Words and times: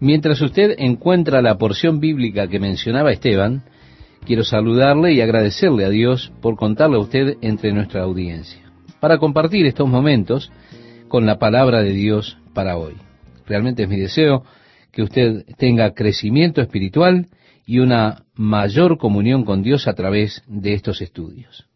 Mientras 0.00 0.42
usted 0.42 0.74
encuentra 0.78 1.40
la 1.40 1.56
porción 1.56 2.00
bíblica 2.00 2.48
que 2.48 2.60
mencionaba 2.60 3.12
Esteban, 3.12 3.64
quiero 4.26 4.44
saludarle 4.44 5.14
y 5.14 5.22
agradecerle 5.22 5.86
a 5.86 5.90
Dios 5.90 6.32
por 6.42 6.56
contarle 6.56 6.96
a 6.96 7.00
usted 7.00 7.36
entre 7.40 7.72
nuestra 7.72 8.02
audiencia, 8.02 8.60
para 9.00 9.16
compartir 9.16 9.64
estos 9.64 9.88
momentos 9.88 10.52
con 11.08 11.24
la 11.24 11.38
palabra 11.38 11.82
de 11.82 11.92
Dios 11.92 12.36
para 12.52 12.76
hoy. 12.76 12.94
Realmente 13.46 13.84
es 13.84 13.88
mi 13.88 13.96
deseo 13.96 14.44
que 14.92 15.02
usted 15.02 15.46
tenga 15.56 15.94
crecimiento 15.94 16.60
espiritual 16.60 17.28
y 17.64 17.78
una 17.78 18.24
mayor 18.34 18.98
comunión 18.98 19.44
con 19.44 19.62
Dios 19.62 19.88
a 19.88 19.94
través 19.94 20.42
de 20.46 20.74
estos 20.74 21.00
estudios. 21.00 21.66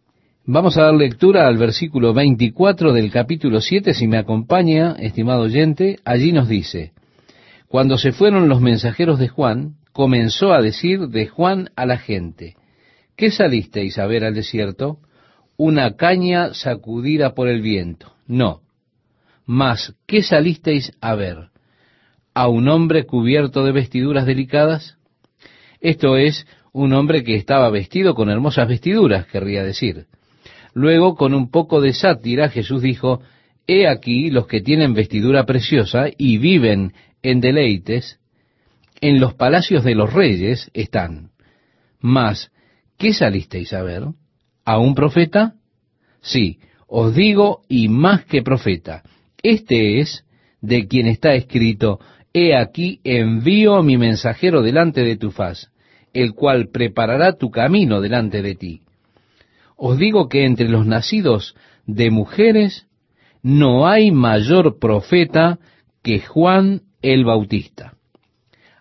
Vamos 0.45 0.77
a 0.77 0.83
dar 0.83 0.95
lectura 0.95 1.47
al 1.47 1.57
versículo 1.57 2.13
24 2.13 2.93
del 2.93 3.11
capítulo 3.11 3.61
7, 3.61 3.95
si 3.95 4.07
me 4.09 4.19
acompaña, 4.19 4.93
estimado 4.99 5.43
oyente, 5.43 5.99
allí 6.05 6.33
nos 6.33 6.49
dice, 6.49 6.93
Cuando 7.71 7.99
se 7.99 8.11
fueron 8.11 8.49
los 8.49 8.61
mensajeros 8.61 9.21
de 9.21 9.29
Juan, 9.29 9.77
comenzó 9.93 10.53
a 10.53 10.61
decir 10.61 11.07
de 11.07 11.29
Juan 11.29 11.71
a 11.77 11.87
la 11.87 11.99
gente, 11.99 12.57
¿qué 13.15 13.31
salisteis 13.31 13.97
a 13.97 14.07
ver 14.07 14.25
al 14.25 14.35
desierto? 14.35 14.99
¿Una 15.57 15.95
caña 15.95 16.53
sacudida 16.53 17.33
por 17.33 17.47
el 17.47 17.63
viento? 17.63 18.13
No. 18.27 18.63
Mas, 19.47 19.95
¿qué 20.09 20.25
salisteis 20.25 20.91
a 21.01 21.15
ver? 21.15 21.51
¿A 22.35 22.49
un 22.49 22.69
hombre 22.69 23.07
cubierto 23.07 23.65
de 23.65 23.71
vestiduras 23.71 24.27
delicadas? 24.27 24.97
Esto 25.81 26.17
es, 26.17 26.49
un 26.73 26.93
hombre 26.93 27.23
que 27.23 27.37
estaba 27.37 27.71
vestido 27.71 28.17
con 28.17 28.31
hermosas 28.31 28.67
vestiduras, 28.67 29.27
querría 29.27 29.63
decir. 29.63 30.07
Luego, 30.75 31.15
con 31.15 31.35
un 31.35 31.53
poco 31.53 31.81
de 31.81 31.93
sátira, 31.93 32.49
Jesús 32.49 32.83
dijo, 32.83 33.23
He 33.69 33.87
aquí 33.87 34.33
los 34.33 34.49
que 34.49 34.61
tienen 34.61 34.93
vestidura 34.93 35.47
preciosa 35.47 36.07
y 36.19 36.39
viven 36.39 36.95
en 37.23 37.41
deleites, 37.41 38.21
en 39.01 39.21
los 39.21 39.35
palacios 39.35 39.85
de 39.85 39.95
los 39.95 40.13
reyes 40.13 40.71
están. 40.75 41.31
Mas, 42.01 42.51
¿qué 42.99 43.13
salisteis 43.13 43.73
a 43.73 43.83
ver? 43.83 44.05
¿A 44.65 44.79
un 44.79 44.95
profeta? 44.95 45.55
Sí, 46.21 46.61
os 46.87 47.15
digo, 47.15 47.63
y 47.69 47.89
más 47.89 48.25
que 48.25 48.43
profeta. 48.43 49.03
Este 49.43 50.01
es 50.01 50.25
de 50.61 50.87
quien 50.87 51.07
está 51.07 51.35
escrito, 51.35 52.01
He 52.33 52.55
aquí 52.55 53.01
envío 53.03 53.83
mi 53.83 53.99
mensajero 53.99 54.63
delante 54.63 55.03
de 55.03 55.17
tu 55.17 55.33
faz, 55.33 55.73
el 56.13 56.35
cual 56.35 56.69
preparará 56.69 57.37
tu 57.37 57.51
camino 57.51 58.01
delante 58.01 58.41
de 58.41 58.55
ti. 58.55 58.83
Os 59.77 59.99
digo 59.99 60.29
que 60.29 60.45
entre 60.45 60.69
los 60.69 60.87
nacidos 60.87 61.57
de 61.87 62.11
mujeres 62.11 62.87
no 63.43 63.89
hay 63.89 64.13
mayor 64.13 64.79
profeta 64.79 65.59
que 66.03 66.21
Juan 66.21 66.83
el 67.03 67.25
Bautista. 67.25 67.95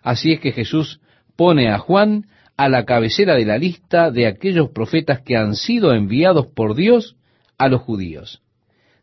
Así 0.02 0.32
es 0.32 0.40
que 0.40 0.52
Jesús 0.52 1.00
pone 1.36 1.70
a 1.70 1.78
Juan 1.78 2.26
a 2.56 2.68
la 2.68 2.84
cabecera 2.84 3.34
de 3.34 3.46
la 3.46 3.58
lista 3.58 4.10
de 4.10 4.26
aquellos 4.26 4.70
profetas 4.70 5.22
que 5.22 5.36
han 5.36 5.54
sido 5.54 5.94
enviados 5.94 6.46
por 6.46 6.74
Dios 6.74 7.16
a 7.56 7.68
los 7.68 7.80
judíos. 7.80 8.42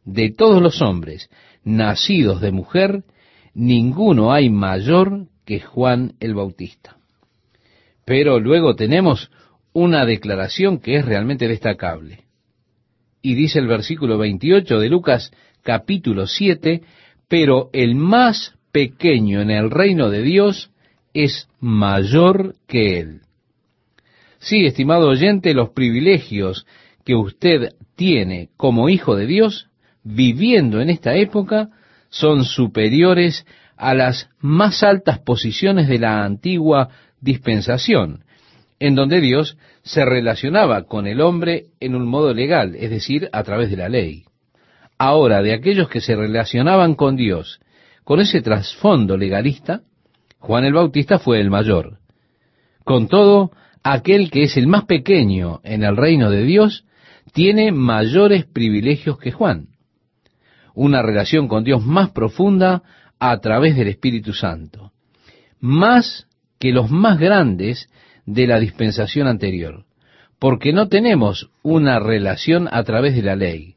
De 0.05 0.31
todos 0.31 0.61
los 0.61 0.81
hombres 0.81 1.29
nacidos 1.63 2.39
de 2.41 2.51
mujer, 2.51 3.03
ninguno 3.53 4.31
hay 4.31 4.49
mayor 4.49 5.27
que 5.45 5.59
Juan 5.59 6.13
el 6.19 6.35
Bautista. 6.35 6.97
Pero 8.05 8.39
luego 8.39 8.75
tenemos 8.75 9.31
una 9.73 10.05
declaración 10.05 10.79
que 10.79 10.95
es 10.95 11.05
realmente 11.05 11.47
destacable. 11.47 12.25
Y 13.21 13.35
dice 13.35 13.59
el 13.59 13.67
versículo 13.67 14.17
28 14.17 14.79
de 14.79 14.89
Lucas 14.89 15.31
capítulo 15.61 16.27
7, 16.27 16.83
pero 17.27 17.69
el 17.73 17.95
más 17.95 18.56
pequeño 18.77 19.41
en 19.41 19.49
el 19.49 19.71
reino 19.71 20.11
de 20.11 20.21
Dios 20.21 20.69
es 21.11 21.49
mayor 21.59 22.53
que 22.67 22.99
él. 22.99 23.21
Sí, 24.37 24.67
estimado 24.67 25.07
oyente, 25.07 25.55
los 25.55 25.69
privilegios 25.69 26.67
que 27.03 27.15
usted 27.15 27.73
tiene 27.95 28.49
como 28.55 28.89
hijo 28.89 29.15
de 29.15 29.25
Dios, 29.25 29.71
viviendo 30.03 30.79
en 30.79 30.91
esta 30.91 31.15
época, 31.15 31.69
son 32.09 32.45
superiores 32.45 33.47
a 33.77 33.95
las 33.95 34.29
más 34.41 34.83
altas 34.83 35.17
posiciones 35.17 35.87
de 35.87 35.97
la 35.97 36.23
antigua 36.23 36.89
dispensación, 37.19 38.25
en 38.79 38.93
donde 38.93 39.21
Dios 39.21 39.57
se 39.81 40.05
relacionaba 40.05 40.83
con 40.83 41.07
el 41.07 41.19
hombre 41.21 41.65
en 41.79 41.95
un 41.95 42.07
modo 42.07 42.31
legal, 42.31 42.75
es 42.75 42.91
decir, 42.91 43.27
a 43.31 43.41
través 43.41 43.71
de 43.71 43.77
la 43.77 43.89
ley. 43.89 44.25
Ahora, 44.99 45.41
de 45.41 45.55
aquellos 45.55 45.89
que 45.89 45.99
se 45.99 46.15
relacionaban 46.15 46.93
con 46.93 47.15
Dios 47.15 47.59
con 48.07 48.21
ese 48.21 48.41
trasfondo 48.41 49.17
legalista, 49.17 49.81
Juan 50.39 50.63
el 50.63 50.71
Bautista 50.71 51.19
fue 51.19 51.41
el 51.41 51.49
mayor. 51.49 51.97
Con 52.85 53.09
todo, 53.09 53.51
aquel 53.83 54.31
que 54.31 54.43
es 54.43 54.55
el 54.55 54.65
más 54.65 54.85
pequeño 54.85 55.59
en 55.65 55.83
el 55.83 55.97
reino 55.97 56.31
de 56.31 56.43
Dios 56.43 56.85
tiene 57.33 57.73
mayores 57.73 58.45
privilegios 58.45 59.19
que 59.19 59.33
Juan. 59.33 59.67
Una 60.73 61.01
relación 61.01 61.49
con 61.49 61.65
Dios 61.65 61.85
más 61.85 62.11
profunda 62.11 62.81
a 63.19 63.37
través 63.39 63.75
del 63.75 63.89
Espíritu 63.89 64.31
Santo. 64.31 64.93
Más 65.59 66.27
que 66.59 66.71
los 66.71 66.89
más 66.89 67.19
grandes 67.19 67.89
de 68.25 68.47
la 68.47 68.57
dispensación 68.57 69.27
anterior, 69.27 69.83
porque 70.39 70.71
no 70.71 70.87
tenemos 70.87 71.49
una 71.61 71.99
relación 71.99 72.69
a 72.71 72.85
través 72.85 73.15
de 73.15 73.23
la 73.23 73.35
ley, 73.35 73.75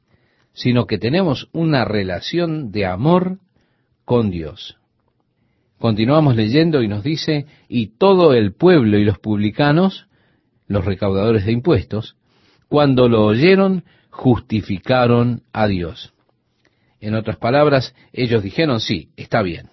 sino 0.53 0.87
que 0.87 0.99
tenemos 0.99 1.49
una 1.53 1.85
relación 1.85 2.71
de 2.71 2.87
amor 2.87 3.41
con 4.11 4.29
Dios. 4.29 4.77
Continuamos 5.79 6.35
leyendo 6.35 6.83
y 6.83 6.89
nos 6.89 7.05
dice, 7.05 7.47
y 7.69 7.97
todo 7.97 8.35
el 8.35 8.53
pueblo 8.53 8.99
y 8.99 9.05
los 9.05 9.21
publicanos, 9.21 10.09
los 10.67 10.85
recaudadores 10.85 11.47
de 11.47 11.53
impuestos, 11.53 12.17
cuando 12.69 13.09
lo 13.09 13.25
oyeron, 13.25 13.85
justificaron 14.11 15.45
a 15.53 15.69
Dios. 15.69 16.13
En 17.01 17.15
otras 17.15 17.37
palabras, 17.37 17.95
ellos 18.13 18.43
dijeron, 18.43 18.81
sí, 18.81 19.11
está 19.17 19.43
bien. 19.43 19.69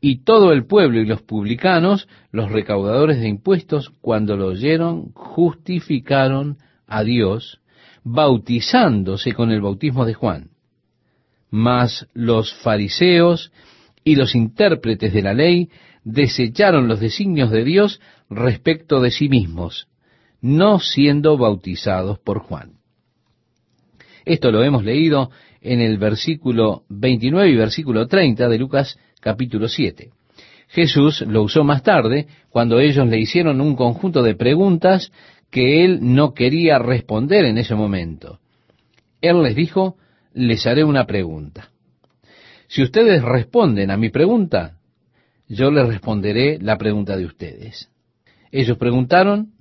Y 0.00 0.24
todo 0.24 0.50
el 0.50 0.66
pueblo 0.66 0.98
y 0.98 1.06
los 1.06 1.22
publicanos, 1.22 2.08
los 2.32 2.50
recaudadores 2.50 3.20
de 3.20 3.28
impuestos, 3.28 3.92
cuando 4.00 4.36
lo 4.36 4.46
oyeron, 4.46 5.12
justificaron 5.14 6.58
a 6.88 7.04
Dios, 7.04 7.60
bautizándose 8.02 9.32
con 9.32 9.52
el 9.52 9.60
bautismo 9.60 10.06
de 10.06 10.14
Juan. 10.14 10.50
Mas 11.50 12.06
los 12.14 12.54
fariseos 12.54 13.52
y 14.04 14.16
los 14.16 14.34
intérpretes 14.34 15.12
de 15.12 15.22
la 15.22 15.34
ley 15.34 15.70
desecharon 16.04 16.88
los 16.88 17.00
designios 17.00 17.50
de 17.50 17.64
Dios 17.64 18.00
respecto 18.28 19.00
de 19.00 19.10
sí 19.10 19.28
mismos, 19.28 19.88
no 20.40 20.78
siendo 20.78 21.36
bautizados 21.36 22.18
por 22.18 22.38
Juan. 22.38 22.74
Esto 24.24 24.50
lo 24.50 24.62
hemos 24.62 24.84
leído 24.84 25.30
en 25.60 25.80
el 25.80 25.98
versículo 25.98 26.84
29 26.88 27.50
y 27.50 27.56
versículo 27.56 28.06
30 28.06 28.48
de 28.48 28.58
Lucas 28.58 28.98
capítulo 29.20 29.68
7. 29.68 30.10
Jesús 30.68 31.22
lo 31.22 31.42
usó 31.42 31.64
más 31.64 31.82
tarde 31.82 32.28
cuando 32.48 32.78
ellos 32.78 33.06
le 33.08 33.18
hicieron 33.18 33.60
un 33.60 33.74
conjunto 33.74 34.22
de 34.22 34.36
preguntas 34.36 35.12
que 35.50 35.84
él 35.84 35.98
no 36.00 36.32
quería 36.32 36.78
responder 36.78 37.44
en 37.44 37.58
ese 37.58 37.74
momento. 37.74 38.38
Él 39.20 39.42
les 39.42 39.56
dijo, 39.56 39.96
les 40.32 40.66
haré 40.66 40.84
una 40.84 41.06
pregunta. 41.06 41.70
Si 42.68 42.82
ustedes 42.82 43.22
responden 43.22 43.90
a 43.90 43.96
mi 43.96 44.10
pregunta, 44.10 44.78
yo 45.48 45.70
les 45.70 45.86
responderé 45.86 46.58
la 46.60 46.78
pregunta 46.78 47.16
de 47.16 47.26
ustedes. 47.26 47.90
Ellos 48.52 48.78
preguntaron 48.78 49.52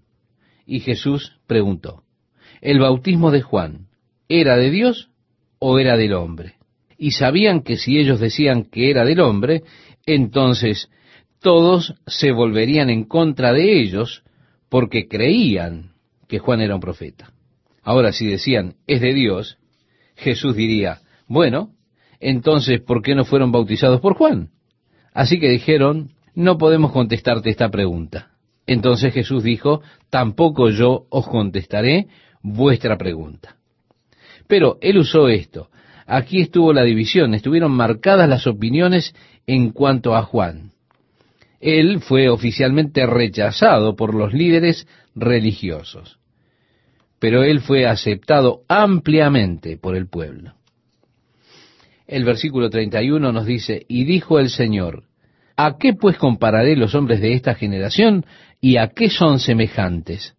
y 0.65 0.81
Jesús 0.81 1.39
preguntó, 1.47 2.03
¿el 2.61 2.79
bautismo 2.79 3.31
de 3.31 3.41
Juan 3.41 3.87
era 4.27 4.57
de 4.57 4.69
Dios 4.69 5.09
o 5.57 5.79
era 5.79 5.97
del 5.97 6.13
hombre? 6.13 6.59
y 6.99 7.11
sabían 7.11 7.61
que 7.61 7.77
si 7.77 7.97
ellos 7.97 8.19
decían 8.19 8.65
que 8.65 8.91
era 8.91 9.05
del 9.05 9.21
hombre, 9.21 9.63
entonces 10.05 10.91
todos 11.39 11.95
se 12.05 12.31
volverían 12.31 12.89
en 12.89 13.05
contra 13.05 13.53
de 13.53 13.79
ellos 13.79 14.23
porque 14.67 15.07
creían 15.07 15.93
que 16.27 16.39
Juan 16.39 16.59
era 16.59 16.75
un 16.75 16.81
profeta. 16.81 17.31
Ahora, 17.81 18.11
si 18.11 18.27
decían 18.27 18.75
es 18.85 18.99
de 18.99 19.13
Dios, 19.13 19.57
Jesús 20.19 20.55
diría, 20.55 20.99
bueno, 21.27 21.71
entonces, 22.19 22.81
¿por 22.81 23.01
qué 23.01 23.15
no 23.15 23.25
fueron 23.25 23.51
bautizados 23.51 24.01
por 24.01 24.15
Juan? 24.15 24.49
Así 25.13 25.39
que 25.39 25.49
dijeron, 25.49 26.11
no 26.35 26.57
podemos 26.57 26.91
contestarte 26.91 27.49
esta 27.49 27.69
pregunta. 27.69 28.31
Entonces 28.67 29.13
Jesús 29.13 29.43
dijo, 29.43 29.81
tampoco 30.09 30.69
yo 30.69 31.05
os 31.09 31.27
contestaré 31.27 32.07
vuestra 32.41 32.97
pregunta. 32.97 33.55
Pero 34.47 34.77
él 34.81 34.97
usó 34.99 35.27
esto 35.27 35.69
Aquí 36.11 36.41
estuvo 36.41 36.73
la 36.73 36.83
división, 36.83 37.35
estuvieron 37.35 37.71
marcadas 37.71 38.27
las 38.27 38.47
opiniones 38.47 39.13
en 39.45 39.69
cuanto 39.69 40.15
a 40.15 40.23
Juan. 40.23 40.71
Él 41.59 41.99
fue 41.99 42.29
oficialmente 42.29 43.05
rechazado 43.05 43.95
por 43.95 44.15
los 44.15 44.33
líderes 44.33 44.87
religiosos, 45.13 46.17
pero 47.19 47.43
él 47.43 47.61
fue 47.61 47.85
aceptado 47.85 48.61
ampliamente 48.67 49.77
por 49.77 49.95
el 49.95 50.07
pueblo. 50.07 50.53
El 52.07 52.23
versículo 52.23 52.69
31 52.69 53.31
nos 53.31 53.45
dice, 53.45 53.85
y 53.87 54.05
dijo 54.05 54.39
el 54.39 54.49
Señor, 54.49 55.03
¿A 55.61 55.77
qué 55.77 55.93
pues 55.93 56.17
compararé 56.17 56.77
los 56.77 56.95
hombres 56.95 57.19
de 57.19 57.33
esta 57.33 57.53
generación 57.53 58.25
y 58.61 58.77
a 58.77 58.87
qué 58.87 59.09
son 59.09 59.39
semejantes? 59.39 60.35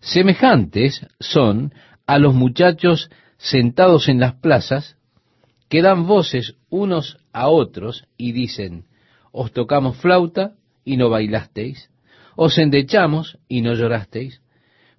Semejantes 0.00 1.06
son 1.18 1.72
a 2.06 2.18
los 2.18 2.34
muchachos 2.34 3.10
sentados 3.38 4.06
en 4.10 4.20
las 4.20 4.34
plazas 4.34 4.98
que 5.70 5.80
dan 5.80 6.06
voces 6.06 6.56
unos 6.68 7.16
a 7.32 7.48
otros 7.48 8.06
y 8.18 8.32
dicen, 8.32 8.84
os 9.32 9.50
tocamos 9.50 9.96
flauta 9.96 10.52
y 10.84 10.98
no 10.98 11.08
bailasteis, 11.08 11.88
os 12.36 12.58
endechamos 12.58 13.38
y 13.48 13.62
no 13.62 13.72
llorasteis, 13.72 14.42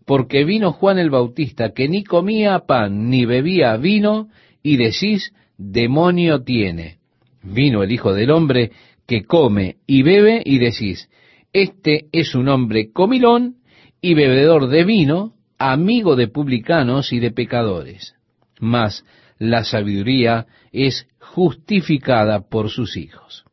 porque 0.05 0.45
vino 0.45 0.71
Juan 0.71 0.99
el 0.99 1.09
Bautista 1.09 1.73
que 1.73 1.89
ni 1.89 2.03
comía 2.03 2.59
pan 2.59 3.09
ni 3.09 3.25
bebía 3.25 3.75
vino 3.77 4.29
y 4.61 4.77
decís, 4.77 5.33
demonio 5.57 6.43
tiene. 6.43 6.97
Vino 7.41 7.83
el 7.83 7.91
Hijo 7.91 8.13
del 8.13 8.31
Hombre 8.31 8.71
que 9.07 9.23
come 9.25 9.77
y 9.85 10.03
bebe 10.03 10.41
y 10.43 10.59
decís, 10.59 11.09
este 11.53 12.07
es 12.11 12.35
un 12.35 12.49
hombre 12.49 12.91
comilón 12.91 13.57
y 14.01 14.13
bebedor 14.13 14.67
de 14.67 14.83
vino, 14.83 15.33
amigo 15.57 16.15
de 16.15 16.27
publicanos 16.27 17.11
y 17.11 17.19
de 17.19 17.31
pecadores. 17.31 18.15
Mas 18.59 19.05
la 19.39 19.63
sabiduría 19.63 20.45
es 20.71 21.07
justificada 21.19 22.47
por 22.47 22.69
sus 22.69 22.97
hijos. 22.97 23.45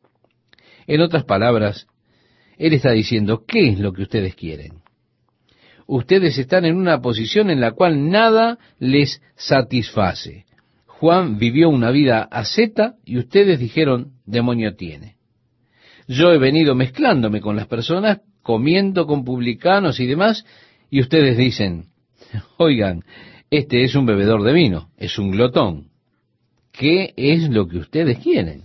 En 0.85 1.01
otras 1.01 1.23
palabras, 1.23 1.87
Él 2.57 2.73
está 2.73 2.91
diciendo, 2.91 3.43
¿qué 3.47 3.69
es 3.69 3.79
lo 3.79 3.93
que 3.93 4.03
ustedes 4.03 4.35
quieren? 4.35 4.82
Ustedes 5.87 6.37
están 6.37 6.65
en 6.65 6.75
una 6.75 7.01
posición 7.01 7.49
en 7.49 7.59
la 7.59 7.71
cual 7.71 8.09
nada 8.09 8.57
les 8.79 9.21
satisface. 9.35 10.45
Juan 10.85 11.37
vivió 11.37 11.69
una 11.69 11.91
vida 11.91 12.23
asceta 12.23 12.95
y 13.03 13.17
ustedes 13.17 13.59
dijeron, 13.59 14.13
demonio 14.25 14.75
tiene. 14.75 15.17
Yo 16.07 16.31
he 16.31 16.37
venido 16.37 16.75
mezclándome 16.75 17.41
con 17.41 17.55
las 17.55 17.67
personas, 17.67 18.21
comiendo 18.41 19.05
con 19.05 19.23
publicanos 19.23 19.99
y 19.99 20.07
demás, 20.07 20.45
y 20.89 21.01
ustedes 21.01 21.37
dicen, 21.37 21.87
oigan, 22.57 23.03
este 23.49 23.83
es 23.83 23.95
un 23.95 24.05
bebedor 24.05 24.43
de 24.43 24.53
vino, 24.53 24.89
es 24.97 25.17
un 25.19 25.31
glotón. 25.31 25.89
¿Qué 26.71 27.13
es 27.15 27.49
lo 27.49 27.67
que 27.67 27.77
ustedes 27.77 28.19
quieren? 28.19 28.63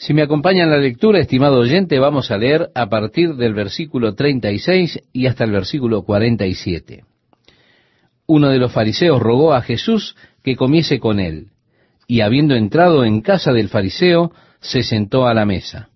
Si 0.00 0.14
me 0.14 0.22
acompañan 0.22 0.70
la 0.70 0.78
lectura, 0.78 1.20
estimado 1.20 1.58
oyente, 1.58 1.98
vamos 1.98 2.30
a 2.30 2.38
leer 2.38 2.70
a 2.74 2.88
partir 2.88 3.34
del 3.34 3.52
versículo 3.52 4.14
36 4.14 4.98
y 5.12 5.26
hasta 5.26 5.44
el 5.44 5.50
versículo 5.50 6.04
47. 6.04 7.04
Uno 8.26 8.48
de 8.48 8.56
los 8.56 8.72
fariseos 8.72 9.20
rogó 9.20 9.52
a 9.52 9.60
Jesús 9.60 10.16
que 10.42 10.56
comiese 10.56 11.00
con 11.00 11.20
él, 11.20 11.48
y 12.06 12.22
habiendo 12.22 12.54
entrado 12.54 13.04
en 13.04 13.20
casa 13.20 13.52
del 13.52 13.68
fariseo, 13.68 14.32
se 14.60 14.82
sentó 14.82 15.26
a 15.26 15.34
la 15.34 15.44
mesa. 15.44 15.90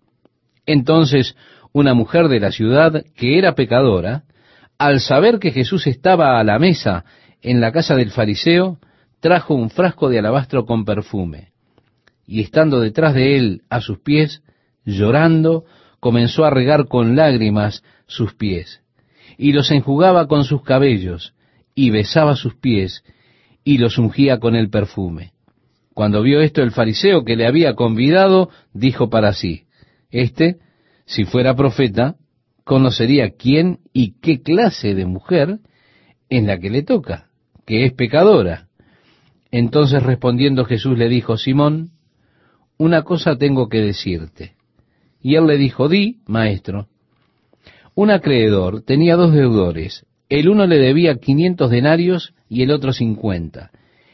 Entonces 0.67 1.35
una 1.73 1.95
mujer 1.95 2.29
de 2.29 2.41
la 2.41 2.53
ciudad, 2.53 3.07
que 3.17 3.39
era 3.39 3.55
pecadora, 3.55 4.25
al 4.77 5.01
saber 5.01 5.39
que 5.39 5.51
Jesús 5.51 5.87
estaba 5.87 6.39
a 6.39 6.45
la 6.45 6.59
mesa 6.59 7.07
en 7.41 7.63
la 7.63 7.73
casa 7.73 7.97
del 7.97 8.11
fariseo, 8.11 8.77
trajo 9.21 9.55
un 9.55 9.71
frasco 9.71 10.11
de 10.11 10.19
alabastro 10.19 10.67
con 10.67 10.85
perfume, 10.85 11.54
y 12.27 12.41
estando 12.41 12.81
detrás 12.81 13.15
de 13.15 13.37
él 13.37 13.63
a 13.69 13.81
sus 13.81 13.99
pies, 13.99 14.43
llorando, 14.85 15.65
comenzó 16.01 16.45
a 16.45 16.51
regar 16.51 16.87
con 16.89 17.17
lágrimas 17.17 17.83
sus 18.07 18.35
pies, 18.35 18.83
y 19.39 19.53
los 19.53 19.71
enjugaba 19.71 20.27
con 20.29 20.45
sus 20.45 20.63
cabellos, 20.63 21.35
y 21.75 21.91
besaba 21.91 22.37
sus 22.37 22.55
pies, 22.55 23.03
y 23.65 23.79
los 23.79 23.99
ungía 23.99 24.39
con 24.39 24.55
el 24.55 24.71
perfume. 24.71 25.33
Cuando 25.95 26.23
vio 26.23 26.41
esto 26.41 26.63
el 26.63 26.73
fariseo 26.73 27.25
que 27.25 27.37
le 27.37 27.47
había 27.47 27.75
convidado, 27.75 28.51
dijo 28.73 29.09
para 29.09 29.33
sí, 29.33 29.65
Este, 30.11 30.59
si 31.07 31.25
fuera 31.25 31.55
profeta, 31.55 32.17
conocería 32.65 33.31
quién 33.37 33.79
y 33.93 34.19
qué 34.21 34.43
clase 34.43 34.95
de 34.95 35.07
mujer 35.07 35.59
en 36.29 36.47
la 36.47 36.59
que 36.59 36.71
le 36.71 36.83
toca, 36.83 37.29
que 37.67 37.85
es 37.85 37.93
pecadora. 37.93 38.69
Entonces 39.51 40.03
respondiendo 40.03 40.65
Jesús 40.65 40.99
le 40.99 41.09
dijo, 41.09 41.37
Simón, 41.37 41.91
una 42.79 43.03
cosa 43.03 43.37
tengo 43.37 43.69
que 43.69 43.81
decirte. 43.81 44.55
Y 45.21 45.37
él 45.37 45.47
le 45.47 45.57
dijo, 45.57 45.89
di, 45.89 46.19
maestro. 46.27 46.89
Un 47.95 48.11
acreedor 48.11 48.83
tenía 48.83 49.17
dos 49.17 49.33
deudores. 49.33 50.05
El 50.29 50.49
uno 50.49 50.67
le 50.67 50.79
debía 50.79 51.17
quinientos 51.17 51.71
denarios 51.71 52.35
y 52.49 52.63
el 52.63 52.71
otro 52.71 52.93
cincuenta. 52.93 53.71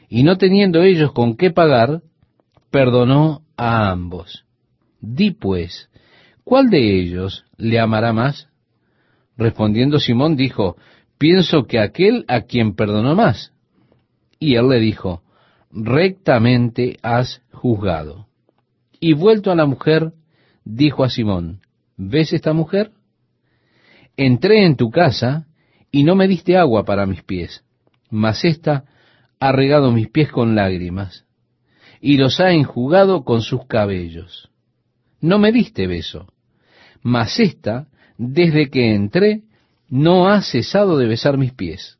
Y 0.08 0.22
no 0.22 0.36
teniendo 0.36 0.82
ellos 0.82 1.12
con 1.12 1.36
qué 1.36 1.50
pagar, 1.50 2.02
perdonó 2.70 3.42
a 3.56 3.90
ambos. 3.90 4.44
Di 5.00 5.30
pues, 5.30 5.88
¿cuál 6.44 6.68
de 6.68 7.00
ellos 7.00 7.44
le 7.56 7.80
amará 7.80 8.12
más? 8.12 8.48
Respondiendo 9.36 9.98
Simón 9.98 10.36
dijo, 10.36 10.76
pienso 11.16 11.64
que 11.66 11.78
aquel 11.78 12.24
a 12.28 12.42
quien 12.42 12.74
perdonó 12.74 13.14
más. 13.14 13.52
Y 14.38 14.56
él 14.56 14.68
le 14.68 14.78
dijo, 14.78 15.22
rectamente 15.70 16.98
has 17.02 17.42
juzgado. 17.52 18.29
Y 19.00 19.14
vuelto 19.14 19.50
a 19.50 19.54
la 19.54 19.66
mujer, 19.66 20.12
dijo 20.64 21.02
a 21.02 21.10
Simón, 21.10 21.60
¿ves 21.96 22.32
esta 22.32 22.52
mujer? 22.52 22.92
Entré 24.16 24.66
en 24.66 24.76
tu 24.76 24.90
casa 24.90 25.46
y 25.90 26.04
no 26.04 26.14
me 26.14 26.28
diste 26.28 26.56
agua 26.56 26.84
para 26.84 27.06
mis 27.06 27.22
pies, 27.22 27.64
mas 28.10 28.44
ésta 28.44 28.84
ha 29.40 29.52
regado 29.52 29.90
mis 29.90 30.08
pies 30.08 30.30
con 30.30 30.54
lágrimas 30.54 31.24
y 32.00 32.16
los 32.16 32.40
ha 32.40 32.52
enjugado 32.52 33.24
con 33.24 33.42
sus 33.42 33.66
cabellos. 33.66 34.50
No 35.20 35.38
me 35.38 35.52
diste 35.52 35.86
beso, 35.86 36.32
mas 37.02 37.38
ésta, 37.40 37.88
desde 38.16 38.70
que 38.70 38.94
entré, 38.94 39.42
no 39.88 40.28
ha 40.28 40.42
cesado 40.42 40.96
de 40.98 41.06
besar 41.06 41.36
mis 41.36 41.52
pies. 41.52 41.98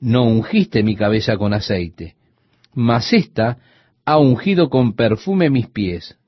No 0.00 0.24
ungiste 0.24 0.82
mi 0.82 0.96
cabeza 0.96 1.36
con 1.36 1.54
aceite, 1.54 2.14
mas 2.74 3.12
ésta 3.12 3.58
ha 4.04 4.18
ungido 4.18 4.68
con 4.68 4.94
perfume 4.94 5.50
mis 5.50 5.68
pies. 5.68 6.18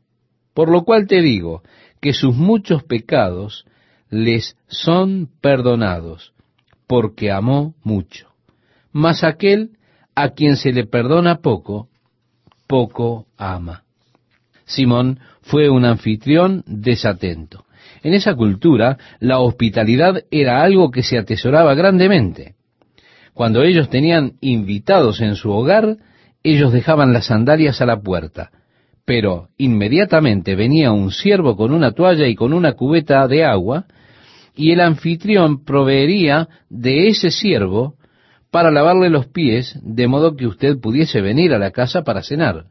Por 0.54 0.70
lo 0.70 0.84
cual 0.84 1.06
te 1.06 1.20
digo 1.20 1.62
que 2.00 2.12
sus 2.12 2.34
muchos 2.34 2.82
pecados 2.84 3.66
les 4.08 4.56
son 4.68 5.28
perdonados, 5.40 6.32
porque 6.86 7.30
amó 7.30 7.74
mucho. 7.82 8.28
Mas 8.92 9.24
aquel 9.24 9.72
a 10.14 10.30
quien 10.30 10.56
se 10.56 10.72
le 10.72 10.86
perdona 10.86 11.40
poco, 11.40 11.88
poco 12.66 13.26
ama. 13.36 13.84
Simón 14.64 15.20
fue 15.42 15.68
un 15.68 15.84
anfitrión 15.84 16.64
desatento. 16.66 17.66
En 18.02 18.14
esa 18.14 18.34
cultura, 18.34 18.98
la 19.20 19.38
hospitalidad 19.38 20.24
era 20.30 20.62
algo 20.62 20.90
que 20.90 21.02
se 21.02 21.18
atesoraba 21.18 21.74
grandemente. 21.74 22.54
Cuando 23.34 23.62
ellos 23.62 23.90
tenían 23.90 24.34
invitados 24.40 25.20
en 25.20 25.36
su 25.36 25.50
hogar, 25.50 25.98
ellos 26.52 26.72
dejaban 26.72 27.12
las 27.12 27.26
sandalias 27.26 27.80
a 27.80 27.86
la 27.86 28.00
puerta, 28.00 28.50
pero 29.04 29.48
inmediatamente 29.58 30.54
venía 30.54 30.92
un 30.92 31.10
siervo 31.10 31.56
con 31.56 31.72
una 31.72 31.90
toalla 31.90 32.28
y 32.28 32.36
con 32.36 32.52
una 32.52 32.74
cubeta 32.74 33.26
de 33.26 33.44
agua, 33.44 33.86
y 34.54 34.70
el 34.70 34.80
anfitrión 34.80 35.64
proveería 35.64 36.48
de 36.70 37.08
ese 37.08 37.32
siervo 37.32 37.96
para 38.52 38.70
lavarle 38.70 39.10
los 39.10 39.26
pies, 39.26 39.76
de 39.82 40.06
modo 40.06 40.36
que 40.36 40.46
usted 40.46 40.78
pudiese 40.78 41.20
venir 41.20 41.52
a 41.52 41.58
la 41.58 41.72
casa 41.72 42.04
para 42.04 42.22
cenar. 42.22 42.66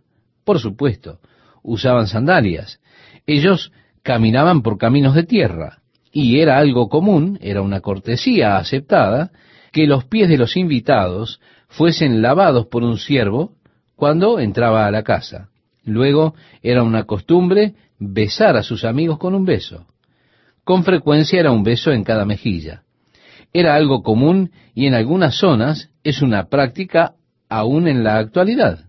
Por 0.46 0.60
supuesto, 0.60 1.20
usaban 1.62 2.08
sandalias. 2.08 2.80
Ellos 3.28 3.74
caminaban 4.04 4.62
por 4.62 4.78
caminos 4.78 5.16
de 5.16 5.24
tierra, 5.24 5.80
y 6.14 6.40
era 6.40 6.60
algo 6.60 6.88
común, 6.88 7.38
era 7.42 7.62
una 7.62 7.82
cortesía 7.82 8.56
aceptada, 8.56 9.32
que 9.74 9.86
los 9.86 10.06
pies 10.06 10.30
de 10.30 10.38
los 10.38 10.56
invitados 10.56 11.42
fuesen 11.68 12.22
lavados 12.22 12.68
por 12.68 12.82
un 12.84 12.98
siervo 12.98 13.52
cuando 13.96 14.40
entraba 14.40 14.86
a 14.86 14.92
la 14.92 15.04
casa. 15.04 15.50
Luego 15.84 16.36
era 16.62 16.84
una 16.84 17.04
costumbre 17.04 17.76
besar 18.00 18.58
a 18.58 18.64
sus 18.64 18.84
amigos 18.86 19.18
con 19.18 19.36
un 19.36 19.46
beso. 19.46 19.86
Con 20.64 20.84
frecuencia 20.84 21.40
era 21.40 21.52
un 21.52 21.64
beso 21.64 21.92
en 21.92 22.04
cada 22.04 22.26
mejilla. 22.26 22.84
Era 23.54 23.76
algo 23.76 24.04
común 24.04 24.52
y 24.74 24.88
en 24.88 24.96
algunas 24.96 25.38
zonas 25.38 25.90
es 26.04 26.22
una 26.22 26.46
práctica 26.46 27.14
aún 27.48 27.88
en 27.88 28.04
la 28.04 28.18
actualidad. 28.18 28.80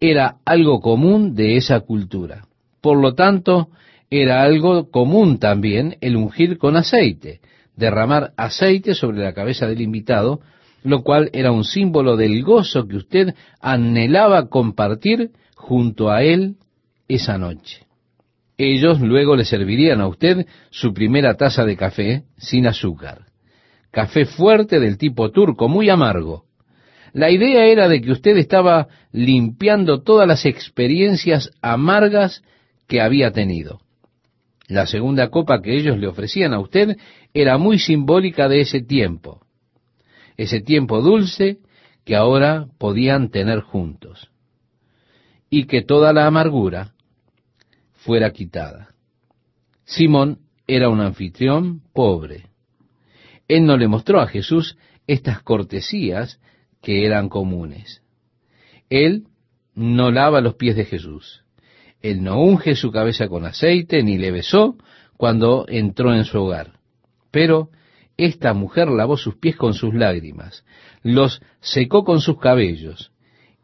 Era 0.00 0.36
algo 0.44 0.80
común 0.80 1.34
de 1.34 1.56
esa 1.56 1.80
cultura. 1.80 2.46
Por 2.80 2.98
lo 2.98 3.14
tanto, 3.14 3.68
era 4.10 4.42
algo 4.42 4.90
común 4.90 5.38
también 5.38 5.96
el 6.00 6.16
ungir 6.16 6.56
con 6.58 6.76
aceite, 6.76 7.40
derramar 7.76 8.32
aceite 8.36 8.94
sobre 8.94 9.18
la 9.18 9.34
cabeza 9.34 9.66
del 9.66 9.80
invitado, 9.80 10.40
lo 10.82 11.02
cual 11.02 11.30
era 11.32 11.52
un 11.52 11.64
símbolo 11.64 12.16
del 12.16 12.42
gozo 12.42 12.86
que 12.86 12.96
usted 12.96 13.34
anhelaba 13.60 14.48
compartir 14.48 15.30
junto 15.54 16.10
a 16.10 16.22
él 16.22 16.56
esa 17.08 17.38
noche. 17.38 17.86
Ellos 18.56 19.00
luego 19.00 19.36
le 19.36 19.44
servirían 19.44 20.00
a 20.00 20.08
usted 20.08 20.46
su 20.70 20.92
primera 20.92 21.34
taza 21.34 21.64
de 21.64 21.76
café 21.76 22.24
sin 22.36 22.66
azúcar. 22.66 23.26
Café 23.90 24.26
fuerte 24.26 24.80
del 24.80 24.98
tipo 24.98 25.30
turco, 25.30 25.68
muy 25.68 25.88
amargo. 25.88 26.44
La 27.12 27.30
idea 27.30 27.64
era 27.66 27.88
de 27.88 28.02
que 28.02 28.12
usted 28.12 28.36
estaba 28.36 28.88
limpiando 29.12 30.02
todas 30.02 30.26
las 30.26 30.44
experiencias 30.44 31.50
amargas 31.62 32.42
que 32.86 33.00
había 33.00 33.30
tenido. 33.32 33.80
La 34.66 34.86
segunda 34.86 35.30
copa 35.30 35.62
que 35.62 35.74
ellos 35.76 35.98
le 35.98 36.06
ofrecían 36.06 36.52
a 36.52 36.60
usted 36.60 36.96
era 37.32 37.56
muy 37.56 37.78
simbólica 37.78 38.48
de 38.48 38.60
ese 38.60 38.82
tiempo, 38.82 39.40
ese 40.38 40.60
tiempo 40.60 41.02
dulce 41.02 41.58
que 42.04 42.16
ahora 42.16 42.68
podían 42.78 43.28
tener 43.28 43.60
juntos, 43.60 44.30
y 45.50 45.66
que 45.66 45.82
toda 45.82 46.14
la 46.14 46.26
amargura 46.26 46.94
fuera 47.92 48.30
quitada. 48.30 48.94
Simón 49.84 50.38
era 50.66 50.88
un 50.88 51.00
anfitrión 51.00 51.82
pobre. 51.92 52.46
Él 53.48 53.66
no 53.66 53.76
le 53.76 53.88
mostró 53.88 54.20
a 54.20 54.26
Jesús 54.26 54.78
estas 55.06 55.42
cortesías 55.42 56.40
que 56.80 57.04
eran 57.04 57.28
comunes. 57.28 58.02
Él 58.90 59.24
no 59.74 60.10
lava 60.10 60.40
los 60.40 60.54
pies 60.54 60.76
de 60.76 60.84
Jesús. 60.84 61.42
Él 62.00 62.22
no 62.22 62.40
unge 62.40 62.76
su 62.76 62.92
cabeza 62.92 63.28
con 63.28 63.44
aceite 63.44 64.02
ni 64.02 64.18
le 64.18 64.30
besó 64.30 64.76
cuando 65.16 65.66
entró 65.68 66.14
en 66.14 66.24
su 66.24 66.38
hogar. 66.38 66.74
Pero 67.30 67.70
esta 68.18 68.52
mujer 68.52 68.88
lavó 68.88 69.16
sus 69.16 69.36
pies 69.36 69.56
con 69.56 69.72
sus 69.72 69.94
lágrimas, 69.94 70.64
los 71.02 71.40
secó 71.60 72.04
con 72.04 72.20
sus 72.20 72.38
cabellos 72.38 73.12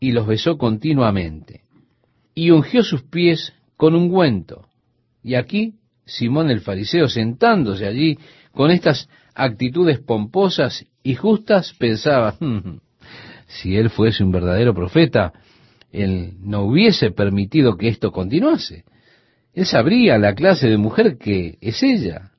y 0.00 0.12
los 0.12 0.26
besó 0.26 0.56
continuamente. 0.56 1.62
Y 2.34 2.50
ungió 2.50 2.82
sus 2.82 3.02
pies 3.02 3.52
con 3.76 3.94
ungüento. 3.94 4.68
Y 5.22 5.34
aquí 5.34 5.74
Simón 6.06 6.50
el 6.50 6.60
fariseo 6.60 7.08
sentándose 7.08 7.86
allí 7.86 8.18
con 8.52 8.70
estas 8.70 9.08
actitudes 9.34 9.98
pomposas 9.98 10.86
y 11.02 11.14
justas 11.14 11.74
pensaba, 11.74 12.36
hmm, 12.38 12.78
si 13.46 13.76
él 13.76 13.90
fuese 13.90 14.22
un 14.22 14.30
verdadero 14.30 14.74
profeta, 14.74 15.32
él 15.90 16.34
no 16.40 16.62
hubiese 16.62 17.10
permitido 17.10 17.76
que 17.76 17.88
esto 17.88 18.12
continuase. 18.12 18.84
Él 19.52 19.66
sabría 19.66 20.18
la 20.18 20.34
clase 20.34 20.68
de 20.68 20.76
mujer 20.76 21.18
que 21.18 21.58
es 21.60 21.82
ella. 21.82 22.32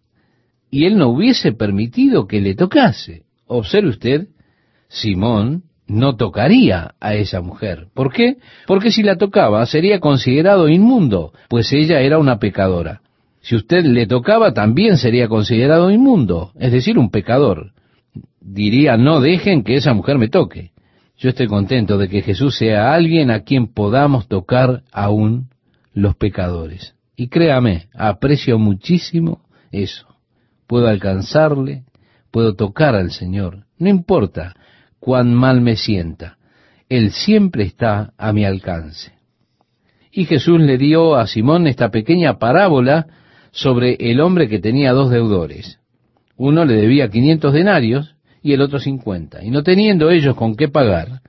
Y 0.75 0.83
él 0.83 0.97
no 0.97 1.07
hubiese 1.07 1.53
permitido 1.53 2.27
que 2.27 2.41
le 2.41 2.53
tocase. 2.53 3.23
Observe 3.47 3.87
usted, 3.87 4.27
Simón 4.89 5.63
no 5.87 6.17
tocaría 6.17 6.95
a 6.99 7.13
esa 7.13 7.39
mujer. 7.39 7.87
¿Por 7.93 8.11
qué? 8.11 8.39
Porque 8.67 8.91
si 8.91 9.01
la 9.01 9.15
tocaba 9.15 9.65
sería 9.67 10.01
considerado 10.01 10.67
inmundo, 10.67 11.31
pues 11.47 11.71
ella 11.71 12.01
era 12.01 12.17
una 12.17 12.39
pecadora. 12.39 12.99
Si 13.39 13.55
usted 13.55 13.85
le 13.85 14.05
tocaba 14.05 14.53
también 14.53 14.97
sería 14.97 15.29
considerado 15.29 15.89
inmundo, 15.91 16.51
es 16.59 16.73
decir, 16.73 16.99
un 16.99 17.09
pecador. 17.09 17.71
Diría, 18.41 18.97
no 18.97 19.21
dejen 19.21 19.63
que 19.63 19.75
esa 19.75 19.93
mujer 19.93 20.17
me 20.17 20.27
toque. 20.27 20.71
Yo 21.17 21.29
estoy 21.29 21.47
contento 21.47 21.97
de 21.97 22.09
que 22.09 22.21
Jesús 22.21 22.57
sea 22.57 22.93
alguien 22.93 23.31
a 23.31 23.43
quien 23.43 23.67
podamos 23.73 24.27
tocar 24.27 24.83
aún 24.91 25.47
los 25.93 26.17
pecadores. 26.17 26.95
Y 27.15 27.29
créame, 27.29 27.87
aprecio 27.93 28.59
muchísimo 28.59 29.39
eso. 29.71 30.14
Puedo 30.67 30.87
alcanzarle, 30.87 31.83
puedo 32.31 32.55
tocar 32.55 32.95
al 32.95 33.11
Señor, 33.11 33.65
no 33.77 33.89
importa 33.89 34.55
cuán 34.99 35.33
mal 35.33 35.61
me 35.61 35.75
sienta, 35.75 36.37
Él 36.89 37.11
siempre 37.11 37.63
está 37.63 38.13
a 38.17 38.33
mi 38.33 38.45
alcance. 38.45 39.13
Y 40.11 40.25
Jesús 40.25 40.59
le 40.61 40.77
dio 40.77 41.15
a 41.15 41.27
Simón 41.27 41.67
esta 41.67 41.91
pequeña 41.91 42.39
parábola 42.39 43.07
sobre 43.51 43.95
el 43.99 44.21
hombre 44.21 44.47
que 44.49 44.59
tenía 44.59 44.93
dos 44.93 45.11
deudores. 45.11 45.79
Uno 46.37 46.65
le 46.65 46.75
debía 46.75 47.09
quinientos 47.09 47.53
denarios 47.53 48.15
y 48.41 48.53
el 48.53 48.61
otro 48.61 48.79
cincuenta. 48.79 49.43
Y 49.43 49.51
no 49.51 49.63
teniendo 49.63 50.09
ellos 50.09 50.35
con 50.35 50.55
qué 50.55 50.67
pagar, 50.67 51.21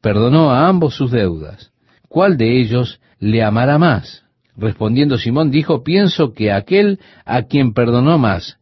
perdonó 0.00 0.50
a 0.50 0.68
ambos 0.68 0.94
sus 0.94 1.10
deudas. 1.10 1.72
¿Cuál 2.08 2.36
de 2.36 2.60
ellos 2.60 3.00
le 3.18 3.42
amará 3.42 3.78
más? 3.78 4.24
Respondiendo 4.56 5.16
Simón 5.16 5.50
dijo, 5.50 5.82
pienso 5.82 6.32
que 6.32 6.52
aquel 6.52 7.00
a 7.24 7.42
quien 7.42 7.72
perdonó 7.72 8.18
más. 8.18 8.58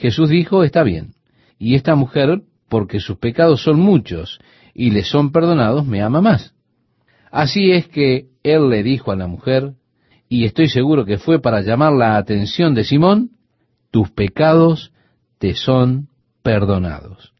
Jesús 0.00 0.30
dijo, 0.30 0.64
está 0.64 0.82
bien. 0.82 1.12
Y 1.58 1.74
esta 1.74 1.94
mujer, 1.94 2.40
porque 2.68 3.00
sus 3.00 3.18
pecados 3.18 3.62
son 3.62 3.78
muchos 3.78 4.40
y 4.74 4.90
le 4.90 5.04
son 5.04 5.30
perdonados, 5.30 5.86
me 5.86 6.02
ama 6.02 6.22
más. 6.22 6.54
Así 7.30 7.70
es 7.70 7.86
que 7.86 8.28
él 8.42 8.70
le 8.70 8.82
dijo 8.82 9.12
a 9.12 9.16
la 9.16 9.26
mujer, 9.26 9.74
y 10.28 10.46
estoy 10.46 10.68
seguro 10.68 11.04
que 11.04 11.18
fue 11.18 11.42
para 11.42 11.60
llamar 11.60 11.92
la 11.92 12.16
atención 12.16 12.74
de 12.74 12.84
Simón, 12.84 13.30
tus 13.90 14.10
pecados 14.10 14.92
te 15.38 15.54
son 15.54 16.08
perdonados. 16.42 17.32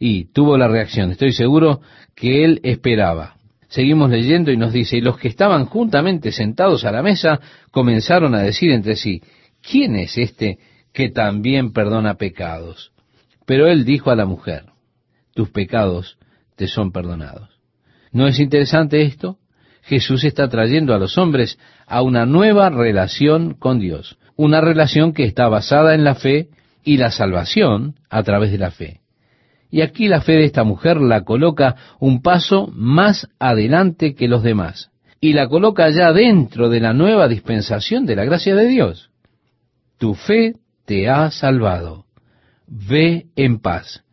Y 0.00 0.24
tuvo 0.32 0.58
la 0.58 0.66
reacción, 0.66 1.12
estoy 1.12 1.32
seguro 1.32 1.80
que 2.16 2.44
él 2.44 2.60
esperaba. 2.64 3.36
Seguimos 3.68 4.10
leyendo 4.10 4.50
y 4.50 4.56
nos 4.56 4.72
dice, 4.72 4.96
y 4.96 5.00
los 5.00 5.18
que 5.18 5.28
estaban 5.28 5.66
juntamente 5.66 6.32
sentados 6.32 6.84
a 6.84 6.90
la 6.90 7.02
mesa 7.02 7.40
comenzaron 7.70 8.34
a 8.34 8.42
decir 8.42 8.72
entre 8.72 8.96
sí, 8.96 9.22
¿quién 9.62 9.94
es 9.96 10.18
este 10.18 10.58
que 10.94 11.10
también 11.10 11.72
perdona 11.72 12.14
pecados? 12.14 12.92
Pero 13.44 13.66
él 13.66 13.84
dijo 13.84 14.10
a 14.10 14.16
la 14.16 14.24
mujer, 14.24 14.64
tus 15.34 15.50
pecados 15.50 16.16
te 16.56 16.68
son 16.68 16.92
perdonados. 16.92 17.50
¿No 18.12 18.26
es 18.26 18.38
interesante 18.38 19.02
esto? 19.02 19.38
Jesús 19.82 20.24
está 20.24 20.48
trayendo 20.48 20.94
a 20.94 20.98
los 20.98 21.18
hombres 21.18 21.58
a 21.86 22.00
una 22.00 22.24
nueva 22.24 22.70
relación 22.70 23.54
con 23.54 23.80
Dios, 23.80 24.16
una 24.36 24.60
relación 24.60 25.12
que 25.12 25.24
está 25.24 25.48
basada 25.48 25.94
en 25.94 26.04
la 26.04 26.14
fe 26.14 26.48
y 26.84 26.96
la 26.96 27.10
salvación 27.10 27.96
a 28.08 28.22
través 28.22 28.52
de 28.52 28.58
la 28.58 28.70
fe. 28.70 29.00
Y 29.70 29.82
aquí 29.82 30.06
la 30.06 30.20
fe 30.20 30.32
de 30.32 30.44
esta 30.44 30.62
mujer 30.62 30.98
la 31.00 31.24
coloca 31.24 31.74
un 31.98 32.22
paso 32.22 32.68
más 32.72 33.28
adelante 33.40 34.14
que 34.14 34.28
los 34.28 34.42
demás, 34.42 34.90
y 35.20 35.32
la 35.32 35.48
coloca 35.48 35.90
ya 35.90 36.12
dentro 36.12 36.68
de 36.70 36.80
la 36.80 36.92
nueva 36.92 37.26
dispensación 37.28 38.06
de 38.06 38.14
la 38.14 38.24
gracia 38.24 38.54
de 38.54 38.68
Dios. 38.68 39.10
Tu 39.98 40.14
fe 40.14 40.54
te 40.84 41.08
ha 41.08 41.30
salvado. 41.30 42.04
Ve 42.66 43.26
en 43.36 43.58
paz. 43.60 44.04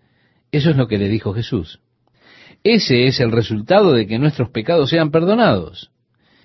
Eso 0.51 0.69
es 0.69 0.75
lo 0.75 0.87
que 0.87 0.97
le 0.97 1.07
dijo 1.07 1.33
Jesús. 1.33 1.79
Ese 2.63 3.07
es 3.07 3.19
el 3.19 3.31
resultado 3.31 3.93
de 3.93 4.05
que 4.05 4.19
nuestros 4.19 4.49
pecados 4.49 4.89
sean 4.89 5.11
perdonados. 5.11 5.91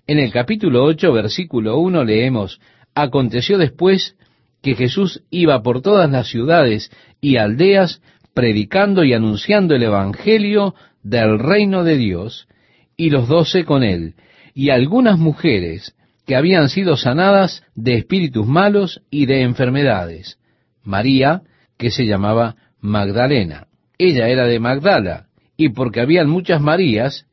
En 0.07 0.19
el 0.19 0.33
capítulo 0.33 0.85
8, 0.85 1.13
versículo 1.13 1.79
1 1.79 2.05
leemos, 2.05 2.61
Aconteció 2.95 3.59
después 3.59 4.17
que 4.63 4.75
Jesús 4.75 5.23
iba 5.31 5.63
por 5.63 5.83
todas 5.83 6.11
las 6.11 6.29
ciudades 6.29 6.91
y 7.21 7.37
aldeas 7.37 8.01
predicando 8.33 9.03
y 9.05 9.15
anunciando 9.15 9.75
el 9.75 9.83
Evangelio 9.83 10.75
del 11.03 11.39
reino 11.39 11.85
de 11.85 11.97
Dios, 11.97 12.49
y 12.97 13.11
los 13.11 13.29
doce 13.29 13.65
con 13.65 13.83
él, 13.83 14.15
y 14.55 14.71
algunas 14.71 15.19
mujeres 15.19 15.96
que 16.27 16.37
habían 16.37 16.69
sido 16.69 16.97
sanadas 16.97 17.63
de 17.75 17.95
espíritus 17.95 18.47
malos 18.47 19.01
y 19.11 19.27
de 19.27 19.43
enfermedades. 19.43 20.39
María, 20.83 21.43
que 21.79 21.91
se 21.91 22.05
llamaba 22.05 22.57
Magdalena. 22.81 23.69
Ella 23.97 24.29
era 24.29 24.47
de 24.47 24.59
Magdala, 24.59 25.27
y 25.57 25.71
porque 25.71 26.01
habían 26.01 26.29
muchas 26.29 26.61
Marías, 26.61 27.27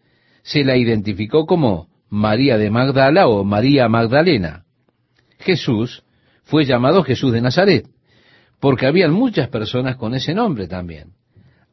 se 0.44 0.64
la 0.64 0.78
identificó 0.78 1.46
como 1.46 1.88
María 2.10 2.58
de 2.58 2.70
Magdala 2.70 3.28
o 3.28 3.44
María 3.44 3.90
Magdalena. 3.90 4.64
Jesús 5.40 6.04
fue 6.44 6.66
llamado 6.66 7.04
Jesús 7.04 7.34
de 7.34 7.42
Nazaret, 7.42 7.88
porque 8.60 8.86
habían 8.86 9.12
muchas 9.12 9.50
personas 9.50 9.96
con 9.96 10.14
ese 10.14 10.34
nombre 10.34 10.68
también. 10.68 11.14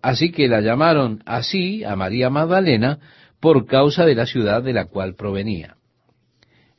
Así 0.03 0.33
que 0.33 0.49
la 0.49 0.61
llamaron 0.61 1.23
así 1.27 1.85
a 1.85 1.95
María 1.95 2.31
Magdalena 2.31 2.99
por 3.41 3.67
causa 3.67 4.07
de 4.07 4.15
la 4.15 4.27
ciudad 4.27 4.63
de 4.63 4.73
la 4.73 4.87
cual 4.87 5.15
provenía. 5.15 5.77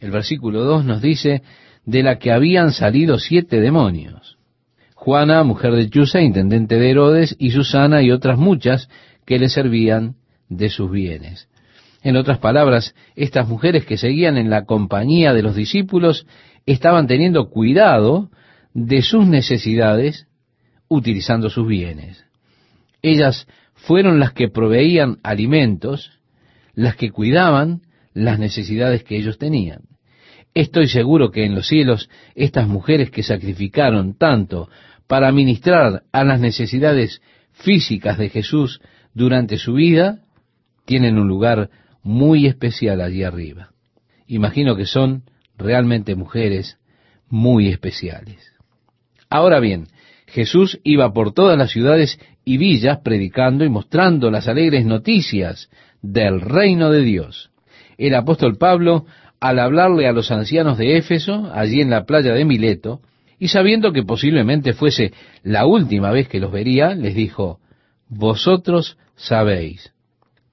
El 0.01 0.12
versículo 0.12 0.63
2 0.63 0.84
nos 0.84 1.01
dice, 1.01 1.43
de 1.86 2.03
la 2.03 2.17
que 2.17 2.31
habían 2.31 2.72
salido 2.72 3.20
siete 3.20 3.62
demonios. 3.62 4.38
Juana, 4.96 5.43
mujer 5.43 5.74
de 5.74 5.89
Chusa, 5.89 6.22
intendente 6.22 6.75
de 6.75 6.89
Herodes, 6.89 7.36
y 7.39 7.51
Susana 7.51 8.01
y 8.01 8.12
otras 8.12 8.38
muchas 8.38 8.89
que 9.25 9.39
le 9.39 9.48
servían 9.48 10.15
de 10.50 10.70
sus 10.70 10.91
bienes. 10.91 11.48
En 12.03 12.17
otras 12.17 12.39
palabras, 12.39 12.96
estas 13.15 13.48
mujeres 13.48 13.86
que 13.86 13.98
seguían 13.98 14.38
en 14.38 14.50
la 14.50 14.65
compañía 14.65 15.34
de 15.34 15.43
los 15.43 15.55
discípulos 15.55 16.25
estaban 16.65 17.05
teniendo 17.05 17.50
cuidado 17.50 18.31
de 18.74 19.03
sus 19.03 19.27
necesidades 19.27 20.27
utilizando 20.88 21.50
sus 21.50 21.67
bienes. 21.67 22.25
Ellas 23.03 23.48
fueron 23.75 24.20
las 24.20 24.34
que 24.34 24.50
proveían 24.50 25.17
alimentos, 25.24 26.20
las 26.74 26.96
que 26.96 27.12
cuidaban 27.12 27.81
las 28.13 28.39
necesidades 28.39 29.03
que 29.03 29.17
ellos 29.17 29.38
tenían. 29.38 29.90
Estoy 30.53 30.88
seguro 30.88 31.31
que 31.31 31.46
en 31.46 31.55
los 31.55 31.67
cielos 31.67 32.10
estas 32.36 32.67
mujeres 32.67 33.10
que 33.10 33.24
sacrificaron 33.24 34.17
tanto 34.17 34.70
para 35.08 35.31
ministrar 35.31 36.03
a 36.12 36.24
las 36.24 36.39
necesidades 36.39 37.22
físicas 37.51 38.17
de 38.17 38.29
Jesús 38.29 38.81
durante 39.13 39.58
su 39.58 39.74
vida, 39.74 40.20
tienen 40.86 41.17
un 41.17 41.27
lugar 41.27 41.70
muy 42.03 42.48
especial 42.48 43.01
allí 43.01 43.24
arriba. 43.24 43.72
Imagino 44.27 44.75
que 44.75 44.86
son 44.86 45.24
realmente 45.58 46.15
mujeres 46.15 46.77
muy 47.29 47.67
especiales. 47.70 48.53
Ahora 49.29 49.60
bien, 49.60 49.88
Jesús 50.27 50.79
iba 50.84 51.13
por 51.13 51.34
todas 51.34 51.58
las 51.58 51.72
ciudades 51.72 52.20
y 52.46 52.58
villas 52.58 53.00
predicando 53.03 53.63
y 53.63 53.70
mostrando 53.70 54.31
las 54.31 54.48
alegres 54.48 54.86
noticias 54.86 55.70
del 56.01 56.41
reino 56.41 56.89
de 56.89 57.01
Dios. 57.01 57.51
El 57.98 58.15
apóstol 58.15 58.58
Pablo 58.58 59.05
al 59.41 59.60
hablarle 59.60 60.07
a 60.07 60.13
los 60.13 60.31
ancianos 60.31 60.77
de 60.77 60.98
Éfeso, 60.98 61.51
allí 61.53 61.81
en 61.81 61.89
la 61.89 62.05
playa 62.05 62.33
de 62.33 62.45
Mileto, 62.45 63.01
y 63.39 63.48
sabiendo 63.48 63.91
que 63.91 64.03
posiblemente 64.03 64.74
fuese 64.74 65.13
la 65.43 65.65
última 65.65 66.12
vez 66.12 66.27
que 66.27 66.39
los 66.39 66.51
vería, 66.51 66.93
les 66.93 67.15
dijo, 67.15 67.60
Vosotros 68.07 68.98
sabéis 69.15 69.91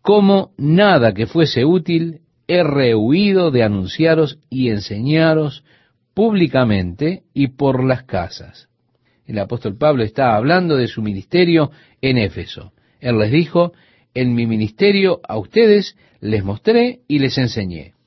cómo 0.01 0.53
nada 0.57 1.13
que 1.13 1.27
fuese 1.27 1.67
útil 1.67 2.21
he 2.47 2.63
rehuido 2.63 3.51
de 3.51 3.63
anunciaros 3.63 4.39
y 4.49 4.71
enseñaros 4.71 5.65
públicamente 6.15 7.25
y 7.35 7.49
por 7.49 7.85
las 7.85 8.05
casas. 8.05 8.69
El 9.27 9.39
apóstol 9.39 9.77
Pablo 9.77 10.03
está 10.03 10.35
hablando 10.35 10.77
de 10.77 10.89
su 10.89 11.03
ministerio 11.03 11.73
en 12.01 12.17
Éfeso. 12.17 12.73
Él 13.01 13.19
les 13.19 13.31
dijo, 13.31 13.75
en 14.15 14.35
mi 14.35 14.47
ministerio 14.47 15.21
a 15.29 15.37
ustedes 15.37 15.95
les 16.21 16.43
mostré 16.43 17.01
y 17.07 17.19
les 17.19 17.37
enseñé. 17.37 17.98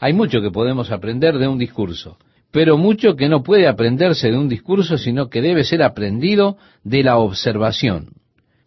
Hay 0.00 0.14
mucho 0.14 0.40
que 0.40 0.50
podemos 0.50 0.90
aprender 0.90 1.36
de 1.36 1.46
un 1.46 1.58
discurso, 1.58 2.16
pero 2.50 2.78
mucho 2.78 3.16
que 3.16 3.28
no 3.28 3.42
puede 3.42 3.68
aprenderse 3.68 4.30
de 4.30 4.38
un 4.38 4.48
discurso, 4.48 4.96
sino 4.96 5.28
que 5.28 5.42
debe 5.42 5.62
ser 5.62 5.82
aprendido 5.82 6.56
de 6.82 7.02
la 7.02 7.18
observación. 7.18 8.14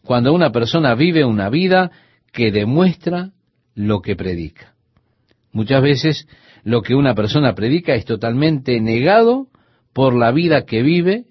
Cuando 0.05 0.31
una 0.31 0.51
persona 0.51 0.93
vive 0.93 1.25
una 1.25 1.49
vida 1.49 1.91
que 2.31 2.51
demuestra 2.51 3.31
lo 3.73 4.01
que 4.01 4.15
predica. 4.15 4.75
Muchas 5.51 5.81
veces 5.81 6.27
lo 6.63 6.83
que 6.83 6.93
una 6.93 7.15
persona 7.15 7.55
predica 7.55 7.95
es 7.95 8.05
totalmente 8.05 8.79
negado 8.79 9.47
por 9.91 10.15
la 10.15 10.31
vida 10.31 10.65
que 10.65 10.83
vive, 10.83 11.25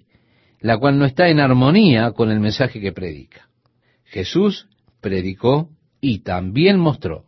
la 0.59 0.77
cual 0.77 0.99
no 0.99 1.05
está 1.05 1.29
en 1.29 1.39
armonía 1.39 2.11
con 2.11 2.29
el 2.29 2.41
mensaje 2.41 2.81
que 2.81 2.91
predica. 2.91 3.47
Jesús 4.03 4.67
predicó 5.01 5.69
y 6.01 6.19
también 6.19 6.77
mostró. 6.77 7.25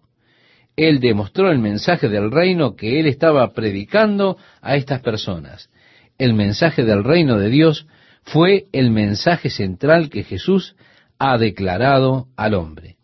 Él 0.75 0.99
demostró 0.99 1.51
el 1.51 1.59
mensaje 1.59 2.09
del 2.09 2.31
reino 2.31 2.75
que 2.75 2.99
él 2.99 3.07
estaba 3.07 3.53
predicando 3.53 4.37
a 4.61 4.75
estas 4.75 5.01
personas. 5.01 5.69
El 6.17 6.33
mensaje 6.33 6.83
del 6.83 7.03
reino 7.03 7.37
de 7.37 7.49
Dios 7.49 7.87
fue 8.23 8.65
el 8.73 8.89
mensaje 8.89 9.49
central 9.49 10.09
que 10.09 10.23
Jesús 10.23 10.75
ha 11.17 11.37
declarado 11.37 12.27
al 12.35 12.55
hombre. 12.55 12.97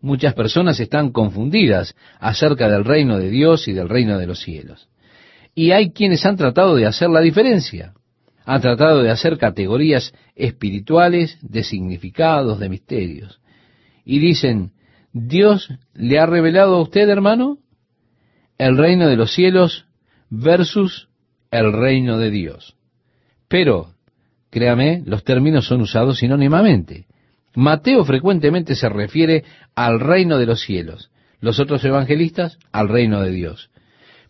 Muchas 0.00 0.34
personas 0.34 0.80
están 0.80 1.12
confundidas 1.12 1.94
acerca 2.18 2.68
del 2.68 2.84
reino 2.84 3.18
de 3.18 3.30
Dios 3.30 3.68
y 3.68 3.72
del 3.72 3.88
reino 3.88 4.18
de 4.18 4.26
los 4.26 4.40
cielos. 4.40 4.88
Y 5.54 5.72
hay 5.72 5.92
quienes 5.92 6.24
han 6.24 6.36
tratado 6.36 6.76
de 6.76 6.86
hacer 6.86 7.10
la 7.10 7.20
diferencia. 7.20 7.92
Han 8.44 8.60
tratado 8.60 9.02
de 9.02 9.10
hacer 9.10 9.38
categorías 9.38 10.12
espirituales 10.34 11.38
de 11.42 11.62
significados, 11.62 12.58
de 12.58 12.68
misterios. 12.68 13.40
Y 14.04 14.18
dicen, 14.18 14.72
Dios 15.12 15.68
le 15.94 16.18
ha 16.18 16.26
revelado 16.26 16.76
a 16.76 16.82
usted, 16.82 17.08
hermano, 17.08 17.58
el 18.58 18.76
reino 18.76 19.08
de 19.08 19.16
los 19.16 19.32
cielos 19.34 19.86
versus 20.30 21.08
el 21.50 21.72
reino 21.72 22.18
de 22.18 22.30
Dios. 22.30 22.76
Pero, 23.48 23.94
créame, 24.50 25.02
los 25.04 25.24
términos 25.24 25.66
son 25.66 25.82
usados 25.82 26.18
sinónimamente. 26.18 27.06
Mateo 27.54 28.04
frecuentemente 28.04 28.74
se 28.74 28.88
refiere 28.88 29.44
al 29.74 30.00
reino 30.00 30.38
de 30.38 30.46
los 30.46 30.62
cielos, 30.62 31.10
los 31.40 31.60
otros 31.60 31.84
evangelistas 31.84 32.58
al 32.72 32.88
reino 32.88 33.20
de 33.20 33.30
Dios. 33.30 33.70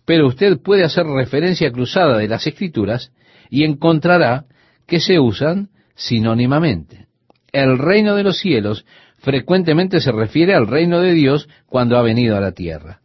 Pero 0.04 0.26
usted 0.26 0.58
puede 0.60 0.82
hacer 0.82 1.06
referencia 1.06 1.70
cruzada 1.70 2.18
de 2.18 2.26
las 2.26 2.46
escrituras 2.46 3.12
y 3.48 3.64
encontrará 3.64 4.46
que 4.86 4.98
se 4.98 5.20
usan 5.20 5.68
sinónimamente. 5.94 7.06
El 7.52 7.78
reino 7.78 8.16
de 8.16 8.24
los 8.24 8.38
cielos 8.38 8.84
frecuentemente 9.22 10.00
se 10.00 10.10
refiere 10.10 10.52
al 10.52 10.66
reino 10.66 11.00
de 11.00 11.12
Dios 11.12 11.48
cuando 11.66 11.96
ha 11.96 12.02
venido 12.02 12.36
a 12.36 12.40
la 12.40 12.52
tierra. 12.52 13.00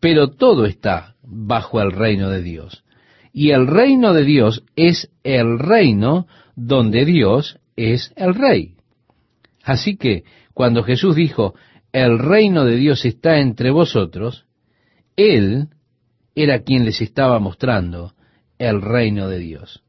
Pero 0.00 0.28
todo 0.28 0.66
está 0.66 1.14
bajo 1.22 1.80
el 1.80 1.92
reino 1.92 2.28
de 2.30 2.42
Dios. 2.42 2.84
Y 3.32 3.50
el 3.50 3.66
reino 3.66 4.12
de 4.12 4.24
Dios 4.24 4.64
es 4.76 5.10
el 5.24 5.58
reino 5.58 6.26
donde 6.54 7.06
Dios 7.06 7.58
es 7.74 8.12
el 8.16 8.34
rey. 8.34 8.74
Así 9.64 9.96
que 9.96 10.24
cuando 10.52 10.82
Jesús 10.82 11.16
dijo, 11.16 11.54
el 11.90 12.18
reino 12.18 12.64
de 12.64 12.76
Dios 12.76 13.04
está 13.06 13.38
entre 13.38 13.70
vosotros, 13.70 14.44
Él 15.16 15.68
era 16.34 16.60
quien 16.60 16.84
les 16.84 17.00
estaba 17.00 17.38
mostrando 17.38 18.12
el 18.58 18.82
reino 18.82 19.28
de 19.28 19.38
Dios. 19.38 19.82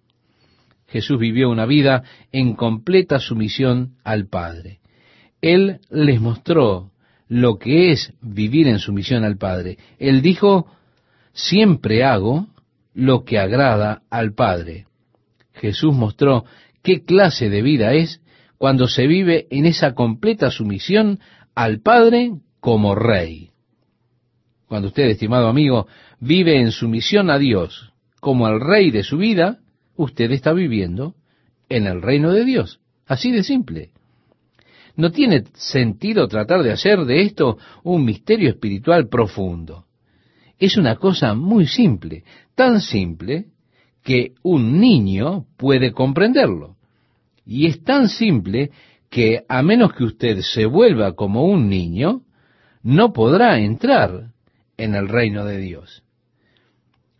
Jesús 0.87 1.19
vivió 1.19 1.49
una 1.49 1.65
vida 1.65 2.03
en 2.31 2.55
completa 2.55 3.19
sumisión 3.19 3.95
al 4.05 4.27
Padre. 4.27 4.79
Él 5.41 5.79
les 5.89 6.19
mostró 6.19 6.91
lo 7.27 7.57
que 7.57 7.91
es 7.91 8.13
vivir 8.21 8.67
en 8.67 8.79
sumisión 8.79 9.23
al 9.23 9.37
Padre. 9.37 9.77
Él 9.99 10.21
dijo, 10.21 10.67
siempre 11.33 12.03
hago 12.03 12.47
lo 12.93 13.23
que 13.23 13.37
agrada 13.37 14.01
al 14.09 14.33
Padre. 14.33 14.85
Jesús 15.53 15.93
mostró 15.93 16.45
qué 16.81 17.03
clase 17.03 17.49
de 17.49 17.61
vida 17.61 17.93
es 17.93 18.21
cuando 18.57 18.87
se 18.87 19.07
vive 19.07 19.47
en 19.51 19.65
esa 19.65 19.93
completa 19.93 20.49
sumisión 20.49 21.19
al 21.53 21.79
Padre 21.81 22.31
como 22.59 22.95
Rey. 22.95 23.51
Cuando 24.67 24.89
usted, 24.89 25.03
estimado 25.03 25.47
amigo, 25.47 25.87
vive 26.19 26.59
en 26.59 26.71
sumisión 26.71 27.29
a 27.29 27.37
Dios 27.37 27.93
como 28.19 28.47
el 28.47 28.59
Rey 28.59 28.91
de 28.91 29.03
su 29.03 29.17
vida, 29.17 29.59
usted 29.95 30.31
está 30.31 30.53
viviendo 30.53 31.15
en 31.69 31.87
el 31.87 32.01
reino 32.01 32.31
de 32.31 32.43
Dios. 32.43 32.79
Así 33.05 33.31
de 33.31 33.43
simple. 33.43 33.91
No 34.97 35.11
tiene 35.11 35.43
sentido 35.53 36.27
tratar 36.27 36.63
de 36.63 36.73
hacer 36.73 37.05
de 37.05 37.21
esto 37.21 37.57
un 37.83 38.03
misterio 38.03 38.49
espiritual 38.49 39.07
profundo. 39.07 39.85
Es 40.57 40.75
una 40.75 40.95
cosa 40.95 41.35
muy 41.35 41.67
simple, 41.67 42.23
tan 42.55 42.81
simple 42.81 43.45
que 44.03 44.33
un 44.41 44.79
niño 44.79 45.45
puede 45.55 45.91
comprenderlo. 45.91 46.77
Y 47.45 47.67
es 47.67 47.83
tan 47.83 48.09
simple 48.09 48.71
que 49.11 49.43
a 49.47 49.61
menos 49.61 49.93
que 49.93 50.03
usted 50.03 50.39
se 50.41 50.65
vuelva 50.65 51.13
como 51.13 51.45
un 51.45 51.69
niño, 51.69 52.23
no 52.81 53.13
podrá 53.13 53.59
entrar 53.59 54.31
en 54.77 54.95
el 54.95 55.07
reino 55.07 55.45
de 55.45 55.59
Dios. 55.59 56.03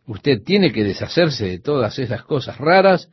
Usted 0.08 0.42
tiene 0.44 0.72
que 0.72 0.84
deshacerse 0.84 1.46
de 1.46 1.60
todas 1.60 2.00
esas 2.00 2.24
cosas 2.24 2.58
raras, 2.58 3.10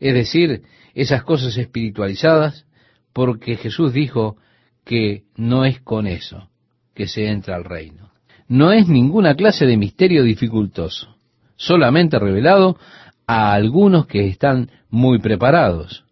es 0.00 0.14
decir, 0.14 0.62
esas 0.94 1.22
cosas 1.22 1.56
espiritualizadas, 1.56 2.66
porque 3.12 3.56
Jesús 3.56 3.92
dijo 3.92 4.36
que 4.84 5.24
no 5.36 5.64
es 5.64 5.80
con 5.80 6.06
eso 6.06 6.48
que 6.94 7.06
se 7.06 7.28
entra 7.28 7.56
al 7.56 7.64
reino. 7.64 8.10
No 8.48 8.72
es 8.72 8.88
ninguna 8.88 9.34
clase 9.34 9.66
de 9.66 9.76
misterio 9.76 10.24
dificultoso, 10.24 11.16
solamente 11.56 12.18
revelado 12.18 12.78
a 13.26 13.52
algunos 13.52 14.06
que 14.06 14.26
están 14.26 14.70
muy 14.88 15.18
preparados. 15.18 16.04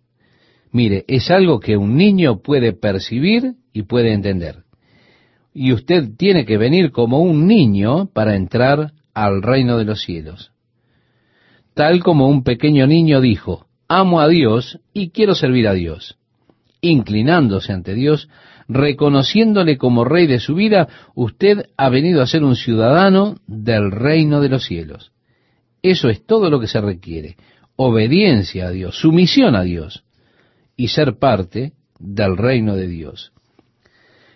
Mire, 0.70 1.04
es 1.08 1.30
algo 1.30 1.58
que 1.58 1.76
un 1.76 1.96
niño 1.96 2.42
puede 2.42 2.74
percibir 2.74 3.54
y 3.72 3.84
puede 3.84 4.12
entender. 4.12 4.64
Y 5.54 5.72
usted 5.72 6.10
tiene 6.18 6.44
que 6.44 6.58
venir 6.58 6.92
como 6.92 7.20
un 7.20 7.46
niño 7.46 8.10
para 8.12 8.36
entrar 8.36 8.92
al 9.14 9.40
reino 9.42 9.78
de 9.78 9.86
los 9.86 10.02
cielos. 10.02 10.52
Tal 11.72 12.02
como 12.02 12.28
un 12.28 12.44
pequeño 12.44 12.86
niño 12.86 13.22
dijo, 13.22 13.66
amo 13.88 14.20
a 14.20 14.28
Dios 14.28 14.78
y 14.92 15.08
quiero 15.10 15.34
servir 15.34 15.66
a 15.66 15.72
Dios 15.72 16.18
inclinándose 16.90 17.72
ante 17.72 17.94
Dios, 17.94 18.28
reconociéndole 18.68 19.76
como 19.78 20.04
rey 20.04 20.26
de 20.26 20.40
su 20.40 20.54
vida, 20.54 20.88
usted 21.14 21.66
ha 21.76 21.88
venido 21.88 22.22
a 22.22 22.26
ser 22.26 22.44
un 22.44 22.56
ciudadano 22.56 23.36
del 23.46 23.90
reino 23.90 24.40
de 24.40 24.48
los 24.48 24.64
cielos. 24.64 25.12
Eso 25.82 26.08
es 26.08 26.24
todo 26.24 26.50
lo 26.50 26.58
que 26.60 26.66
se 26.66 26.80
requiere. 26.80 27.36
Obediencia 27.76 28.68
a 28.68 28.70
Dios, 28.70 28.98
sumisión 28.98 29.54
a 29.54 29.62
Dios 29.62 30.04
y 30.76 30.88
ser 30.88 31.18
parte 31.18 31.72
del 31.98 32.36
reino 32.36 32.74
de 32.74 32.88
Dios. 32.88 33.32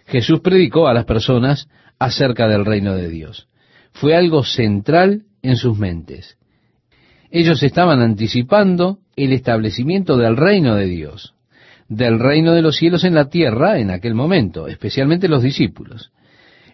Jesús 0.07 0.41
predicó 0.41 0.89
a 0.89 0.95
las 0.95 1.05
personas 1.05 1.69
acerca 1.99 2.49
del 2.49 2.65
reino 2.65 2.95
de 2.95 3.09
Dios. 3.09 3.49
Fue 3.93 4.15
algo 4.15 4.45
central 4.45 5.25
en 5.43 5.57
sus 5.57 5.79
mentes. 5.79 6.37
Ellos 7.31 7.63
estaban 7.63 8.01
anticipando 8.01 8.99
el 9.17 9.33
establecimiento 9.33 10.17
del 10.17 10.37
reino 10.37 10.75
de 10.75 10.87
Dios 10.87 11.35
del 11.91 12.21
reino 12.21 12.55
de 12.55 12.63
los 12.63 12.77
cielos 12.77 13.03
en 13.03 13.17
la 13.17 13.29
tierra 13.29 13.79
en 13.79 13.91
aquel 13.91 14.15
momento, 14.15 14.69
especialmente 14.69 15.29
los 15.29 15.43
discípulos. 15.43 16.13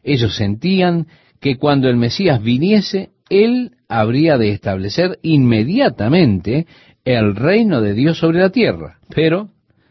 Ellos 0.05 0.37
sentían 0.37 1.07
que 1.40 1.57
cuando 1.57 1.88
el 1.88 1.96
Mesías 1.96 2.42
viniese, 2.42 3.11
él 3.31 3.72
habría 3.88 4.37
de 4.37 4.50
establecer 4.50 5.18
inmediatamente 5.22 6.66
el 7.05 7.35
reino 7.35 7.81
de 7.81 7.94
Dios 7.94 8.18
sobre 8.18 8.40
la 8.40 8.50
tierra. 8.50 8.98
Pero 9.14 9.48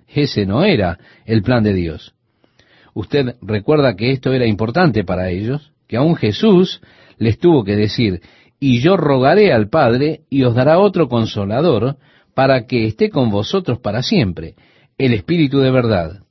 ese 0.08 0.46
no 0.46 0.64
era 0.64 1.00
el 1.26 1.42
plan 1.42 1.64
de 1.64 1.74
Dios. 1.74 2.14
Usted 2.94 3.36
recuerda 3.42 3.96
que 3.96 4.12
esto 4.12 4.32
era 4.32 4.46
importante 4.46 5.04
para 5.04 5.32
ellos, 5.32 5.74
que 5.88 5.98
aún 5.98 6.16
Jesús 6.16 6.82
les 7.18 7.40
tuvo 7.40 7.64
que 7.64 7.76
decir, 7.76 8.22
y 8.60 8.80
yo 8.80 8.96
rogaré 8.96 9.52
al 9.52 9.70
Padre 9.70 10.22
y 10.30 10.44
os 10.44 10.54
dará 10.54 10.78
otro 10.78 11.10
consolador 11.10 11.98
para 12.36 12.68
que 12.68 12.86
esté 12.86 13.10
con 13.10 13.32
vosotros 13.32 13.80
para 13.80 14.04
siempre 14.04 14.54
el 14.98 15.14
Espíritu 15.14 15.60
de 15.60 15.72
verdad. 15.72 16.24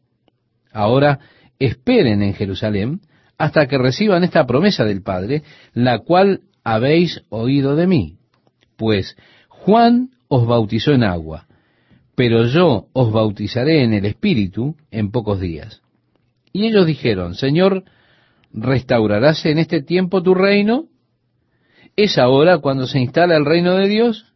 Ahora 0.73 1.21
esperen 1.59 2.23
en 2.23 2.35
Jerusalén 2.35 3.01
hasta 3.39 3.67
que 3.67 3.79
reciban 3.79 4.25
esta 4.25 4.47
promesa 4.47 4.85
del 4.85 5.03
Padre, 5.03 5.43
la 5.73 5.99
cual 6.01 6.41
habéis 6.63 7.23
oído 7.29 7.77
de 7.77 7.87
mí. 7.87 8.19
Pues 8.77 9.17
Juan 9.49 10.11
os 10.29 10.47
bautizó 10.47 10.93
en 10.93 11.05
agua, 11.05 11.47
pero 12.15 12.45
yo 12.47 12.87
os 12.93 13.13
bautizaré 13.13 13.83
en 13.85 13.93
el 13.93 14.05
Espíritu 14.07 14.77
en 14.91 15.11
pocos 15.11 15.41
días. 15.41 15.83
Y 16.53 16.67
ellos 16.67 16.87
dijeron, 16.87 17.35
Señor, 17.35 17.85
¿restaurarás 18.53 19.45
en 19.47 19.59
este 19.59 19.83
tiempo 19.83 20.23
tu 20.23 20.35
reino? 20.35 20.87
¿Es 21.97 22.19
ahora 22.19 22.59
cuando 22.59 22.87
se 22.87 23.01
instala 23.01 23.37
el 23.37 23.45
reino 23.45 23.75
de 23.77 23.89
Dios? 23.89 24.33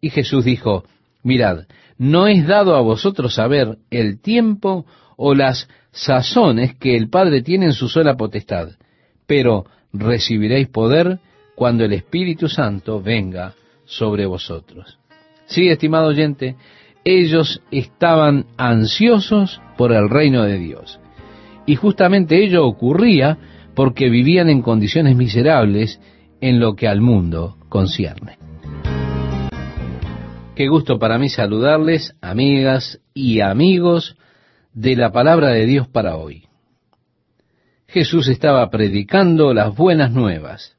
Y 0.00 0.10
Jesús 0.10 0.44
dijo, 0.44 0.84
mirad, 1.22 1.66
no 1.98 2.26
es 2.26 2.46
dado 2.46 2.76
a 2.76 2.80
vosotros 2.80 3.34
saber 3.34 3.78
el 3.90 4.20
tiempo 4.20 4.86
o 5.16 5.34
las 5.34 5.68
sazones 5.90 6.74
que 6.76 6.96
el 6.96 7.10
Padre 7.10 7.42
tiene 7.42 7.66
en 7.66 7.72
su 7.72 7.88
sola 7.88 8.16
potestad, 8.16 8.70
pero 9.26 9.66
recibiréis 9.92 10.68
poder 10.68 11.18
cuando 11.54 11.84
el 11.84 11.92
Espíritu 11.92 12.48
Santo 12.48 13.02
venga 13.02 13.54
sobre 13.84 14.26
vosotros. 14.26 14.98
Sí, 15.46 15.68
estimado 15.68 16.08
oyente, 16.08 16.56
ellos 17.04 17.62
estaban 17.70 18.46
ansiosos 18.56 19.60
por 19.76 19.92
el 19.92 20.08
reino 20.08 20.44
de 20.44 20.58
Dios. 20.58 21.00
Y 21.66 21.74
justamente 21.74 22.42
ello 22.44 22.66
ocurría 22.66 23.38
porque 23.74 24.08
vivían 24.08 24.48
en 24.48 24.62
condiciones 24.62 25.16
miserables 25.16 26.00
en 26.40 26.60
lo 26.60 26.74
que 26.76 26.86
al 26.86 27.00
mundo 27.00 27.56
concierne. 27.68 28.37
Qué 30.58 30.66
gusto 30.66 30.98
para 30.98 31.18
mí 31.20 31.28
saludarles, 31.28 32.16
amigas 32.20 33.00
y 33.14 33.42
amigos 33.42 34.16
de 34.72 34.96
la 34.96 35.12
palabra 35.12 35.50
de 35.50 35.66
Dios 35.66 35.86
para 35.86 36.16
hoy. 36.16 36.48
Jesús 37.86 38.26
estaba 38.26 38.68
predicando 38.68 39.54
las 39.54 39.76
buenas 39.76 40.10
nuevas, 40.10 40.76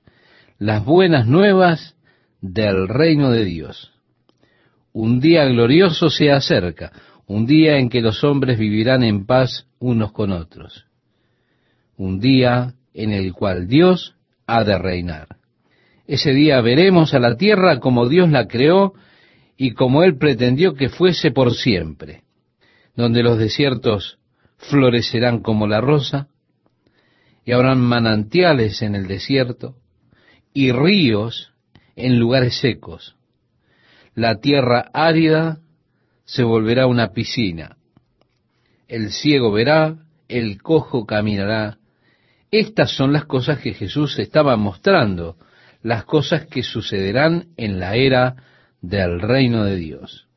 las 0.57 0.83
buenas 0.83 1.27
nuevas 1.27 1.95
del 2.41 2.89
reino 2.89 3.31
de 3.31 3.45
Dios. 3.45 3.93
Un 4.91 5.21
día 5.21 5.45
glorioso 5.45 6.09
se 6.09 6.29
acerca, 6.29 6.91
un 7.25 7.45
día 7.45 7.77
en 7.77 7.87
que 7.87 8.01
los 8.01 8.21
hombres 8.25 8.59
vivirán 8.59 9.01
en 9.01 9.25
paz 9.25 9.65
unos 9.79 10.11
con 10.11 10.33
otros. 10.33 10.87
Un 11.95 12.19
día 12.19 12.73
en 12.93 13.13
el 13.13 13.31
cual 13.31 13.69
Dios 13.69 14.13
ha 14.45 14.65
de 14.65 14.77
reinar. 14.77 15.37
Ese 16.05 16.33
día 16.33 16.59
veremos 16.59 17.13
a 17.13 17.19
la 17.19 17.37
tierra 17.37 17.79
como 17.79 18.09
Dios 18.09 18.29
la 18.29 18.45
creó 18.45 18.93
y 19.59 19.73
como 19.73 20.01
Él 20.01 20.17
pretendió 20.17 20.73
que 20.73 20.89
fuese 20.89 21.29
por 21.29 21.53
siempre, 21.53 22.23
donde 22.95 23.21
los 23.21 23.37
desiertos 23.37 24.17
florecerán 24.57 25.41
como 25.41 25.67
la 25.67 25.81
rosa, 25.81 26.29
y 27.45 27.51
habrán 27.51 27.79
manantiales 27.79 28.81
en 28.81 28.95
el 28.95 29.07
desierto, 29.07 29.75
y 30.53 30.71
ríos 30.71 31.53
en 31.95 32.17
lugares 32.17 32.57
secos 32.59 33.15
la 34.19 34.41
tierra 34.41 34.89
árida 34.93 35.59
se 36.25 36.43
volverá 36.43 36.87
una 36.87 37.13
piscina. 37.13 37.77
El 38.89 39.11
ciego 39.11 39.51
verá, 39.51 39.95
el 40.27 40.61
cojo 40.61 41.05
caminará. 41.05 41.77
Estas 42.51 42.91
son 42.91 43.13
las 43.13 43.25
cosas 43.25 43.59
que 43.59 43.73
Jesús 43.73 44.19
estaba 44.19 44.57
mostrando, 44.57 45.37
las 45.81 46.03
cosas 46.03 46.47
que 46.47 46.63
sucederán 46.63 47.47
en 47.55 47.79
la 47.79 47.95
era 47.95 48.35
del 48.81 49.19
reino 49.19 49.63
de 49.63 49.75
Dios. 49.75 50.27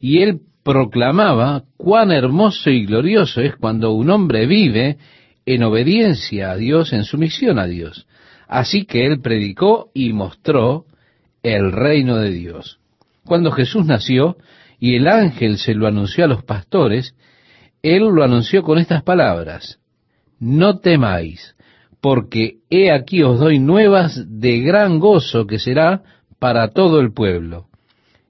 Y 0.00 0.22
él 0.22 0.40
proclamaba 0.62 1.64
cuán 1.76 2.10
hermoso 2.10 2.70
y 2.70 2.86
glorioso 2.86 3.40
es 3.40 3.56
cuando 3.56 3.92
un 3.92 4.10
hombre 4.10 4.46
vive 4.46 4.98
en 5.44 5.62
obediencia 5.64 6.52
a 6.52 6.56
Dios, 6.56 6.92
en 6.92 7.04
sumisión 7.04 7.58
a 7.58 7.66
Dios. 7.66 8.06
Así 8.48 8.84
que 8.84 9.06
él 9.06 9.20
predicó 9.20 9.90
y 9.94 10.12
mostró 10.12 10.86
el 11.42 11.72
reino 11.72 12.16
de 12.16 12.30
Dios. 12.30 12.78
Cuando 13.24 13.50
Jesús 13.50 13.86
nació 13.86 14.36
y 14.78 14.96
el 14.96 15.08
ángel 15.08 15.58
se 15.58 15.74
lo 15.74 15.86
anunció 15.86 16.24
a 16.24 16.28
los 16.28 16.44
pastores, 16.44 17.14
él 17.82 18.04
lo 18.04 18.22
anunció 18.22 18.62
con 18.62 18.78
estas 18.78 19.02
palabras, 19.02 19.80
no 20.38 20.78
temáis, 20.78 21.56
porque 22.00 22.58
he 22.68 22.92
aquí 22.92 23.22
os 23.22 23.38
doy 23.38 23.58
nuevas 23.58 24.24
de 24.26 24.60
gran 24.60 24.98
gozo 24.98 25.46
que 25.46 25.58
será 25.58 26.02
para 26.38 26.68
todo 26.68 27.00
el 27.00 27.12
pueblo. 27.12 27.68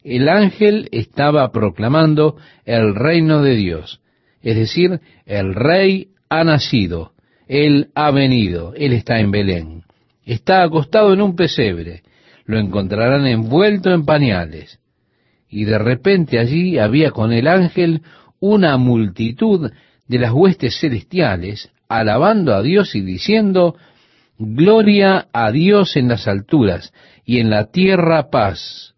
El 0.04 0.28
ángel 0.28 0.88
estaba 0.92 1.50
proclamando 1.52 2.36
el 2.64 2.94
reino 2.94 3.42
de 3.42 3.54
Dios, 3.54 4.00
es 4.42 4.56
decir, 4.56 5.00
el 5.26 5.54
rey 5.54 6.08
ha 6.28 6.44
nacido, 6.44 7.12
él 7.46 7.90
ha 7.94 8.10
venido, 8.10 8.74
él 8.76 8.92
está 8.92 9.20
en 9.20 9.30
Belén, 9.30 9.82
está 10.24 10.62
acostado 10.62 11.12
en 11.12 11.22
un 11.22 11.36
pesebre, 11.36 12.02
lo 12.44 12.58
encontrarán 12.58 13.26
envuelto 13.26 13.92
en 13.92 14.04
pañales. 14.04 14.80
Y 15.48 15.64
de 15.64 15.78
repente 15.78 16.38
allí 16.38 16.78
había 16.78 17.10
con 17.10 17.32
el 17.32 17.46
ángel 17.46 18.02
una 18.40 18.76
multitud 18.78 19.70
de 20.08 20.18
las 20.18 20.32
huestes 20.32 20.78
celestiales, 20.80 21.70
alabando 21.88 22.54
a 22.54 22.62
Dios 22.62 22.94
y 22.94 23.02
diciendo, 23.02 23.76
Gloria 24.38 25.28
a 25.32 25.52
Dios 25.52 25.96
en 25.96 26.08
las 26.08 26.26
alturas 26.26 26.92
y 27.24 27.38
en 27.38 27.50
la 27.50 27.70
tierra 27.70 28.30
paz, 28.30 28.91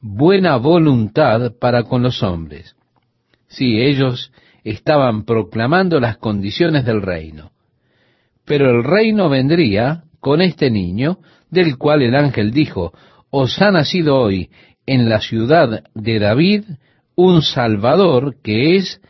buena 0.00 0.56
voluntad 0.56 1.52
para 1.58 1.84
con 1.84 2.02
los 2.02 2.22
hombres. 2.22 2.76
Sí, 3.48 3.80
ellos 3.80 4.32
estaban 4.64 5.24
proclamando 5.24 6.00
las 6.00 6.18
condiciones 6.18 6.84
del 6.84 7.02
reino. 7.02 7.52
Pero 8.44 8.70
el 8.70 8.84
reino 8.84 9.28
vendría 9.28 10.04
con 10.20 10.40
este 10.42 10.70
niño, 10.70 11.18
del 11.50 11.78
cual 11.78 12.02
el 12.02 12.14
ángel 12.14 12.50
dijo, 12.50 12.92
os 13.30 13.60
ha 13.60 13.70
nacido 13.70 14.16
hoy 14.16 14.50
en 14.86 15.08
la 15.08 15.20
ciudad 15.20 15.84
de 15.94 16.18
David 16.18 16.64
un 17.14 17.42
Salvador 17.42 18.36
que 18.42 18.76
es 18.76 19.00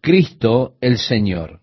Cristo 0.00 0.74
el 0.80 0.98
Señor. 0.98 1.60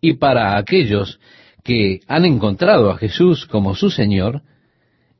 Y 0.00 0.14
para 0.14 0.56
aquellos 0.56 1.18
que 1.64 2.00
han 2.06 2.24
encontrado 2.24 2.90
a 2.90 2.98
Jesús 2.98 3.46
como 3.46 3.74
su 3.74 3.90
Señor, 3.90 4.42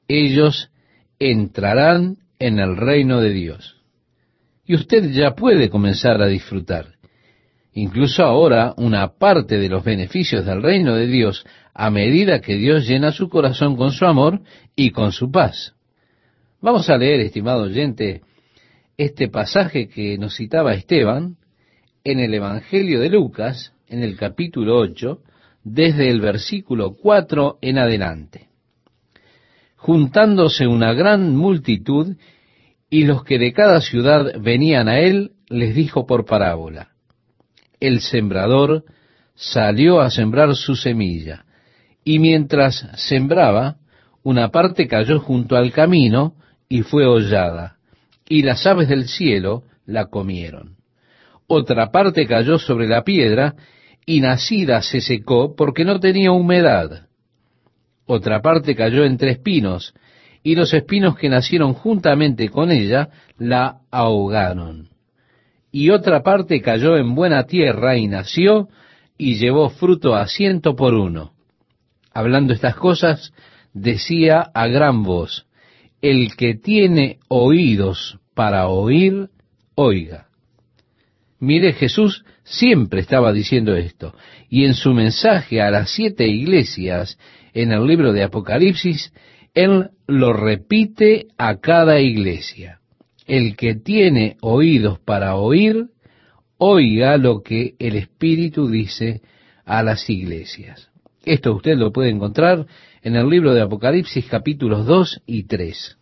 ellos 0.08 0.70
entrarán 1.18 2.16
en 2.38 2.58
el 2.58 2.76
reino 2.76 3.20
de 3.20 3.30
Dios. 3.30 3.76
Y 4.64 4.74
usted 4.74 5.10
ya 5.10 5.34
puede 5.34 5.70
comenzar 5.70 6.20
a 6.20 6.26
disfrutar. 6.26 6.94
Incluso 7.72 8.22
ahora 8.24 8.74
una 8.76 9.18
parte 9.18 9.58
de 9.58 9.68
los 9.68 9.84
beneficios 9.84 10.44
del 10.44 10.62
reino 10.62 10.94
de 10.94 11.06
Dios 11.06 11.44
a 11.74 11.90
medida 11.90 12.40
que 12.40 12.56
Dios 12.56 12.86
llena 12.86 13.12
su 13.12 13.28
corazón 13.28 13.76
con 13.76 13.92
su 13.92 14.04
amor 14.04 14.40
y 14.74 14.90
con 14.90 15.12
su 15.12 15.30
paz. 15.30 15.74
Vamos 16.60 16.90
a 16.90 16.96
leer, 16.96 17.20
estimado 17.20 17.62
oyente, 17.62 18.22
este 18.96 19.28
pasaje 19.28 19.88
que 19.88 20.18
nos 20.18 20.36
citaba 20.36 20.74
Esteban 20.74 21.36
en 22.02 22.18
el 22.18 22.34
Evangelio 22.34 23.00
de 23.00 23.10
Lucas, 23.10 23.72
en 23.86 24.02
el 24.02 24.16
capítulo 24.16 24.76
8, 24.78 25.20
desde 25.62 26.10
el 26.10 26.20
versículo 26.20 26.96
4 26.96 27.58
en 27.62 27.78
adelante. 27.78 28.47
Juntándose 29.78 30.66
una 30.66 30.92
gran 30.92 31.34
multitud, 31.34 32.16
y 32.90 33.04
los 33.04 33.24
que 33.24 33.38
de 33.38 33.52
cada 33.52 33.80
ciudad 33.80 34.40
venían 34.40 34.88
a 34.88 34.98
él, 35.00 35.32
les 35.48 35.74
dijo 35.74 36.06
por 36.06 36.24
parábola, 36.24 36.88
el 37.80 38.00
sembrador 38.00 38.84
salió 39.34 40.00
a 40.00 40.10
sembrar 40.10 40.54
su 40.56 40.74
semilla, 40.74 41.44
y 42.04 42.18
mientras 42.18 42.88
sembraba, 42.96 43.76
una 44.22 44.50
parte 44.50 44.88
cayó 44.88 45.20
junto 45.20 45.56
al 45.56 45.72
camino, 45.72 46.34
y 46.68 46.82
fue 46.82 47.06
hollada, 47.06 47.76
y 48.28 48.42
las 48.42 48.66
aves 48.66 48.88
del 48.88 49.08
cielo 49.08 49.62
la 49.86 50.06
comieron. 50.06 50.76
Otra 51.46 51.90
parte 51.90 52.26
cayó 52.26 52.58
sobre 52.58 52.88
la 52.88 53.04
piedra, 53.04 53.54
y 54.04 54.20
nacida 54.20 54.82
se 54.82 55.00
secó 55.00 55.54
porque 55.54 55.84
no 55.84 56.00
tenía 56.00 56.32
humedad. 56.32 57.07
Otra 58.10 58.40
parte 58.40 58.74
cayó 58.74 59.04
entre 59.04 59.32
espinos, 59.32 59.92
y 60.42 60.54
los 60.54 60.72
espinos 60.72 61.14
que 61.18 61.28
nacieron 61.28 61.74
juntamente 61.74 62.48
con 62.48 62.72
ella 62.72 63.10
la 63.36 63.80
ahogaron. 63.90 64.88
Y 65.70 65.90
otra 65.90 66.22
parte 66.22 66.62
cayó 66.62 66.96
en 66.96 67.14
buena 67.14 67.44
tierra 67.44 67.98
y 67.98 68.06
nació 68.06 68.70
y 69.18 69.34
llevó 69.34 69.68
fruto 69.68 70.14
a 70.14 70.26
ciento 70.26 70.74
por 70.74 70.94
uno. 70.94 71.32
Hablando 72.10 72.54
estas 72.54 72.76
cosas, 72.76 73.34
decía 73.74 74.40
a 74.54 74.68
gran 74.68 75.02
voz, 75.02 75.46
el 76.00 76.34
que 76.34 76.54
tiene 76.54 77.18
oídos 77.28 78.18
para 78.34 78.68
oír, 78.68 79.28
oiga. 79.74 80.28
Mire, 81.40 81.74
Jesús 81.74 82.24
siempre 82.42 83.00
estaba 83.00 83.34
diciendo 83.34 83.76
esto, 83.76 84.14
y 84.48 84.64
en 84.64 84.72
su 84.72 84.94
mensaje 84.94 85.60
a 85.60 85.70
las 85.70 85.90
siete 85.90 86.26
iglesias 86.26 87.18
en 87.62 87.72
el 87.72 87.86
libro 87.88 88.12
de 88.12 88.22
Apocalipsis, 88.22 89.12
Él 89.52 89.90
lo 90.06 90.32
repite 90.32 91.26
a 91.36 91.56
cada 91.56 91.98
iglesia. 91.98 92.78
El 93.26 93.56
que 93.56 93.74
tiene 93.74 94.36
oídos 94.40 95.00
para 95.00 95.34
oír, 95.34 95.88
oiga 96.56 97.16
lo 97.16 97.42
que 97.42 97.74
el 97.80 97.96
Espíritu 97.96 98.68
dice 98.68 99.22
a 99.64 99.82
las 99.82 100.08
iglesias. 100.08 100.88
Esto 101.24 101.52
usted 101.52 101.76
lo 101.76 101.92
puede 101.92 102.10
encontrar 102.10 102.64
en 103.02 103.16
el 103.16 103.28
libro 103.28 103.52
de 103.52 103.62
Apocalipsis 103.62 104.26
capítulos 104.26 104.86
2 104.86 105.22
y 105.26 105.42
3. 105.42 105.98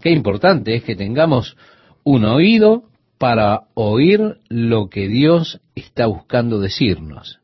Qué 0.00 0.10
importante 0.10 0.74
es 0.74 0.82
que 0.82 0.96
tengamos 0.96 1.58
un 2.04 2.24
oído 2.24 2.84
para 3.18 3.64
oír 3.74 4.38
lo 4.48 4.88
que 4.88 5.08
Dios 5.08 5.60
está 5.74 6.06
buscando 6.06 6.58
decirnos. 6.58 7.43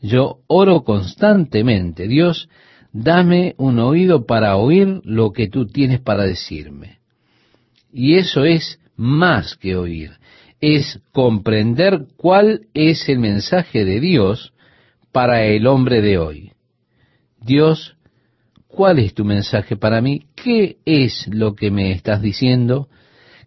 Yo 0.00 0.38
oro 0.46 0.84
constantemente, 0.84 2.06
Dios, 2.06 2.48
dame 2.92 3.54
un 3.58 3.78
oído 3.78 4.26
para 4.26 4.56
oír 4.56 5.00
lo 5.04 5.32
que 5.32 5.48
tú 5.48 5.66
tienes 5.66 6.00
para 6.00 6.24
decirme. 6.24 6.98
Y 7.92 8.14
eso 8.14 8.44
es 8.44 8.78
más 8.96 9.56
que 9.56 9.76
oír, 9.76 10.12
es 10.60 11.00
comprender 11.12 12.06
cuál 12.16 12.66
es 12.74 13.08
el 13.08 13.18
mensaje 13.18 13.84
de 13.84 14.00
Dios 14.00 14.52
para 15.12 15.44
el 15.44 15.66
hombre 15.66 16.00
de 16.00 16.18
hoy. 16.18 16.52
Dios, 17.40 17.96
¿cuál 18.66 18.98
es 18.98 19.14
tu 19.14 19.24
mensaje 19.24 19.76
para 19.76 20.00
mí? 20.00 20.26
¿Qué 20.34 20.78
es 20.84 21.28
lo 21.28 21.54
que 21.54 21.70
me 21.70 21.92
estás 21.92 22.20
diciendo? 22.20 22.88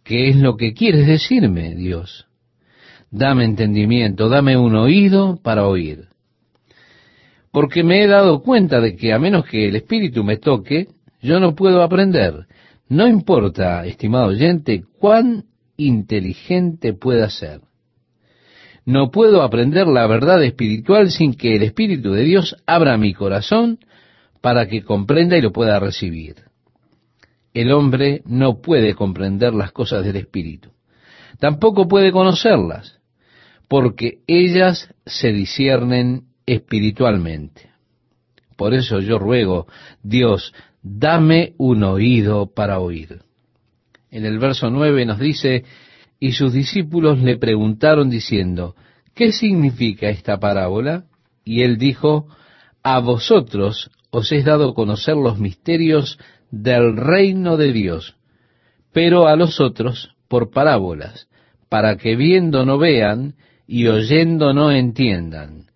¿Qué 0.04 0.30
es 0.30 0.36
lo 0.36 0.58
que 0.58 0.74
quieres 0.74 1.06
decirme, 1.06 1.76
Dios? 1.76 2.28
Dame 3.12 3.44
entendimiento, 3.44 4.30
dame 4.30 4.58
un 4.58 4.76
oído 4.76 5.38
para 5.44 5.68
oír. 5.68 6.11
Porque 7.52 7.84
me 7.84 8.04
he 8.04 8.08
dado 8.08 8.42
cuenta 8.42 8.80
de 8.80 8.96
que 8.96 9.14
a 9.14 9.20
menos 9.20 9.46
que 9.46 9.68
el 9.68 9.76
Espíritu 9.76 10.24
me 10.24 10.38
toque, 10.38 10.88
yo 11.22 11.40
no 11.40 11.56
puedo 11.56 11.84
aprender. 11.84 12.48
No 12.88 13.08
importa, 13.08 13.86
estimado 13.86 14.28
oyente, 14.28 14.84
cuán 15.00 15.46
inteligente 15.78 16.94
pueda 16.94 17.30
ser. 17.30 17.62
No 18.86 19.12
puedo 19.12 19.44
aprender 19.44 19.88
la 19.88 20.08
verdad 20.08 20.44
espiritual 20.44 21.12
sin 21.12 21.34
que 21.34 21.56
el 21.56 21.64
Espíritu 21.64 22.14
de 22.14 22.24
Dios 22.24 22.56
abra 22.66 22.98
mi 22.98 23.14
corazón 23.14 23.80
para 24.42 24.68
que 24.68 24.84
comprenda 24.84 25.38
y 25.38 25.42
lo 25.42 25.52
pueda 25.52 25.80
recibir. 25.80 26.36
El 27.54 27.72
hombre 27.72 28.22
no 28.26 28.62
puede 28.62 28.96
comprender 28.96 29.54
las 29.54 29.72
cosas 29.72 30.04
del 30.04 30.16
Espíritu. 30.16 30.70
Tampoco 31.40 31.88
puede 31.88 32.12
conocerlas, 32.12 33.00
porque 33.68 34.20
ellas 34.28 34.94
se 35.06 35.32
disciernen 35.32 36.31
espiritualmente. 36.46 37.70
Por 38.56 38.74
eso 38.74 39.00
yo 39.00 39.18
ruego, 39.18 39.68
Dios, 40.04 40.54
dame 40.84 41.54
un 41.58 41.84
oído 41.84 42.54
para 42.54 42.80
oír. 42.80 43.22
En 44.10 44.26
el 44.26 44.40
verso 44.40 44.70
9 44.70 45.06
nos 45.06 45.20
dice, 45.20 45.64
y 46.20 46.34
sus 46.34 46.54
discípulos 46.54 47.20
le 47.20 47.38
preguntaron 47.38 48.10
diciendo, 48.10 48.76
¿qué 49.16 49.32
significa 49.32 50.10
esta 50.10 50.40
parábola? 50.40 51.06
Y 51.44 51.64
él 51.64 51.78
dijo, 51.78 52.28
a 52.84 53.00
vosotros 53.00 53.90
os 54.12 54.32
es 54.32 54.46
dado 54.46 54.74
conocer 54.74 55.16
los 55.16 55.40
misterios 55.40 56.20
del 56.52 56.98
reino 56.98 57.58
de 57.58 57.72
Dios, 57.72 58.16
pero 58.92 59.28
a 59.28 59.36
los 59.36 59.60
otros 59.60 60.16
por 60.28 60.52
parábolas, 60.52 61.28
para 61.70 61.96
que 61.98 62.16
viendo 62.16 62.66
no 62.66 62.78
vean 62.78 63.36
y 63.66 63.88
oyendo 63.88 64.54
no 64.54 64.72
entiendan. 64.72 65.71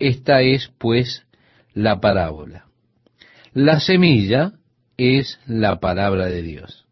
Esta 0.00 0.40
es, 0.40 0.72
pues, 0.78 1.24
la 1.74 2.00
parábola. 2.00 2.64
La 3.52 3.80
semilla 3.80 4.52
es 4.96 5.38
la 5.46 5.78
palabra 5.78 6.26
de 6.26 6.42
Dios. 6.42 6.86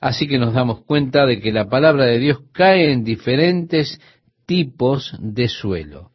Así 0.00 0.28
que 0.28 0.38
nos 0.38 0.54
damos 0.54 0.84
cuenta 0.84 1.26
de 1.26 1.40
que 1.40 1.52
la 1.52 1.68
palabra 1.68 2.04
de 2.04 2.18
Dios 2.18 2.40
cae 2.52 2.92
en 2.92 3.04
diferentes 3.04 4.00
tipos 4.46 5.14
de 5.18 5.48
suelo. 5.48 6.10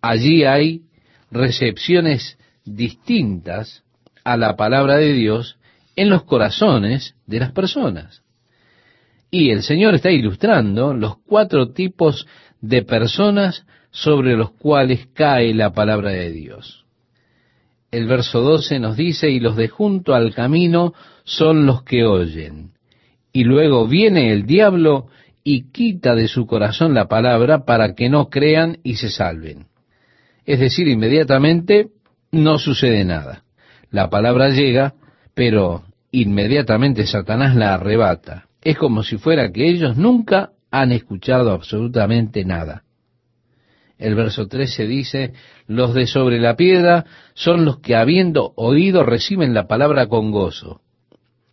Allí 0.00 0.44
hay 0.44 0.82
recepciones 1.30 2.38
distintas 2.64 3.82
a 4.24 4.36
la 4.36 4.56
palabra 4.56 4.96
de 4.96 5.12
Dios 5.12 5.58
en 5.96 6.10
los 6.10 6.24
corazones 6.24 7.16
de 7.26 7.40
las 7.40 7.52
personas. 7.52 8.22
Y 9.30 9.50
el 9.50 9.62
Señor 9.62 9.94
está 9.94 10.10
ilustrando 10.10 10.94
los 10.94 11.18
cuatro 11.18 11.72
tipos 11.72 12.26
de 12.60 12.82
personas 12.82 13.66
sobre 13.92 14.36
los 14.36 14.50
cuales 14.52 15.06
cae 15.12 15.54
la 15.54 15.72
palabra 15.72 16.10
de 16.10 16.32
Dios. 16.32 16.84
El 17.92 18.06
verso 18.06 18.40
12 18.40 18.80
nos 18.80 18.96
dice, 18.96 19.30
y 19.30 19.38
los 19.38 19.54
de 19.54 19.68
junto 19.68 20.14
al 20.14 20.34
camino 20.34 20.94
son 21.24 21.66
los 21.66 21.82
que 21.82 22.04
oyen. 22.04 22.72
Y 23.32 23.44
luego 23.44 23.86
viene 23.86 24.32
el 24.32 24.46
diablo 24.46 25.08
y 25.44 25.70
quita 25.70 26.14
de 26.14 26.26
su 26.26 26.46
corazón 26.46 26.94
la 26.94 27.06
palabra 27.06 27.64
para 27.64 27.94
que 27.94 28.08
no 28.08 28.30
crean 28.30 28.78
y 28.82 28.94
se 28.94 29.10
salven. 29.10 29.66
Es 30.46 30.58
decir, 30.58 30.88
inmediatamente 30.88 31.88
no 32.30 32.58
sucede 32.58 33.04
nada. 33.04 33.44
La 33.90 34.08
palabra 34.08 34.48
llega, 34.48 34.94
pero 35.34 35.84
inmediatamente 36.10 37.06
Satanás 37.06 37.54
la 37.54 37.74
arrebata. 37.74 38.46
Es 38.62 38.78
como 38.78 39.02
si 39.02 39.18
fuera 39.18 39.52
que 39.52 39.68
ellos 39.68 39.98
nunca 39.98 40.50
han 40.70 40.92
escuchado 40.92 41.52
absolutamente 41.52 42.44
nada. 42.44 42.84
El 44.02 44.16
verso 44.16 44.48
13 44.48 44.88
dice, 44.88 45.32
los 45.68 45.94
de 45.94 46.08
sobre 46.08 46.40
la 46.40 46.56
piedra 46.56 47.06
son 47.34 47.64
los 47.64 47.78
que 47.78 47.94
habiendo 47.94 48.52
oído 48.56 49.04
reciben 49.04 49.54
la 49.54 49.68
palabra 49.68 50.08
con 50.08 50.32
gozo. 50.32 50.80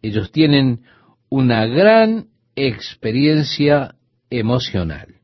Ellos 0.01 0.31
tienen 0.31 0.81
una 1.29 1.67
gran 1.67 2.29
experiencia 2.55 3.93
emocional. 4.31 5.17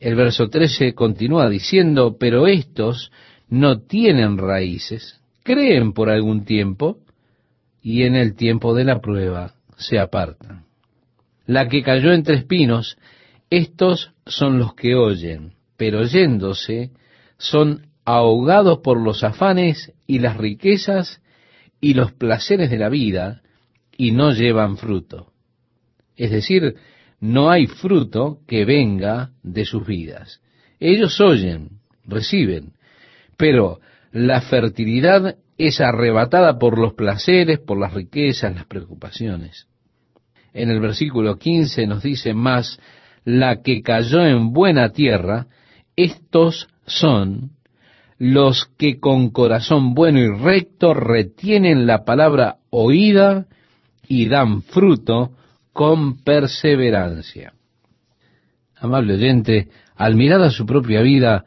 El 0.00 0.14
verso 0.14 0.48
13 0.48 0.94
continúa 0.94 1.50
diciendo, 1.50 2.16
pero 2.18 2.46
estos 2.46 3.12
no 3.50 3.82
tienen 3.82 4.38
raíces, 4.38 5.20
creen 5.42 5.92
por 5.92 6.08
algún 6.08 6.46
tiempo 6.46 7.00
y 7.82 8.04
en 8.04 8.16
el 8.16 8.34
tiempo 8.34 8.74
de 8.74 8.84
la 8.84 9.02
prueba 9.02 9.56
se 9.76 9.98
apartan. 9.98 10.64
La 11.44 11.68
que 11.68 11.82
cayó 11.82 12.14
entre 12.14 12.36
espinos, 12.36 12.96
estos 13.50 14.14
son 14.24 14.58
los 14.58 14.74
que 14.74 14.94
oyen, 14.94 15.52
pero 15.76 16.00
oyéndose 16.00 16.90
son 17.38 17.86
ahogados 18.04 18.78
por 18.78 19.00
los 19.00 19.24
afanes 19.24 19.92
y 20.06 20.18
las 20.18 20.36
riquezas 20.36 21.20
y 21.80 21.94
los 21.94 22.12
placeres 22.12 22.70
de 22.70 22.78
la 22.78 22.88
vida 22.88 23.42
y 23.96 24.12
no 24.12 24.32
llevan 24.32 24.76
fruto. 24.76 25.32
Es 26.16 26.30
decir, 26.30 26.76
no 27.20 27.50
hay 27.50 27.66
fruto 27.66 28.38
que 28.46 28.64
venga 28.64 29.30
de 29.42 29.64
sus 29.64 29.86
vidas. 29.86 30.40
Ellos 30.78 31.20
oyen, 31.20 31.80
reciben, 32.04 32.72
pero 33.36 33.80
la 34.12 34.40
fertilidad 34.42 35.36
es 35.56 35.80
arrebatada 35.80 36.58
por 36.58 36.78
los 36.78 36.94
placeres, 36.94 37.58
por 37.60 37.78
las 37.78 37.94
riquezas, 37.94 38.54
las 38.54 38.66
preocupaciones. 38.66 39.66
En 40.52 40.70
el 40.70 40.80
versículo 40.80 41.36
15 41.36 41.86
nos 41.86 42.02
dice 42.02 42.34
más, 42.34 42.78
la 43.24 43.62
que 43.62 43.82
cayó 43.82 44.24
en 44.24 44.52
buena 44.52 44.90
tierra, 44.90 45.46
estos 45.96 46.68
son 46.86 47.50
los 48.18 48.66
que 48.78 49.00
con 49.00 49.30
corazón 49.30 49.94
bueno 49.94 50.20
y 50.20 50.28
recto 50.28 50.94
retienen 50.94 51.86
la 51.86 52.04
palabra 52.04 52.56
oída 52.70 53.46
y 54.06 54.28
dan 54.28 54.62
fruto 54.62 55.32
con 55.72 56.22
perseverancia. 56.22 57.54
Amable 58.76 59.14
oyente, 59.14 59.68
al 59.96 60.14
mirar 60.14 60.42
a 60.42 60.50
su 60.50 60.66
propia 60.66 61.00
vida, 61.02 61.44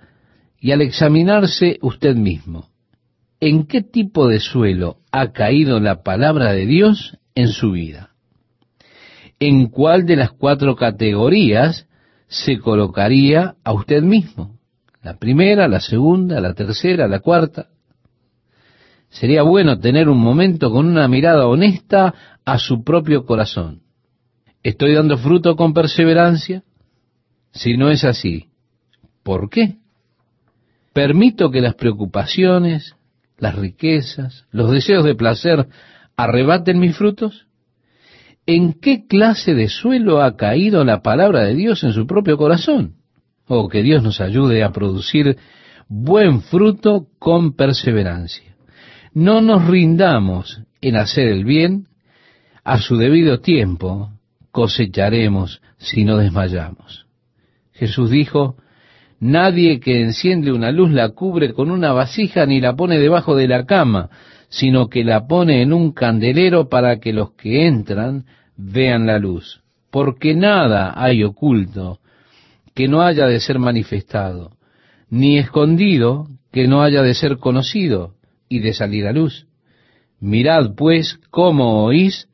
y 0.59 0.71
al 0.71 0.81
examinarse 0.81 1.77
usted 1.81 2.15
mismo, 2.15 2.69
¿en 3.39 3.67
qué 3.67 3.81
tipo 3.81 4.27
de 4.27 4.39
suelo 4.39 4.97
ha 5.11 5.31
caído 5.31 5.79
la 5.79 6.01
palabra 6.03 6.51
de 6.53 6.65
Dios 6.65 7.17
en 7.35 7.49
su 7.49 7.71
vida? 7.71 8.11
¿En 9.39 9.67
cuál 9.67 10.05
de 10.05 10.15
las 10.15 10.31
cuatro 10.31 10.75
categorías 10.75 11.86
se 12.27 12.59
colocaría 12.59 13.55
a 13.63 13.73
usted 13.73 14.03
mismo? 14.03 14.57
¿La 15.01 15.17
primera, 15.17 15.67
la 15.67 15.79
segunda, 15.79 16.41
la 16.41 16.53
tercera, 16.53 17.07
la 17.07 17.19
cuarta? 17.19 17.67
Sería 19.09 19.43
bueno 19.43 19.79
tener 19.79 20.09
un 20.09 20.19
momento 20.19 20.71
con 20.71 20.85
una 20.85 21.07
mirada 21.07 21.47
honesta 21.47 22.13
a 22.43 22.57
su 22.57 22.83
propio 22.83 23.25
corazón. 23.25 23.81
¿Estoy 24.63 24.93
dando 24.93 25.17
fruto 25.17 25.55
con 25.55 25.73
perseverancia? 25.73 26.63
Si 27.51 27.77
no 27.77 27.89
es 27.89 28.03
así, 28.03 28.49
¿por 29.23 29.49
qué? 29.49 29.77
¿Permito 30.93 31.51
que 31.51 31.61
las 31.61 31.75
preocupaciones, 31.75 32.95
las 33.37 33.55
riquezas, 33.55 34.45
los 34.51 34.71
deseos 34.71 35.05
de 35.05 35.15
placer 35.15 35.67
arrebaten 36.17 36.79
mis 36.79 36.97
frutos? 36.97 37.46
¿En 38.47 38.73
qué 38.73 39.05
clase 39.05 39.53
de 39.53 39.67
suelo 39.67 40.21
ha 40.21 40.37
caído 40.37 40.85
la 40.85 41.01
palabra 41.01 41.43
de 41.43 41.53
Dios 41.53 41.83
en 41.83 41.91
su 41.91 42.07
propio 42.07 42.37
corazón? 42.37 42.93
Oh, 43.45 43.67
que 43.67 43.83
Dios 43.83 44.01
nos 44.01 44.21
ayude 44.21 44.63
a 44.63 44.71
producir 44.71 45.37
buen 45.89 46.41
fruto 46.41 47.07
con 47.19 47.55
perseverancia. 47.55 48.55
No 49.13 49.41
nos 49.41 49.67
rindamos 49.67 50.61
en 50.79 50.95
hacer 50.95 51.27
el 51.27 51.43
bien, 51.43 51.87
a 52.63 52.79
su 52.79 52.95
debido 52.97 53.39
tiempo 53.39 54.11
cosecharemos 54.51 55.61
si 55.77 56.05
no 56.05 56.17
desmayamos. 56.17 57.05
Jesús 57.73 58.09
dijo, 58.09 58.55
Nadie 59.19 59.79
que 59.79 60.01
enciende 60.01 60.51
una 60.51 60.71
luz 60.71 60.91
la 60.91 61.09
cubre 61.09 61.53
con 61.53 61.71
una 61.71 61.91
vasija 61.91 62.45
ni 62.45 62.61
la 62.61 62.75
pone 62.75 62.99
debajo 62.99 63.35
de 63.35 63.47
la 63.47 63.65
cama, 63.65 64.09
sino 64.49 64.87
que 64.87 65.03
la 65.03 65.27
pone 65.27 65.61
en 65.61 65.73
un 65.73 65.91
candelero 65.91 66.69
para 66.69 66.99
que 66.99 67.13
los 67.13 67.31
que 67.33 67.67
entran 67.67 68.25
vean 68.55 69.05
la 69.05 69.19
luz. 69.19 69.61
Porque 69.91 70.33
nada 70.33 70.93
hay 70.95 71.23
oculto 71.23 71.99
que 72.73 72.87
no 72.87 73.01
haya 73.01 73.25
de 73.25 73.39
ser 73.39 73.59
manifestado, 73.59 74.51
ni 75.09 75.37
escondido 75.37 76.27
que 76.51 76.67
no 76.67 76.83
haya 76.83 77.01
de 77.01 77.13
ser 77.13 77.37
conocido 77.37 78.13
y 78.49 78.59
de 78.59 78.73
salir 78.73 79.07
a 79.07 79.13
luz. 79.13 79.47
Mirad 80.19 80.75
pues 80.75 81.19
cómo 81.29 81.83
oís, 81.83 82.27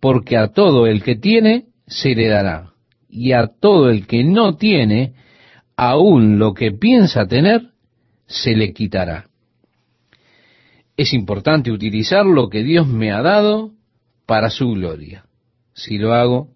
porque 0.00 0.36
a 0.36 0.48
todo 0.48 0.86
el 0.86 1.02
que 1.02 1.16
tiene 1.16 1.66
se 1.86 2.14
le 2.14 2.28
dará, 2.28 2.72
y 3.08 3.32
a 3.32 3.46
todo 3.46 3.90
el 3.90 4.06
que 4.06 4.24
no 4.24 4.56
tiene, 4.56 5.14
aún 5.76 6.38
lo 6.38 6.54
que 6.54 6.72
piensa 6.72 7.26
tener, 7.26 7.70
se 8.26 8.54
le 8.54 8.72
quitará. 8.72 9.26
Es 10.96 11.12
importante 11.12 11.70
utilizar 11.70 12.24
lo 12.24 12.48
que 12.48 12.62
Dios 12.62 12.86
me 12.86 13.12
ha 13.12 13.22
dado 13.22 13.72
para 14.26 14.50
su 14.50 14.70
gloria. 14.70 15.24
Si 15.74 15.98
lo 15.98 16.14
hago, 16.14 16.48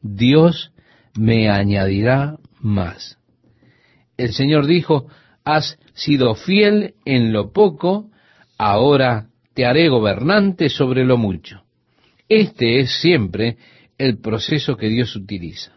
Dios 0.00 0.72
me 1.18 1.50
añadirá 1.50 2.38
más. 2.60 3.18
El 4.16 4.32
Señor 4.32 4.66
dijo, 4.66 5.06
has 5.44 5.78
sido 5.94 6.34
fiel 6.34 6.94
en 7.04 7.32
lo 7.32 7.52
poco, 7.52 8.10
ahora 8.56 9.28
te 9.54 9.66
haré 9.66 9.88
gobernante 9.88 10.68
sobre 10.68 11.04
lo 11.04 11.18
mucho. 11.18 11.62
Este 12.28 12.80
es 12.80 13.00
siempre 13.00 13.58
el 13.98 14.18
proceso 14.18 14.76
que 14.76 14.88
Dios 14.88 15.14
utiliza. 15.14 15.72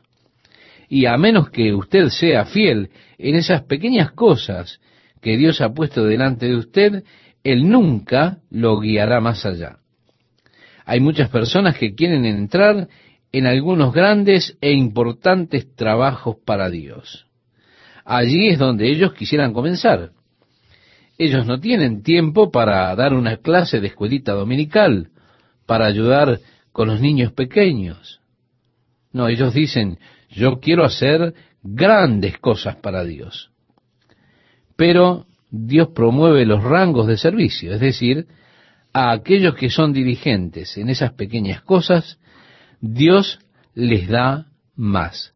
Y 0.87 1.07
a 1.07 1.17
menos 1.17 1.49
que 1.49 1.73
usted 1.73 2.07
sea 2.07 2.45
fiel 2.45 2.89
en 3.17 3.35
esas 3.35 3.63
pequeñas 3.63 4.11
cosas 4.11 4.79
que 5.21 5.37
Dios 5.37 5.59
ha 5.61 5.73
puesto 5.73 6.05
delante 6.05 6.45
de 6.45 6.55
usted, 6.55 7.03
Él 7.45 7.69
nunca 7.69 8.39
lo 8.49 8.79
guiará 8.79 9.21
más 9.21 9.45
allá. 9.45 9.77
Hay 10.83 10.99
muchas 10.99 11.29
personas 11.29 11.77
que 11.77 11.93
quieren 11.93 12.25
entrar 12.25 12.87
en 13.31 13.45
algunos 13.45 13.93
grandes 13.93 14.57
e 14.61 14.71
importantes 14.71 15.75
trabajos 15.75 16.37
para 16.43 16.71
Dios. 16.71 17.27
Allí 18.03 18.47
es 18.47 18.57
donde 18.57 18.89
ellos 18.89 19.13
quisieran 19.13 19.53
comenzar. 19.53 20.11
Ellos 21.19 21.45
no 21.45 21.59
tienen 21.59 22.01
tiempo 22.01 22.49
para 22.49 22.95
dar 22.95 23.13
una 23.13 23.37
clase 23.37 23.79
de 23.79 23.87
escuelita 23.87 24.33
dominical, 24.33 25.11
para 25.67 25.85
ayudar 25.85 26.39
con 26.71 26.87
los 26.87 26.99
niños 26.99 27.31
pequeños. 27.31 28.21
No, 29.13 29.27
ellos 29.27 29.53
dicen, 29.53 29.99
yo 30.29 30.59
quiero 30.59 30.83
hacer 30.83 31.35
grandes 31.61 32.39
cosas 32.39 32.77
para 32.77 33.03
Dios. 33.03 33.51
Pero 34.75 35.27
Dios 35.57 35.89
promueve 35.95 36.45
los 36.45 36.63
rangos 36.63 37.07
de 37.07 37.17
servicio, 37.17 37.73
es 37.73 37.79
decir, 37.79 38.27
a 38.93 39.11
aquellos 39.11 39.55
que 39.55 39.69
son 39.69 39.93
dirigentes 39.93 40.77
en 40.77 40.89
esas 40.89 41.13
pequeñas 41.13 41.61
cosas, 41.61 42.19
Dios 42.81 43.39
les 43.73 44.07
da 44.09 44.47
más. 44.75 45.33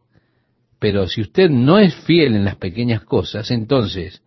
Pero 0.80 1.08
si 1.08 1.22
usted 1.22 1.50
no 1.50 1.80
es 1.80 1.96
fiel 1.96 2.36
en 2.36 2.46
las 2.46 2.58
pequeñas 2.58 3.04
cosas, 3.04 3.50
entonces, 3.52 4.22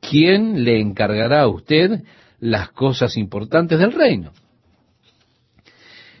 ¿quién 0.00 0.64
le 0.64 0.80
encargará 0.80 1.42
a 1.42 1.48
usted 1.48 2.02
las 2.40 2.70
cosas 2.70 3.16
importantes 3.16 3.78
del 3.78 3.92
reino? 3.92 4.32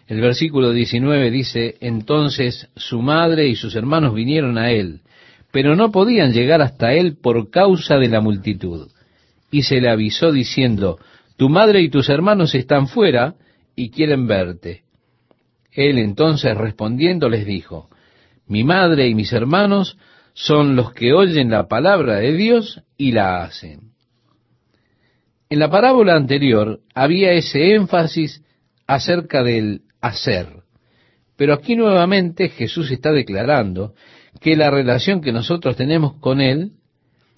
El 0.06 0.20
versículo 0.20 0.72
19 0.72 1.30
dice, 1.30 1.76
entonces 1.80 2.68
su 2.76 3.00
madre 3.00 3.48
y 3.48 3.56
sus 3.56 3.74
hermanos 3.74 4.14
vinieron 4.14 4.58
a 4.58 4.70
él, 4.70 5.00
pero 5.52 5.76
no 5.76 5.92
podían 5.92 6.32
llegar 6.32 6.62
hasta 6.62 6.94
él 6.94 7.18
por 7.22 7.50
causa 7.50 7.98
de 7.98 8.08
la 8.08 8.20
multitud. 8.20 8.90
Y 9.50 9.62
se 9.62 9.80
le 9.80 9.90
avisó 9.90 10.32
diciendo, 10.32 10.98
tu 11.36 11.50
madre 11.50 11.82
y 11.82 11.90
tus 11.90 12.08
hermanos 12.08 12.54
están 12.54 12.88
fuera 12.88 13.34
y 13.76 13.90
quieren 13.90 14.26
verte. 14.26 14.82
Él 15.70 15.98
entonces 15.98 16.56
respondiendo 16.56 17.28
les 17.28 17.46
dijo, 17.46 17.90
mi 18.46 18.64
madre 18.64 19.06
y 19.08 19.14
mis 19.14 19.32
hermanos 19.32 19.98
son 20.32 20.74
los 20.74 20.92
que 20.94 21.12
oyen 21.12 21.50
la 21.50 21.68
palabra 21.68 22.16
de 22.16 22.32
Dios 22.32 22.82
y 22.96 23.12
la 23.12 23.44
hacen. 23.44 23.92
En 25.50 25.58
la 25.58 25.70
parábola 25.70 26.16
anterior 26.16 26.80
había 26.94 27.32
ese 27.32 27.74
énfasis 27.74 28.42
acerca 28.86 29.42
del 29.42 29.82
hacer. 30.00 30.62
Pero 31.36 31.52
aquí 31.52 31.76
nuevamente 31.76 32.48
Jesús 32.48 32.90
está 32.90 33.12
declarando 33.12 33.94
que 34.42 34.56
la 34.56 34.70
relación 34.70 35.20
que 35.20 35.32
nosotros 35.32 35.76
tenemos 35.76 36.14
con 36.14 36.40
Él, 36.40 36.72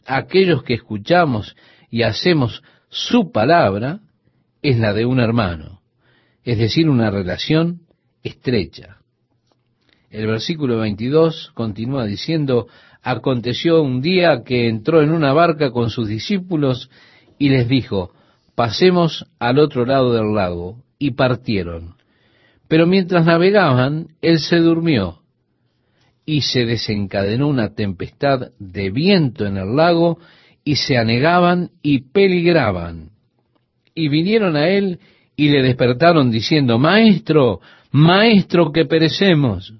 aquellos 0.06 0.62
que 0.62 0.74
escuchamos 0.74 1.54
y 1.90 2.02
hacemos 2.02 2.62
su 2.88 3.30
palabra, 3.30 4.00
es 4.62 4.78
la 4.78 4.94
de 4.94 5.04
un 5.04 5.20
hermano, 5.20 5.82
es 6.44 6.58
decir, 6.58 6.88
una 6.88 7.10
relación 7.10 7.82
estrecha. 8.22 8.98
El 10.10 10.26
versículo 10.26 10.78
22 10.78 11.52
continúa 11.54 12.06
diciendo, 12.06 12.68
aconteció 13.02 13.82
un 13.82 14.00
día 14.00 14.42
que 14.44 14.68
entró 14.68 15.02
en 15.02 15.10
una 15.10 15.32
barca 15.32 15.70
con 15.70 15.90
sus 15.90 16.08
discípulos 16.08 16.88
y 17.38 17.50
les 17.50 17.68
dijo, 17.68 18.12
pasemos 18.54 19.26
al 19.38 19.58
otro 19.58 19.84
lado 19.84 20.14
del 20.14 20.34
lago, 20.34 20.82
y 20.98 21.10
partieron. 21.10 21.96
Pero 22.66 22.86
mientras 22.86 23.26
navegaban, 23.26 24.08
él 24.22 24.38
se 24.38 24.56
durmió 24.56 25.23
y 26.26 26.42
se 26.42 26.64
desencadenó 26.64 27.48
una 27.48 27.74
tempestad 27.74 28.52
de 28.58 28.90
viento 28.90 29.46
en 29.46 29.56
el 29.56 29.76
lago 29.76 30.18
y 30.64 30.76
se 30.76 30.96
anegaban 30.96 31.70
y 31.82 32.10
peligraban. 32.10 33.10
Y 33.94 34.08
vinieron 34.08 34.56
a 34.56 34.68
él 34.68 34.98
y 35.36 35.48
le 35.48 35.62
despertaron 35.62 36.30
diciendo, 36.30 36.78
Maestro, 36.78 37.60
Maestro, 37.90 38.72
que 38.72 38.86
perecemos. 38.86 39.74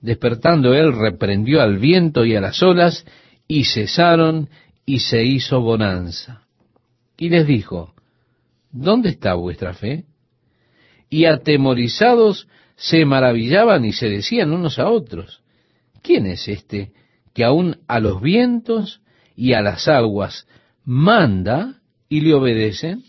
Despertando 0.00 0.74
él, 0.74 0.92
reprendió 0.92 1.62
al 1.62 1.78
viento 1.78 2.24
y 2.24 2.36
a 2.36 2.40
las 2.40 2.62
olas, 2.62 3.04
y 3.48 3.64
cesaron, 3.64 4.48
y 4.84 5.00
se 5.00 5.24
hizo 5.24 5.60
bonanza. 5.60 6.42
Y 7.16 7.30
les 7.30 7.46
dijo, 7.46 7.94
¿dónde 8.70 9.08
está 9.08 9.34
vuestra 9.34 9.72
fe? 9.72 10.04
y 11.10 11.24
atemorizados 11.26 12.48
se 12.76 13.04
maravillaban 13.04 13.84
y 13.84 13.92
se 13.92 14.08
decían 14.08 14.52
unos 14.52 14.78
a 14.78 14.88
otros, 14.88 15.42
¿quién 16.06 16.26
es 16.26 16.46
este 16.46 16.92
que 17.34 17.44
aún 17.44 17.78
a 17.88 17.98
los 17.98 18.22
vientos 18.22 19.00
y 19.34 19.52
a 19.52 19.60
las 19.60 19.88
aguas 19.88 20.46
manda 20.84 21.80
y 22.08 22.20
le 22.20 22.32
obedecen? 22.34 23.02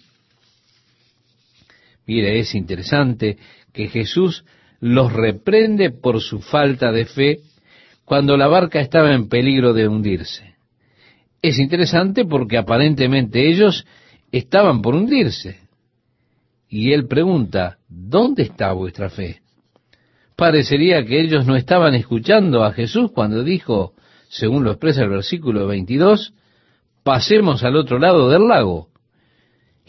Mire, 2.07 2.39
es 2.39 2.55
interesante 2.55 3.37
que 3.71 3.87
Jesús 3.87 4.43
los 4.79 5.13
reprende 5.13 5.91
por 5.91 6.21
su 6.21 6.39
falta 6.39 6.91
de 6.91 7.05
fe 7.05 7.39
cuando 8.05 8.37
la 8.37 8.47
barca 8.47 8.79
estaba 8.79 9.13
en 9.13 9.29
peligro 9.29 9.73
de 9.73 9.87
hundirse. 9.87 10.55
Es 11.41 11.59
interesante 11.59 12.25
porque 12.25 12.57
aparentemente 12.57 13.47
ellos 13.47 13.85
estaban 14.31 14.81
por 14.81 14.95
hundirse. 14.95 15.59
Y 16.69 16.93
él 16.93 17.07
pregunta, 17.07 17.77
¿dónde 17.87 18.43
está 18.43 18.73
vuestra 18.73 19.09
fe? 19.09 19.41
Parecería 20.37 21.03
que 21.03 21.19
ellos 21.19 21.47
no 21.47 21.55
estaban 21.55 21.95
escuchando 21.95 22.63
a 22.63 22.71
Jesús 22.71 23.11
cuando 23.11 23.43
dijo, 23.43 23.93
según 24.29 24.63
lo 24.63 24.69
expresa 24.69 25.01
el 25.01 25.09
versículo 25.09 25.65
22, 25.65 26.35
pasemos 27.03 27.63
al 27.63 27.75
otro 27.75 27.97
lado 27.97 28.29
del 28.29 28.47
lago. 28.47 28.89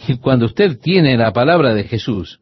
Y 0.09 0.17
cuando 0.17 0.47
usted 0.47 0.79
tiene 0.81 1.19
la 1.19 1.35
palabra 1.35 1.75
de 1.75 1.85
Jesús 1.85 2.41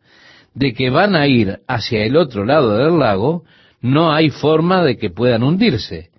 de 0.55 0.73
que 0.73 0.89
van 0.89 1.17
a 1.17 1.27
ir 1.27 1.59
hacia 1.67 2.05
el 2.05 2.17
otro 2.17 2.45
lado 2.45 2.77
del 2.77 2.97
lago, 2.97 3.43
no 3.81 4.13
hay 4.13 4.31
forma 4.31 4.85
de 4.85 4.97
que 4.99 5.11
puedan 5.11 5.43
hundirse. 5.43 6.11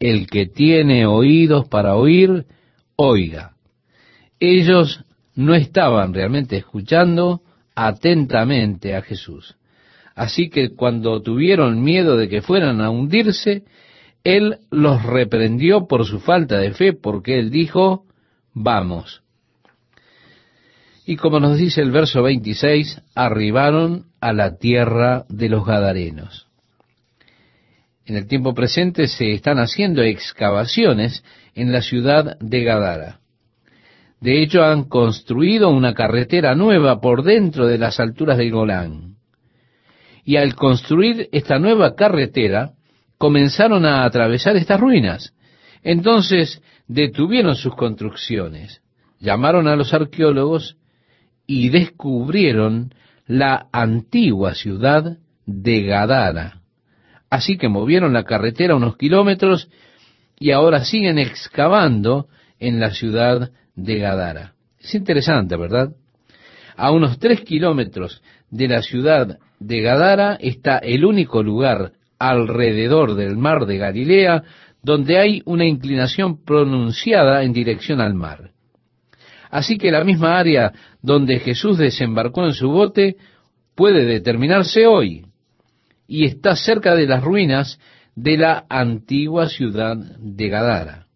El 0.00 0.26
que 0.26 0.46
tiene 0.46 1.04
oídos 1.04 1.68
para 1.68 1.96
oír, 1.96 2.46
oiga. 2.96 3.52
Ellos 4.40 5.04
no 5.34 5.54
estaban 5.54 6.14
realmente 6.14 6.56
escuchando 6.56 7.42
atentamente 7.74 8.96
a 8.96 9.02
Jesús. 9.02 9.54
Así 10.14 10.48
que 10.48 10.70
cuando 10.70 11.20
tuvieron 11.22 11.82
miedo 11.82 12.16
de 12.16 12.28
que 12.28 12.42
fueran 12.42 12.80
a 12.80 12.90
hundirse, 12.90 13.64
Él 14.22 14.58
los 14.70 15.02
reprendió 15.02 15.86
por 15.86 16.06
su 16.06 16.20
falta 16.20 16.58
de 16.58 16.72
fe, 16.72 16.92
porque 16.92 17.38
Él 17.38 17.50
dijo, 17.50 18.04
vamos. 18.52 19.22
Y 21.06 21.16
como 21.16 21.40
nos 21.40 21.58
dice 21.58 21.82
el 21.82 21.90
verso 21.90 22.22
26, 22.22 23.02
arribaron 23.14 24.06
a 24.20 24.32
la 24.32 24.56
tierra 24.56 25.24
de 25.28 25.48
los 25.48 25.66
Gadarenos. 25.66 26.46
En 28.06 28.16
el 28.16 28.26
tiempo 28.26 28.54
presente 28.54 29.08
se 29.08 29.32
están 29.32 29.58
haciendo 29.58 30.02
excavaciones 30.02 31.24
en 31.54 31.72
la 31.72 31.82
ciudad 31.82 32.38
de 32.38 32.64
Gadara. 32.64 33.20
De 34.20 34.42
hecho, 34.42 34.62
han 34.62 34.84
construido 34.84 35.70
una 35.70 35.92
carretera 35.92 36.54
nueva 36.54 37.00
por 37.00 37.24
dentro 37.24 37.66
de 37.66 37.78
las 37.78 38.00
alturas 38.00 38.38
del 38.38 38.52
Golán. 38.52 39.13
Y 40.24 40.36
al 40.36 40.54
construir 40.54 41.28
esta 41.32 41.58
nueva 41.58 41.94
carretera, 41.94 42.72
comenzaron 43.18 43.84
a 43.84 44.04
atravesar 44.04 44.56
estas 44.56 44.80
ruinas. 44.80 45.34
Entonces 45.82 46.62
detuvieron 46.88 47.54
sus 47.56 47.74
construcciones, 47.74 48.82
llamaron 49.20 49.68
a 49.68 49.76
los 49.76 49.92
arqueólogos 49.92 50.76
y 51.46 51.68
descubrieron 51.68 52.94
la 53.26 53.68
antigua 53.72 54.54
ciudad 54.54 55.18
de 55.46 55.82
Gadara. 55.82 56.60
Así 57.30 57.56
que 57.56 57.68
movieron 57.68 58.12
la 58.12 58.24
carretera 58.24 58.76
unos 58.76 58.96
kilómetros 58.96 59.68
y 60.38 60.50
ahora 60.50 60.84
siguen 60.84 61.18
excavando 61.18 62.28
en 62.58 62.80
la 62.80 62.90
ciudad 62.90 63.50
de 63.74 63.98
Gadara. 63.98 64.54
Es 64.78 64.94
interesante, 64.94 65.56
¿verdad? 65.56 65.94
A 66.76 66.90
unos 66.90 67.18
tres 67.18 67.40
kilómetros 67.40 68.22
de 68.50 68.68
la 68.68 68.82
ciudad 68.82 69.38
de 69.66 69.80
Gadara 69.80 70.34
está 70.34 70.76
el 70.76 71.06
único 71.06 71.42
lugar 71.42 71.92
alrededor 72.18 73.14
del 73.14 73.36
mar 73.38 73.64
de 73.64 73.78
Galilea 73.78 74.44
donde 74.82 75.18
hay 75.18 75.42
una 75.46 75.64
inclinación 75.64 76.44
pronunciada 76.44 77.42
en 77.42 77.54
dirección 77.54 78.02
al 78.02 78.12
mar. 78.12 78.50
Así 79.50 79.78
que 79.78 79.90
la 79.90 80.04
misma 80.04 80.38
área 80.38 80.72
donde 81.00 81.38
Jesús 81.38 81.78
desembarcó 81.78 82.44
en 82.44 82.52
su 82.52 82.68
bote 82.68 83.16
puede 83.74 84.04
determinarse 84.04 84.86
hoy 84.86 85.24
y 86.06 86.26
está 86.26 86.56
cerca 86.56 86.94
de 86.94 87.06
las 87.06 87.24
ruinas 87.24 87.80
de 88.14 88.36
la 88.36 88.66
antigua 88.68 89.48
ciudad 89.48 89.96
de 89.96 90.48
Gadara. 90.48 91.06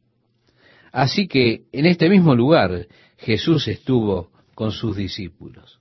Así 0.90 1.28
que 1.28 1.64
en 1.70 1.84
este 1.84 2.08
mismo 2.08 2.34
lugar 2.34 2.86
Jesús 3.18 3.68
estuvo 3.68 4.30
con 4.54 4.72
sus 4.72 4.96
discípulos. 4.96 5.77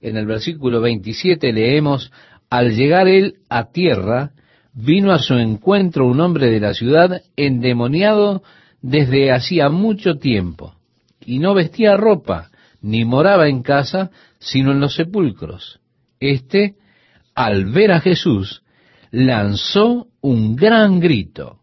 En 0.00 0.16
el 0.16 0.26
versículo 0.26 0.80
27 0.80 1.52
leemos, 1.52 2.12
al 2.50 2.74
llegar 2.74 3.08
él 3.08 3.38
a 3.48 3.70
tierra, 3.72 4.32
vino 4.72 5.12
a 5.12 5.18
su 5.18 5.34
encuentro 5.34 6.06
un 6.06 6.20
hombre 6.20 6.50
de 6.50 6.60
la 6.60 6.72
ciudad 6.72 7.22
endemoniado 7.36 8.42
desde 8.80 9.32
hacía 9.32 9.68
mucho 9.70 10.18
tiempo, 10.18 10.74
y 11.24 11.40
no 11.40 11.52
vestía 11.52 11.96
ropa, 11.96 12.50
ni 12.80 13.04
moraba 13.04 13.48
en 13.48 13.62
casa, 13.62 14.10
sino 14.38 14.70
en 14.70 14.80
los 14.80 14.94
sepulcros. 14.94 15.80
Este, 16.20 16.76
al 17.34 17.66
ver 17.66 17.90
a 17.90 18.00
Jesús, 18.00 18.62
lanzó 19.10 20.06
un 20.20 20.54
gran 20.54 21.00
grito, 21.00 21.58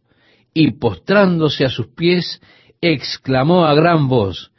y 0.54 0.72
postrándose 0.72 1.64
a 1.64 1.70
sus 1.70 1.88
pies, 1.88 2.42
exclamó 2.82 3.66
a 3.66 3.74
gran 3.76 4.10
voz, 4.10 4.52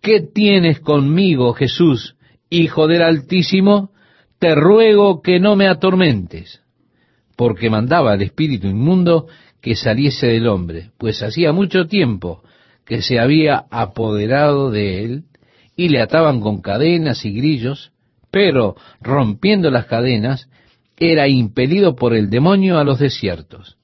¿Qué 0.00 0.20
tienes 0.20 0.78
conmigo, 0.78 1.52
Jesús, 1.54 2.15
Hijo 2.50 2.86
del 2.86 3.02
Altísimo? 3.02 3.90
Te 4.38 4.54
ruego 4.54 5.22
que 5.22 5.40
no 5.40 5.56
me 5.56 5.68
atormentes, 5.68 6.62
porque 7.36 7.70
mandaba 7.70 8.12
al 8.12 8.22
espíritu 8.22 8.66
inmundo 8.66 9.26
que 9.60 9.74
saliese 9.74 10.28
del 10.28 10.46
hombre, 10.46 10.90
pues 10.98 11.22
hacía 11.22 11.52
mucho 11.52 11.86
tiempo 11.86 12.42
que 12.84 13.02
se 13.02 13.18
había 13.18 13.64
apoderado 13.70 14.70
de 14.70 15.04
él, 15.04 15.24
y 15.74 15.88
le 15.88 16.00
ataban 16.00 16.40
con 16.40 16.62
cadenas 16.62 17.24
y 17.24 17.32
grillos, 17.32 17.92
pero 18.30 18.76
rompiendo 19.00 19.70
las 19.70 19.86
cadenas, 19.86 20.48
era 20.96 21.28
impelido 21.28 21.96
por 21.96 22.14
el 22.14 22.30
demonio 22.30 22.78
a 22.78 22.84
los 22.84 22.98
desiertos. 22.98 23.76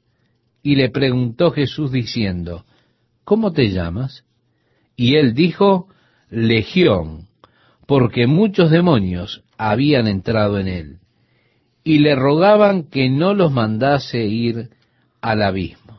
Y 0.63 0.77
le 0.77 0.89
preguntó 0.89 1.51
Jesús 1.51 1.93
diciendo, 1.93 2.65
¿Cómo 3.25 3.53
te 3.53 3.71
llamas? 3.71 4.25
Y 4.97 5.17
él 5.17 5.35
dijo, 5.35 5.89
Legión, 6.31 7.29
porque 7.87 8.27
muchos 8.27 8.71
demonios 8.71 9.43
habían 9.57 10.07
entrado 10.07 10.59
en 10.59 10.69
él, 10.69 10.99
y 11.85 11.99
le 11.99 12.15
rogaban 12.15 12.85
que 12.85 13.11
no 13.11 13.35
los 13.35 13.53
mandase 13.53 14.27
ir 14.27 14.71
al 15.21 15.43
abismo. 15.43 15.99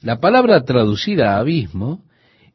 La 0.00 0.20
palabra 0.20 0.64
traducida 0.64 1.38
abismo 1.38 2.02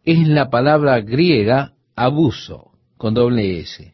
es 0.03 0.27
la 0.27 0.49
palabra 0.49 0.99
griega 1.01 1.73
abuso, 1.95 2.71
con 2.97 3.13
doble 3.13 3.59
S, 3.59 3.93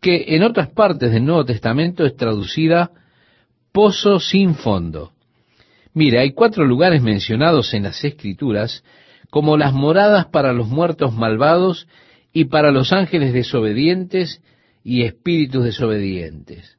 que 0.00 0.24
en 0.28 0.42
otras 0.42 0.68
partes 0.70 1.12
del 1.12 1.24
Nuevo 1.24 1.44
Testamento 1.44 2.04
es 2.04 2.16
traducida 2.16 2.90
pozo 3.72 4.20
sin 4.20 4.54
fondo. 4.54 5.12
Mira, 5.94 6.20
hay 6.20 6.32
cuatro 6.32 6.64
lugares 6.64 7.02
mencionados 7.02 7.74
en 7.74 7.84
las 7.84 8.04
Escrituras 8.04 8.84
como 9.30 9.56
las 9.56 9.72
moradas 9.72 10.26
para 10.26 10.52
los 10.52 10.68
muertos 10.68 11.12
malvados 11.12 11.86
y 12.38 12.44
para 12.44 12.70
los 12.70 12.92
ángeles 12.92 13.32
desobedientes 13.32 14.40
y 14.84 15.02
espíritus 15.02 15.64
desobedientes. 15.64 16.78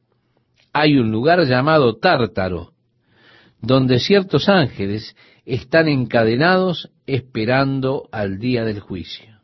Hay 0.72 0.95
un 0.95 1.12
lugar 1.12 1.45
llamado 1.45 1.97
Tártaro, 1.97 2.72
donde 3.60 3.99
ciertos 3.99 4.47
ángeles 4.47 5.18
están 5.45 5.89
encadenados 5.89 6.89
esperando 7.05 8.07
al 8.14 8.39
día 8.39 8.64
del 8.64 8.80
juicio. 8.80 9.41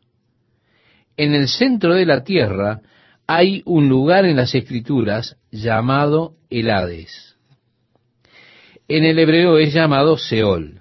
En 1.18 1.34
el 1.34 1.49
centro 1.49 1.93
de 1.93 2.05
la 2.05 2.24
tierra 2.24 2.80
hay 3.28 3.61
un 3.66 3.89
lugar 3.89 4.24
en 4.24 4.38
las 4.38 4.55
escrituras 4.55 5.36
llamado 5.51 6.36
el 6.49 6.70
Hades. 6.70 7.36
En 8.88 9.03
el 9.03 9.20
hebreo 9.20 9.57
es 9.57 9.74
llamado 9.74 10.16
Seol. 10.18 10.80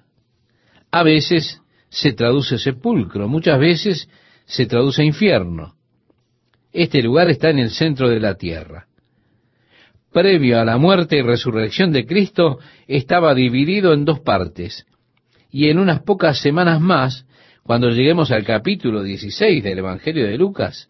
A 0.92 1.02
veces 1.02 1.60
se 1.88 2.12
traduce 2.12 2.56
sepulcro, 2.56 3.26
muchas 3.26 3.58
veces 3.58 4.08
se 4.46 4.66
traduce 4.66 5.04
infierno. 5.04 5.74
Este 6.72 7.02
lugar 7.02 7.30
está 7.30 7.50
en 7.50 7.58
el 7.58 7.70
centro 7.70 8.08
de 8.08 8.20
la 8.20 8.34
tierra. 8.34 8.86
Previo 10.12 10.60
a 10.60 10.64
la 10.64 10.76
muerte 10.76 11.16
y 11.16 11.22
resurrección 11.22 11.92
de 11.92 12.06
Cristo, 12.06 12.58
estaba 12.86 13.34
dividido 13.34 13.92
en 13.92 14.04
dos 14.04 14.20
partes. 14.20 14.86
Y 15.50 15.68
en 15.68 15.78
unas 15.78 16.02
pocas 16.02 16.40
semanas 16.40 16.80
más, 16.80 17.26
cuando 17.62 17.88
lleguemos 17.90 18.30
al 18.30 18.44
capítulo 18.44 19.02
16 19.02 19.62
del 19.62 19.78
Evangelio 19.78 20.26
de 20.26 20.36
Lucas, 20.36 20.88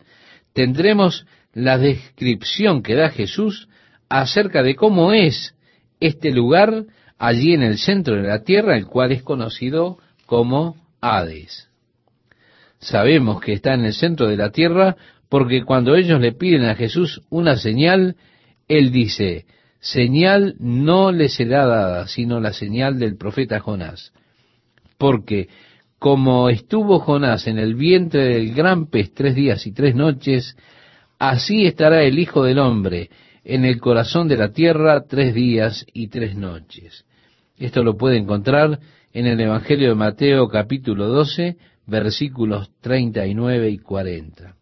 tendremos 0.52 1.26
la 1.52 1.78
descripción 1.78 2.82
que 2.82 2.94
da 2.94 3.10
Jesús 3.10 3.68
acerca 4.08 4.62
de 4.62 4.74
cómo 4.74 5.12
es 5.12 5.54
este 6.00 6.30
lugar 6.32 6.84
allí 7.18 7.54
en 7.54 7.62
el 7.62 7.78
centro 7.78 8.16
de 8.16 8.28
la 8.28 8.42
tierra, 8.42 8.76
el 8.76 8.86
cual 8.86 9.12
es 9.12 9.22
conocido 9.22 9.98
como 10.26 10.76
Hades. 11.00 11.68
Sabemos 12.84 13.40
que 13.40 13.54
está 13.54 13.72
en 13.72 13.86
el 13.86 13.94
centro 13.94 14.28
de 14.28 14.36
la 14.36 14.50
tierra 14.50 14.96
porque 15.30 15.64
cuando 15.64 15.96
ellos 15.96 16.20
le 16.20 16.32
piden 16.32 16.64
a 16.66 16.74
Jesús 16.74 17.22
una 17.30 17.56
señal, 17.56 18.16
Él 18.68 18.92
dice, 18.92 19.46
señal 19.80 20.54
no 20.58 21.10
le 21.10 21.30
será 21.30 21.64
dada, 21.64 22.06
sino 22.08 22.40
la 22.40 22.52
señal 22.52 22.98
del 22.98 23.16
profeta 23.16 23.58
Jonás. 23.58 24.12
Porque 24.98 25.48
como 25.98 26.50
estuvo 26.50 26.98
Jonás 26.98 27.46
en 27.46 27.58
el 27.58 27.74
vientre 27.74 28.24
del 28.24 28.54
gran 28.54 28.90
pez 28.90 29.14
tres 29.14 29.34
días 29.34 29.66
y 29.66 29.72
tres 29.72 29.94
noches, 29.94 30.54
así 31.18 31.64
estará 31.64 32.02
el 32.02 32.18
Hijo 32.18 32.44
del 32.44 32.58
Hombre 32.58 33.08
en 33.44 33.64
el 33.64 33.80
corazón 33.80 34.28
de 34.28 34.36
la 34.36 34.52
tierra 34.52 35.06
tres 35.08 35.32
días 35.32 35.86
y 35.94 36.08
tres 36.08 36.36
noches. 36.36 37.06
Esto 37.56 37.82
lo 37.82 37.96
puede 37.96 38.18
encontrar 38.18 38.78
en 39.14 39.26
el 39.26 39.40
Evangelio 39.40 39.88
de 39.88 39.94
Mateo 39.94 40.48
capítulo 40.48 41.08
12, 41.08 41.56
versículos 41.86 42.70
39 42.80 43.70
y 43.70 43.78
40. 43.78 44.54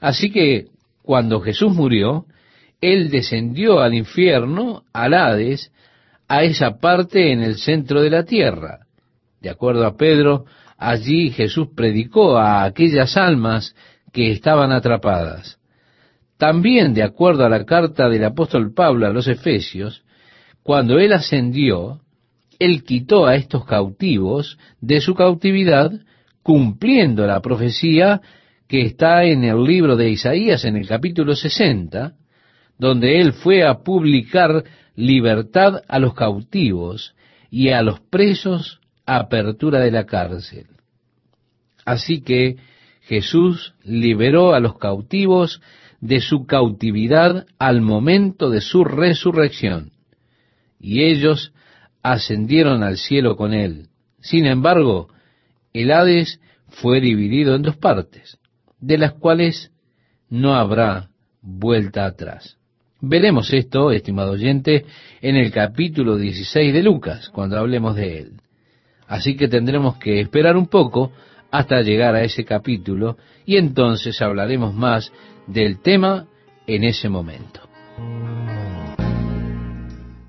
Así 0.00 0.30
que 0.30 0.66
cuando 1.02 1.40
Jesús 1.40 1.72
murió, 1.72 2.26
Él 2.80 3.10
descendió 3.10 3.80
al 3.80 3.94
infierno, 3.94 4.84
al 4.92 5.14
Hades, 5.14 5.72
a 6.28 6.42
esa 6.42 6.78
parte 6.78 7.32
en 7.32 7.42
el 7.42 7.56
centro 7.56 8.02
de 8.02 8.10
la 8.10 8.24
tierra. 8.24 8.80
De 9.40 9.50
acuerdo 9.50 9.86
a 9.86 9.96
Pedro, 9.96 10.44
allí 10.76 11.30
Jesús 11.30 11.68
predicó 11.74 12.36
a 12.36 12.64
aquellas 12.64 13.16
almas 13.16 13.74
que 14.12 14.30
estaban 14.30 14.72
atrapadas. 14.72 15.58
También, 16.36 16.94
de 16.94 17.02
acuerdo 17.02 17.44
a 17.44 17.48
la 17.48 17.64
carta 17.64 18.08
del 18.08 18.24
apóstol 18.24 18.72
Pablo 18.72 19.06
a 19.06 19.12
los 19.12 19.26
Efesios, 19.26 20.04
cuando 20.62 20.98
Él 20.98 21.12
ascendió, 21.12 22.00
él 22.58 22.82
quitó 22.84 23.26
a 23.26 23.36
estos 23.36 23.64
cautivos 23.64 24.58
de 24.80 25.00
su 25.00 25.14
cautividad, 25.14 25.92
cumpliendo 26.42 27.26
la 27.26 27.40
profecía 27.40 28.20
que 28.66 28.82
está 28.82 29.24
en 29.24 29.44
el 29.44 29.62
libro 29.62 29.96
de 29.96 30.10
Isaías 30.10 30.64
en 30.64 30.76
el 30.76 30.86
capítulo 30.86 31.34
60, 31.34 32.14
donde 32.78 33.20
Él 33.20 33.32
fue 33.32 33.64
a 33.64 33.78
publicar 33.82 34.64
libertad 34.94 35.82
a 35.88 35.98
los 35.98 36.14
cautivos 36.14 37.14
y 37.50 37.70
a 37.70 37.82
los 37.82 38.00
presos 38.00 38.80
apertura 39.06 39.80
de 39.80 39.90
la 39.90 40.04
cárcel. 40.04 40.66
Así 41.84 42.20
que 42.20 42.56
Jesús 43.02 43.74
liberó 43.84 44.52
a 44.52 44.60
los 44.60 44.76
cautivos 44.78 45.62
de 46.00 46.20
su 46.20 46.44
cautividad 46.44 47.46
al 47.58 47.80
momento 47.80 48.50
de 48.50 48.60
su 48.60 48.84
resurrección, 48.84 49.92
y 50.78 51.04
ellos 51.04 51.52
ascendieron 52.12 52.82
al 52.82 52.96
cielo 52.96 53.36
con 53.36 53.52
él. 53.52 53.88
Sin 54.20 54.46
embargo, 54.46 55.08
el 55.72 55.90
Hades 55.92 56.40
fue 56.68 57.00
dividido 57.00 57.54
en 57.54 57.62
dos 57.62 57.76
partes, 57.76 58.38
de 58.80 58.98
las 58.98 59.12
cuales 59.12 59.70
no 60.30 60.54
habrá 60.54 61.10
vuelta 61.42 62.06
atrás. 62.06 62.56
Veremos 63.00 63.52
esto, 63.52 63.92
estimado 63.92 64.32
oyente, 64.32 64.86
en 65.20 65.36
el 65.36 65.52
capítulo 65.52 66.16
16 66.16 66.72
de 66.72 66.82
Lucas, 66.82 67.28
cuando 67.28 67.58
hablemos 67.58 67.94
de 67.94 68.18
él. 68.18 68.32
Así 69.06 69.36
que 69.36 69.48
tendremos 69.48 69.98
que 69.98 70.20
esperar 70.20 70.56
un 70.56 70.66
poco 70.66 71.12
hasta 71.50 71.82
llegar 71.82 72.14
a 72.14 72.22
ese 72.22 72.44
capítulo 72.44 73.16
y 73.46 73.56
entonces 73.56 74.20
hablaremos 74.20 74.74
más 74.74 75.12
del 75.46 75.80
tema 75.80 76.26
en 76.66 76.84
ese 76.84 77.08
momento. 77.08 77.60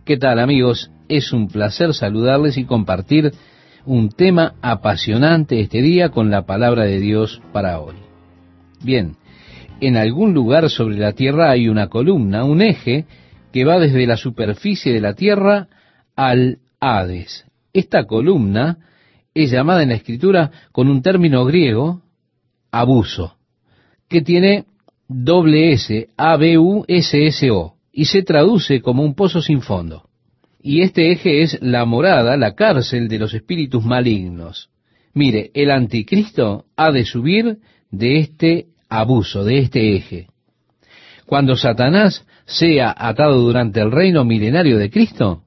¿Qué 0.06 0.18
tal 0.18 0.40
amigos? 0.40 0.92
Es 1.10 1.34
un 1.34 1.48
placer 1.48 1.96
saludarles 1.96 2.58
y 2.58 2.66
compartir 2.66 3.34
un 3.84 4.10
tema 4.10 4.54
apasionante 4.62 5.60
este 5.60 5.82
día 5.82 6.10
con 6.10 6.30
la 6.30 6.46
palabra 6.46 6.84
de 6.84 7.00
Dios 7.00 7.42
para 7.52 7.80
hoy. 7.80 7.96
Bien, 8.84 9.16
en 9.82 9.98
algún 9.98 10.36
lugar 10.36 10.70
sobre 10.70 11.00
la 11.00 11.14
Tierra 11.14 11.50
hay 11.50 11.68
una 11.68 11.88
columna, 11.88 12.44
un 12.44 12.62
eje, 12.62 13.06
que 13.52 13.66
va 13.66 13.80
desde 13.80 14.06
la 14.06 14.18
superficie 14.18 14.94
de 14.94 15.02
la 15.02 15.16
Tierra 15.16 15.68
al 16.16 16.60
Hades. 16.80 17.46
Esta 17.74 18.06
columna 18.06 18.78
es 19.34 19.50
llamada 19.50 19.82
en 19.82 19.90
la 19.90 19.96
Escritura 19.96 20.52
con 20.72 20.90
un 20.90 21.02
término 21.02 21.44
griego, 21.44 22.04
abuso, 22.72 23.36
que 24.08 24.22
tiene 24.22 24.66
doble 25.08 25.72
S, 25.72 26.10
A-B-U-S-S-O, 26.18 27.76
y 27.92 28.06
se 28.06 28.22
traduce 28.22 28.82
como 28.82 29.02
un 29.02 29.16
pozo 29.16 29.42
sin 29.42 29.62
fondo. 29.62 30.09
Y 30.62 30.82
este 30.82 31.12
eje 31.12 31.42
es 31.42 31.58
la 31.62 31.86
morada, 31.86 32.36
la 32.36 32.54
cárcel 32.54 33.08
de 33.08 33.18
los 33.18 33.34
espíritus 33.34 33.84
malignos. 33.86 34.70
Mire, 35.14 35.52
el 35.54 35.72
anticristo 35.72 36.66
ha 36.76 36.92
de 36.92 37.06
subir 37.06 37.60
de 37.92 38.20
este 38.20 38.66
abuso, 38.90 39.46
de 39.46 39.60
este 39.60 39.96
eje. 39.96 40.28
Cuando 41.26 41.56
Satanás 41.56 42.26
sea 42.46 42.94
atado 42.98 43.42
durante 43.42 43.80
el 43.80 43.92
reino 43.92 44.26
milenario 44.26 44.78
de 44.78 44.90
Cristo, 44.90 45.44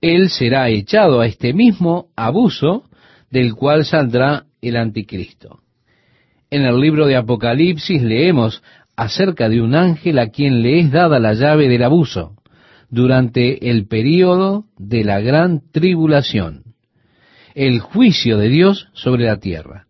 él 0.00 0.30
será 0.30 0.68
echado 0.68 1.20
a 1.20 1.26
este 1.26 1.52
mismo 1.52 2.08
abuso 2.16 2.84
del 3.30 3.54
cual 3.54 3.84
saldrá 3.84 4.46
el 4.60 4.76
anticristo. 4.76 5.60
En 6.50 6.62
el 6.62 6.80
libro 6.80 7.06
de 7.06 7.16
Apocalipsis 7.16 8.02
leemos 8.02 8.62
acerca 8.96 9.48
de 9.48 9.60
un 9.60 9.76
ángel 9.76 10.18
a 10.18 10.30
quien 10.30 10.62
le 10.62 10.80
es 10.80 10.90
dada 10.90 11.20
la 11.20 11.34
llave 11.34 11.68
del 11.68 11.84
abuso 11.84 12.39
durante 12.90 13.70
el 13.70 13.86
período 13.86 14.64
de 14.76 15.04
la 15.04 15.20
gran 15.20 15.62
tribulación, 15.70 16.64
el 17.54 17.80
juicio 17.80 18.36
de 18.36 18.48
Dios 18.48 18.88
sobre 18.92 19.24
la 19.24 19.38
tierra. 19.38 19.86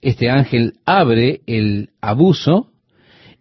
Este 0.00 0.30
ángel 0.30 0.74
abre 0.84 1.40
el 1.46 1.90
abuso 2.00 2.70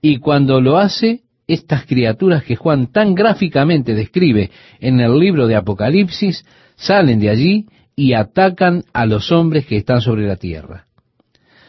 y 0.02 0.18
cuando 0.18 0.62
lo 0.62 0.78
hace, 0.78 1.22
estas 1.48 1.86
criaturas 1.86 2.44
que 2.44 2.56
Juan 2.56 2.92
tan 2.92 3.16
gráficamente 3.16 3.94
describe 3.94 4.52
en 4.80 5.00
el 5.00 5.18
libro 5.18 5.48
de 5.48 5.56
Apocalipsis 5.56 6.46
salen 6.76 7.20
de 7.20 7.30
allí 7.30 7.66
y 7.96 8.14
atacan 8.14 8.84
a 8.94 9.06
los 9.06 9.32
hombres 9.32 9.66
que 9.66 9.78
están 9.78 10.02
sobre 10.02 10.28
la 10.28 10.38
tierra. 10.38 10.86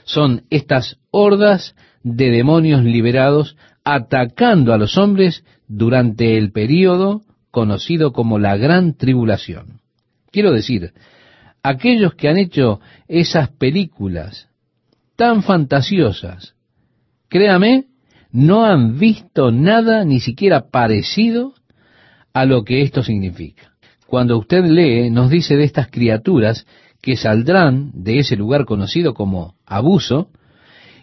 Son 0.04 0.42
estas 0.50 0.98
hordas 1.10 1.74
de 2.02 2.30
demonios 2.30 2.84
liberados 2.84 3.56
atacando 3.84 4.72
a 4.72 4.78
los 4.78 4.96
hombres 4.96 5.44
durante 5.70 6.36
el 6.36 6.50
período 6.50 7.22
conocido 7.52 8.12
como 8.12 8.38
la 8.38 8.56
gran 8.56 8.96
tribulación. 8.96 9.80
Quiero 10.32 10.52
decir, 10.52 10.92
aquellos 11.62 12.14
que 12.14 12.28
han 12.28 12.38
hecho 12.38 12.80
esas 13.06 13.50
películas 13.50 14.48
tan 15.14 15.42
fantasiosas, 15.42 16.54
créame, 17.28 17.86
no 18.32 18.64
han 18.64 18.98
visto 18.98 19.52
nada 19.52 20.04
ni 20.04 20.18
siquiera 20.18 20.68
parecido 20.70 21.54
a 22.32 22.44
lo 22.44 22.64
que 22.64 22.82
esto 22.82 23.02
significa. 23.02 23.72
Cuando 24.06 24.38
usted 24.38 24.64
lee, 24.64 25.10
nos 25.10 25.30
dice 25.30 25.56
de 25.56 25.64
estas 25.64 25.88
criaturas 25.88 26.66
que 27.00 27.16
saldrán 27.16 27.92
de 27.94 28.18
ese 28.18 28.36
lugar 28.36 28.64
conocido 28.64 29.14
como 29.14 29.54
abuso, 29.66 30.30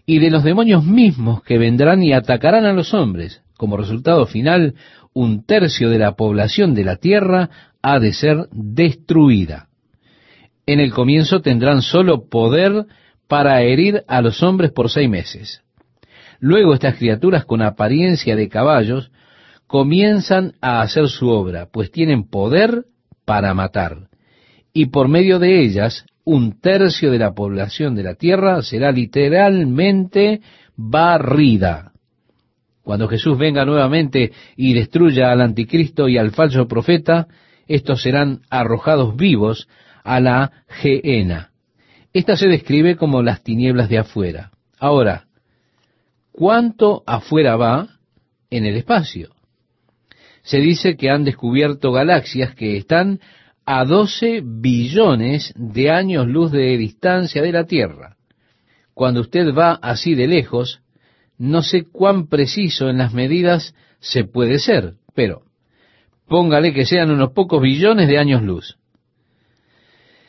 y 0.10 0.20
de 0.20 0.32
los 0.32 0.44
demonios 0.44 0.86
mismos 0.86 1.44
que 1.44 1.58
vendrán 1.58 2.02
y 2.02 2.14
atacarán 2.14 2.66
a 2.66 2.72
los 2.72 2.94
hombres. 2.94 3.42
Como 3.58 3.78
resultado 3.78 4.26
final, 4.26 4.76
un 5.14 5.46
tercio 5.46 5.90
de 5.90 6.00
la 6.00 6.16
población 6.16 6.74
de 6.74 6.84
la 6.84 6.98
tierra 6.98 7.50
ha 7.82 8.00
de 8.00 8.14
ser 8.14 8.48
destruida. 8.52 9.68
En 10.66 10.80
el 10.80 10.94
comienzo 10.94 11.42
tendrán 11.42 11.82
solo 11.82 12.30
poder 12.30 12.86
para 13.28 13.62
herir 13.62 14.04
a 14.08 14.22
los 14.22 14.44
hombres 14.44 14.72
por 14.72 14.90
seis 14.90 15.10
meses. 15.10 15.62
Luego 16.40 16.74
estas 16.74 16.96
criaturas 16.98 17.46
con 17.46 17.62
apariencia 17.62 18.36
de 18.36 18.48
caballos 18.48 19.12
comienzan 19.66 20.54
a 20.62 20.82
hacer 20.82 21.08
su 21.08 21.30
obra, 21.30 21.68
pues 21.72 21.92
tienen 21.92 22.30
poder 22.30 22.86
para 23.26 23.54
matar. 23.54 24.10
Y 24.72 24.88
por 24.88 25.08
medio 25.08 25.40
de 25.40 25.62
ellas 25.62 26.06
un 26.24 26.60
tercio 26.60 27.10
de 27.12 27.20
la 27.20 27.34
población 27.34 27.96
de 27.96 28.04
la 28.04 28.16
tierra 28.16 28.62
será 28.62 28.92
literalmente 28.92 30.42
barrida. 30.76 31.94
Cuando 32.88 33.10
Jesús 33.10 33.38
venga 33.38 33.66
nuevamente 33.66 34.32
y 34.56 34.74
destruya 34.74 35.30
al 35.30 35.42
anticristo 35.42 36.08
y 36.08 36.18
al 36.18 36.32
falso 36.32 36.70
profeta, 36.70 37.28
estos 37.68 38.02
serán 38.02 38.44
arrojados 38.50 39.18
vivos 39.18 39.68
a 40.06 40.22
la 40.22 40.64
geena. 40.70 41.52
Esta 42.14 42.38
se 42.38 42.48
describe 42.48 42.96
como 42.96 43.22
las 43.22 43.44
tinieblas 43.44 43.90
de 43.90 43.98
afuera. 43.98 44.52
Ahora, 44.80 45.26
¿cuánto 46.32 47.04
afuera 47.06 47.58
va 47.58 47.90
en 48.50 48.66
el 48.66 48.78
espacio? 48.78 49.32
Se 50.44 50.60
dice 50.60 50.96
que 50.96 51.10
han 51.10 51.26
descubierto 51.26 51.92
galaxias 51.92 52.56
que 52.56 52.78
están 52.78 53.20
a 53.66 53.84
12 53.84 54.44
billones 54.46 55.54
de 55.58 55.92
años 55.92 56.26
luz 56.26 56.54
de 56.54 56.78
distancia 56.78 57.42
de 57.42 57.52
la 57.52 57.66
Tierra. 57.66 58.16
Cuando 58.94 59.20
usted 59.20 59.54
va 59.54 59.74
así 59.74 60.16
de 60.16 60.28
lejos, 60.28 60.80
no 61.38 61.62
sé 61.62 61.86
cuán 61.86 62.28
preciso 62.28 62.90
en 62.90 62.98
las 62.98 63.14
medidas 63.14 63.76
se 64.00 64.24
puede 64.24 64.60
ser, 64.60 64.94
pero 65.16 65.44
póngale 66.28 66.74
que 66.74 66.86
sean 66.86 67.12
unos 67.12 67.32
pocos 67.32 67.62
billones 67.62 68.08
de 68.08 68.18
años 68.18 68.42
luz. 68.42 68.78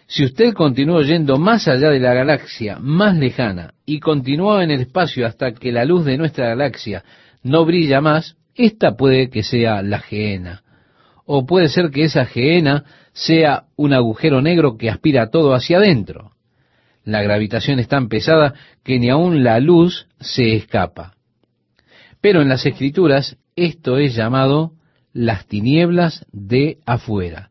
Si 0.06 0.24
usted 0.24 0.54
continuó 0.54 1.02
yendo 1.02 1.36
más 1.36 1.68
allá 1.68 1.90
de 1.90 2.00
la 2.00 2.14
galaxia 2.14 2.78
más 2.80 3.16
lejana 3.16 3.74
y 3.84 4.00
continuó 4.00 4.60
en 4.62 4.70
el 4.70 4.80
espacio 4.80 5.26
hasta 5.26 5.52
que 5.52 5.70
la 5.70 5.84
luz 5.84 6.06
de 6.06 6.16
nuestra 6.16 6.48
galaxia 6.48 7.04
no 7.42 7.66
brilla 7.66 8.00
más, 8.00 8.36
esta 8.54 8.96
puede 8.96 9.28
que 9.28 9.42
sea 9.42 9.82
la 9.82 9.98
geena. 9.98 10.62
O 11.26 11.44
puede 11.44 11.68
ser 11.68 11.90
que 11.90 12.04
esa 12.04 12.24
geena 12.24 12.84
sea 13.12 13.64
un 13.76 13.92
agujero 13.92 14.40
negro 14.40 14.78
que 14.78 14.88
aspira 14.88 15.30
todo 15.30 15.52
hacia 15.52 15.76
adentro. 15.76 16.32
La 17.08 17.22
gravitación 17.22 17.78
es 17.78 17.88
tan 17.88 18.10
pesada 18.10 18.52
que 18.84 18.98
ni 18.98 19.08
aun 19.08 19.42
la 19.42 19.60
luz 19.60 20.08
se 20.20 20.54
escapa. 20.54 21.14
Pero 22.20 22.42
en 22.42 22.50
las 22.50 22.66
escrituras 22.66 23.38
esto 23.56 23.96
es 23.96 24.14
llamado 24.14 24.72
las 25.14 25.46
tinieblas 25.46 26.26
de 26.32 26.76
afuera. 26.84 27.48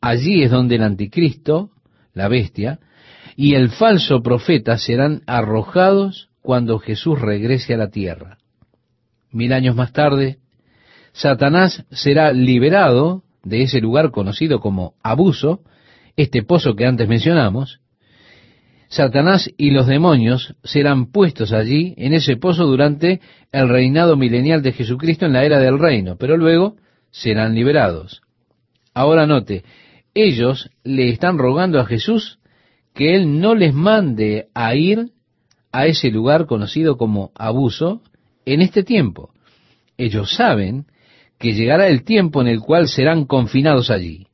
Allí 0.00 0.44
es 0.44 0.52
donde 0.52 0.76
el 0.76 0.84
anticristo, 0.84 1.70
la 2.14 2.28
bestia, 2.28 2.78
y 3.34 3.54
el 3.54 3.70
falso 3.70 4.22
profeta 4.22 4.78
serán 4.78 5.22
arrojados 5.26 6.28
cuando 6.40 6.78
Jesús 6.78 7.20
regrese 7.20 7.74
a 7.74 7.78
la 7.78 7.90
tierra. 7.90 8.38
Mil 9.32 9.52
años 9.52 9.74
más 9.74 9.92
tarde, 9.92 10.38
Satanás 11.10 11.84
será 11.90 12.32
liberado 12.32 13.24
de 13.42 13.62
ese 13.62 13.80
lugar 13.80 14.12
conocido 14.12 14.60
como 14.60 14.94
abuso, 15.02 15.58
este 16.14 16.44
pozo 16.44 16.76
que 16.76 16.86
antes 16.86 17.08
mencionamos, 17.08 17.80
Satanás 18.90 19.48
y 19.56 19.70
los 19.70 19.86
demonios 19.86 20.56
serán 20.64 21.12
puestos 21.12 21.52
allí, 21.52 21.94
en 21.96 22.12
ese 22.12 22.36
pozo, 22.36 22.66
durante 22.66 23.20
el 23.52 23.68
reinado 23.68 24.16
milenial 24.16 24.62
de 24.62 24.72
Jesucristo 24.72 25.26
en 25.26 25.32
la 25.32 25.44
era 25.44 25.60
del 25.60 25.78
reino, 25.78 26.16
pero 26.16 26.36
luego 26.36 26.74
serán 27.12 27.54
liberados. 27.54 28.20
Ahora 28.92 29.28
note, 29.28 29.62
ellos 30.12 30.70
le 30.82 31.08
están 31.08 31.38
rogando 31.38 31.78
a 31.78 31.86
Jesús 31.86 32.40
que 32.92 33.14
Él 33.14 33.38
no 33.38 33.54
les 33.54 33.72
mande 33.72 34.48
a 34.54 34.74
ir 34.74 35.10
a 35.70 35.86
ese 35.86 36.10
lugar 36.10 36.46
conocido 36.46 36.96
como 36.96 37.30
abuso 37.36 38.02
en 38.44 38.60
este 38.60 38.82
tiempo. 38.82 39.30
Ellos 39.98 40.34
saben 40.34 40.86
que 41.38 41.52
llegará 41.52 41.86
el 41.86 42.02
tiempo 42.02 42.40
en 42.40 42.48
el 42.48 42.58
cual 42.58 42.88
serán 42.88 43.24
confinados 43.24 43.88
allí. 43.88 44.26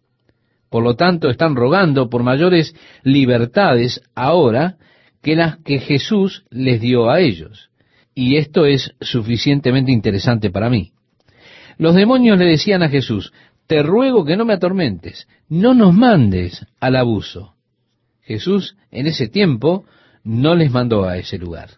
Por 0.71 0.83
lo 0.83 0.97
tanto, 0.97 1.31
están 1.31 1.57
rogando 1.57 2.09
por 2.09 2.23
mayores 2.23 2.75
libertades 3.03 4.03
ahora 4.15 4.77
que 5.23 5.37
las 5.37 5.59
que 5.59 5.79
Jesús 5.79 6.45
les 6.51 6.81
dio 6.81 7.11
a 7.11 7.21
ellos. 7.21 7.71
Y 8.15 8.37
esto 8.37 8.67
es 8.67 8.95
suficientemente 9.01 9.93
interesante 9.93 10.51
para 10.51 10.71
mí. 10.71 10.93
Los 11.79 11.95
demonios 11.95 12.39
le 12.39 12.47
decían 12.47 12.83
a 12.83 12.89
Jesús, 12.89 13.33
te 13.67 13.83
ruego 13.83 14.25
que 14.25 14.37
no 14.37 14.45
me 14.45 14.55
atormentes, 14.55 15.29
no 15.49 15.75
nos 15.75 15.95
mandes 15.95 16.65
al 16.81 16.97
abuso. 16.97 17.55
Jesús 18.23 18.77
en 18.91 19.07
ese 19.07 19.29
tiempo 19.29 19.85
no 20.25 20.55
les 20.55 20.71
mandó 20.71 21.05
a 21.05 21.19
ese 21.19 21.39
lugar. 21.39 21.71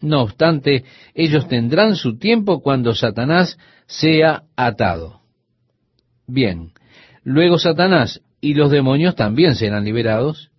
No 0.00 0.22
obstante, 0.22 0.84
ellos 1.14 1.48
tendrán 1.48 1.96
su 1.96 2.18
tiempo 2.18 2.60
cuando 2.62 2.94
Satanás 2.94 3.58
sea 3.86 4.44
atado. 4.56 5.22
Bien, 6.26 6.72
luego 7.24 7.58
Satanás 7.58 8.20
y 8.40 8.54
los 8.54 8.70
demonios 8.70 9.16
también 9.16 9.54
serán 9.54 9.84
liberados 9.84 10.50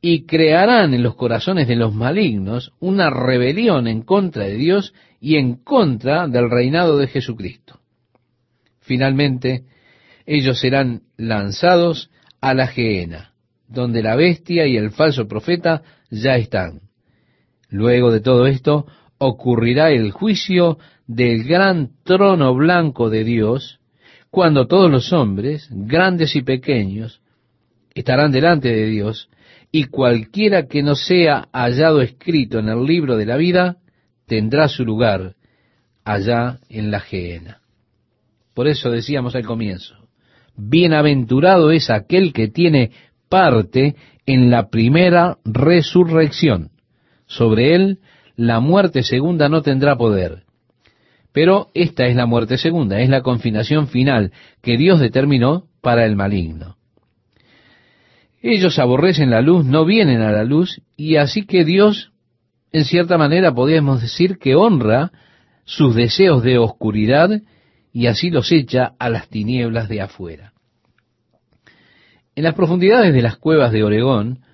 y 0.00 0.26
crearán 0.26 0.92
en 0.92 1.02
los 1.02 1.14
corazones 1.14 1.66
de 1.66 1.76
los 1.76 1.94
malignos 1.94 2.72
una 2.78 3.08
rebelión 3.10 3.86
en 3.86 4.02
contra 4.02 4.44
de 4.44 4.56
Dios 4.56 4.92
y 5.20 5.36
en 5.36 5.54
contra 5.56 6.28
del 6.28 6.50
reinado 6.50 6.98
de 6.98 7.06
Jesucristo. 7.06 7.80
Finalmente, 8.80 9.64
ellos 10.26 10.60
serán 10.60 11.02
lanzados 11.16 12.10
a 12.40 12.52
la 12.52 12.66
gehenna, 12.66 13.32
donde 13.66 14.02
la 14.02 14.16
bestia 14.16 14.66
y 14.66 14.76
el 14.76 14.90
falso 14.90 15.26
profeta 15.26 15.82
ya 16.10 16.36
están. 16.36 16.82
Luego 17.70 18.12
de 18.12 18.20
todo 18.20 18.46
esto 18.46 18.86
ocurrirá 19.18 19.90
el 19.90 20.10
juicio 20.10 20.78
del 21.06 21.44
gran 21.44 21.92
trono 22.04 22.54
blanco 22.54 23.08
de 23.08 23.24
Dios, 23.24 23.80
cuando 24.34 24.66
todos 24.66 24.90
los 24.90 25.12
hombres, 25.12 25.68
grandes 25.70 26.34
y 26.34 26.42
pequeños, 26.42 27.20
estarán 27.94 28.32
delante 28.32 28.68
de 28.68 28.86
Dios, 28.86 29.28
y 29.70 29.84
cualquiera 29.84 30.66
que 30.66 30.82
no 30.82 30.96
sea 30.96 31.46
hallado 31.52 32.00
escrito 32.02 32.58
en 32.58 32.68
el 32.68 32.84
libro 32.84 33.16
de 33.16 33.26
la 33.26 33.36
vida, 33.36 33.76
tendrá 34.26 34.66
su 34.66 34.84
lugar 34.84 35.36
allá 36.04 36.58
en 36.68 36.90
la 36.90 36.98
gehenna. 36.98 37.60
Por 38.54 38.66
eso 38.66 38.90
decíamos 38.90 39.36
al 39.36 39.44
comienzo, 39.44 39.94
bienaventurado 40.56 41.70
es 41.70 41.88
aquel 41.88 42.32
que 42.32 42.48
tiene 42.48 42.90
parte 43.28 43.94
en 44.26 44.50
la 44.50 44.68
primera 44.68 45.38
resurrección. 45.44 46.72
Sobre 47.26 47.76
él 47.76 48.00
la 48.34 48.58
muerte 48.58 49.04
segunda 49.04 49.48
no 49.48 49.62
tendrá 49.62 49.96
poder. 49.96 50.42
Pero 51.34 51.72
esta 51.74 52.06
es 52.06 52.14
la 52.14 52.26
muerte 52.26 52.58
segunda, 52.58 53.00
es 53.00 53.08
la 53.08 53.22
confinación 53.22 53.88
final 53.88 54.30
que 54.62 54.76
Dios 54.76 55.00
determinó 55.00 55.64
para 55.80 56.06
el 56.06 56.14
maligno. 56.14 56.76
Ellos 58.40 58.78
aborrecen 58.78 59.30
la 59.30 59.40
luz, 59.40 59.64
no 59.64 59.84
vienen 59.84 60.20
a 60.20 60.30
la 60.30 60.44
luz, 60.44 60.80
y 60.96 61.16
así 61.16 61.44
que 61.44 61.64
Dios, 61.64 62.12
en 62.70 62.84
cierta 62.84 63.18
manera 63.18 63.52
podríamos 63.52 64.00
decir 64.00 64.38
que 64.38 64.54
honra 64.54 65.10
sus 65.64 65.96
deseos 65.96 66.44
de 66.44 66.58
oscuridad 66.58 67.42
y 67.92 68.06
así 68.06 68.30
los 68.30 68.52
echa 68.52 68.92
a 69.00 69.08
las 69.08 69.28
tinieblas 69.28 69.88
de 69.88 70.02
afuera. 70.02 70.52
En 72.36 72.44
las 72.44 72.54
profundidades 72.54 73.12
de 73.12 73.22
las 73.22 73.38
cuevas 73.38 73.72
de 73.72 73.82
Oregón, 73.82 74.44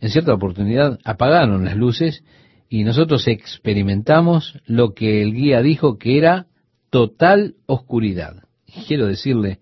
en 0.00 0.08
cierta 0.08 0.32
oportunidad 0.32 0.98
apagaron 1.04 1.66
las 1.66 1.76
luces 1.76 2.24
y 2.68 2.84
nosotros 2.84 3.28
experimentamos 3.28 4.60
lo 4.66 4.94
que 4.94 5.22
el 5.22 5.34
guía 5.34 5.62
dijo 5.62 5.98
que 5.98 6.18
era 6.18 6.46
total 6.90 7.54
oscuridad. 7.66 8.42
quiero 8.86 9.06
decirle, 9.06 9.58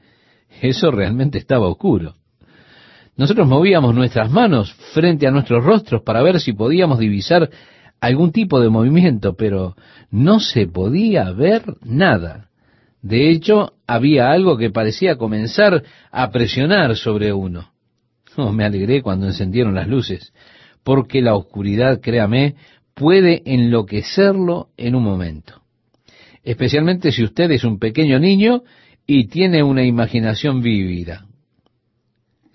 eso 0.60 0.90
realmente 0.90 1.38
estaba 1.38 1.68
oscuro. 1.68 2.14
Nosotros 3.16 3.46
movíamos 3.46 3.94
nuestras 3.94 4.30
manos 4.30 4.72
frente 4.92 5.26
a 5.26 5.30
nuestros 5.30 5.64
rostros 5.64 6.02
para 6.02 6.22
ver 6.22 6.40
si 6.40 6.52
podíamos 6.52 6.98
divisar 6.98 7.50
algún 8.00 8.32
tipo 8.32 8.60
de 8.60 8.68
movimiento, 8.68 9.34
pero 9.34 9.76
no 10.10 10.40
se 10.40 10.66
podía 10.66 11.30
ver 11.30 11.62
nada. 11.84 12.48
De 13.02 13.30
hecho, 13.30 13.74
había 13.86 14.30
algo 14.30 14.56
que 14.56 14.70
parecía 14.70 15.16
comenzar 15.16 15.84
a 16.10 16.30
presionar 16.30 16.96
sobre 16.96 17.32
uno. 17.32 17.70
Oh, 18.36 18.50
me 18.50 18.64
alegré 18.64 19.00
cuando 19.02 19.26
encendieron 19.26 19.74
las 19.74 19.86
luces, 19.86 20.32
porque 20.82 21.22
la 21.22 21.34
oscuridad, 21.34 22.00
créame, 22.00 22.56
puede 22.94 23.42
enloquecerlo 23.44 24.68
en 24.76 24.94
un 24.94 25.02
momento. 25.04 25.62
Especialmente 26.42 27.12
si 27.12 27.24
usted 27.24 27.50
es 27.50 27.64
un 27.64 27.78
pequeño 27.78 28.18
niño 28.18 28.62
y 29.06 29.28
tiene 29.28 29.62
una 29.62 29.84
imaginación 29.84 30.62
vívida. 30.62 31.26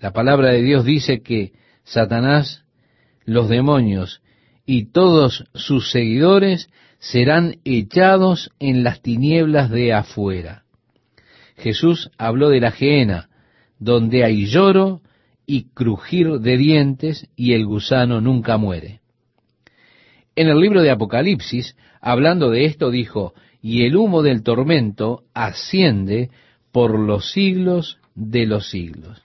La 0.00 0.12
palabra 0.12 0.50
de 0.50 0.62
Dios 0.62 0.84
dice 0.84 1.20
que 1.20 1.52
Satanás, 1.84 2.64
los 3.24 3.48
demonios 3.48 4.22
y 4.64 4.86
todos 4.86 5.44
sus 5.54 5.90
seguidores 5.90 6.70
serán 6.98 7.56
echados 7.64 8.50
en 8.58 8.82
las 8.82 9.02
tinieblas 9.02 9.70
de 9.70 9.92
afuera. 9.92 10.64
Jesús 11.56 12.10
habló 12.16 12.48
de 12.48 12.60
la 12.60 12.70
gehenna, 12.70 13.28
donde 13.78 14.24
hay 14.24 14.46
lloro 14.46 15.02
y 15.46 15.70
crujir 15.74 16.38
de 16.40 16.56
dientes 16.56 17.28
y 17.36 17.52
el 17.52 17.66
gusano 17.66 18.20
nunca 18.20 18.56
muere. 18.56 18.99
En 20.40 20.48
el 20.48 20.58
libro 20.58 20.80
de 20.80 20.90
Apocalipsis, 20.90 21.76
hablando 22.00 22.48
de 22.48 22.64
esto, 22.64 22.90
dijo, 22.90 23.34
y 23.60 23.84
el 23.84 23.94
humo 23.94 24.22
del 24.22 24.42
tormento 24.42 25.24
asciende 25.34 26.30
por 26.72 26.98
los 26.98 27.32
siglos 27.32 27.98
de 28.14 28.46
los 28.46 28.70
siglos. 28.70 29.22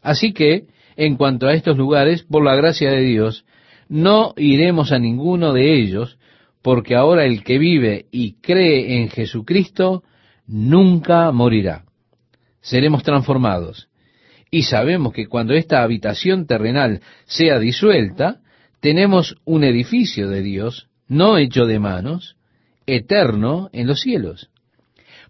Así 0.00 0.32
que, 0.32 0.64
en 0.96 1.16
cuanto 1.16 1.46
a 1.46 1.52
estos 1.52 1.76
lugares, 1.76 2.22
por 2.22 2.42
la 2.42 2.56
gracia 2.56 2.90
de 2.90 3.02
Dios, 3.02 3.44
no 3.90 4.32
iremos 4.38 4.92
a 4.92 4.98
ninguno 4.98 5.52
de 5.52 5.74
ellos, 5.74 6.16
porque 6.62 6.94
ahora 6.94 7.26
el 7.26 7.44
que 7.44 7.58
vive 7.58 8.06
y 8.10 8.40
cree 8.40 9.02
en 9.02 9.10
Jesucristo 9.10 10.04
nunca 10.46 11.30
morirá. 11.32 11.84
Seremos 12.62 13.02
transformados. 13.02 13.90
Y 14.50 14.62
sabemos 14.62 15.12
que 15.12 15.26
cuando 15.26 15.52
esta 15.52 15.82
habitación 15.82 16.46
terrenal 16.46 17.02
sea 17.26 17.58
disuelta, 17.58 18.40
tenemos 18.84 19.38
un 19.46 19.64
edificio 19.64 20.28
de 20.28 20.42
Dios, 20.42 20.88
no 21.08 21.38
hecho 21.38 21.64
de 21.64 21.78
manos, 21.78 22.36
eterno 22.84 23.70
en 23.72 23.86
los 23.86 24.02
cielos. 24.02 24.50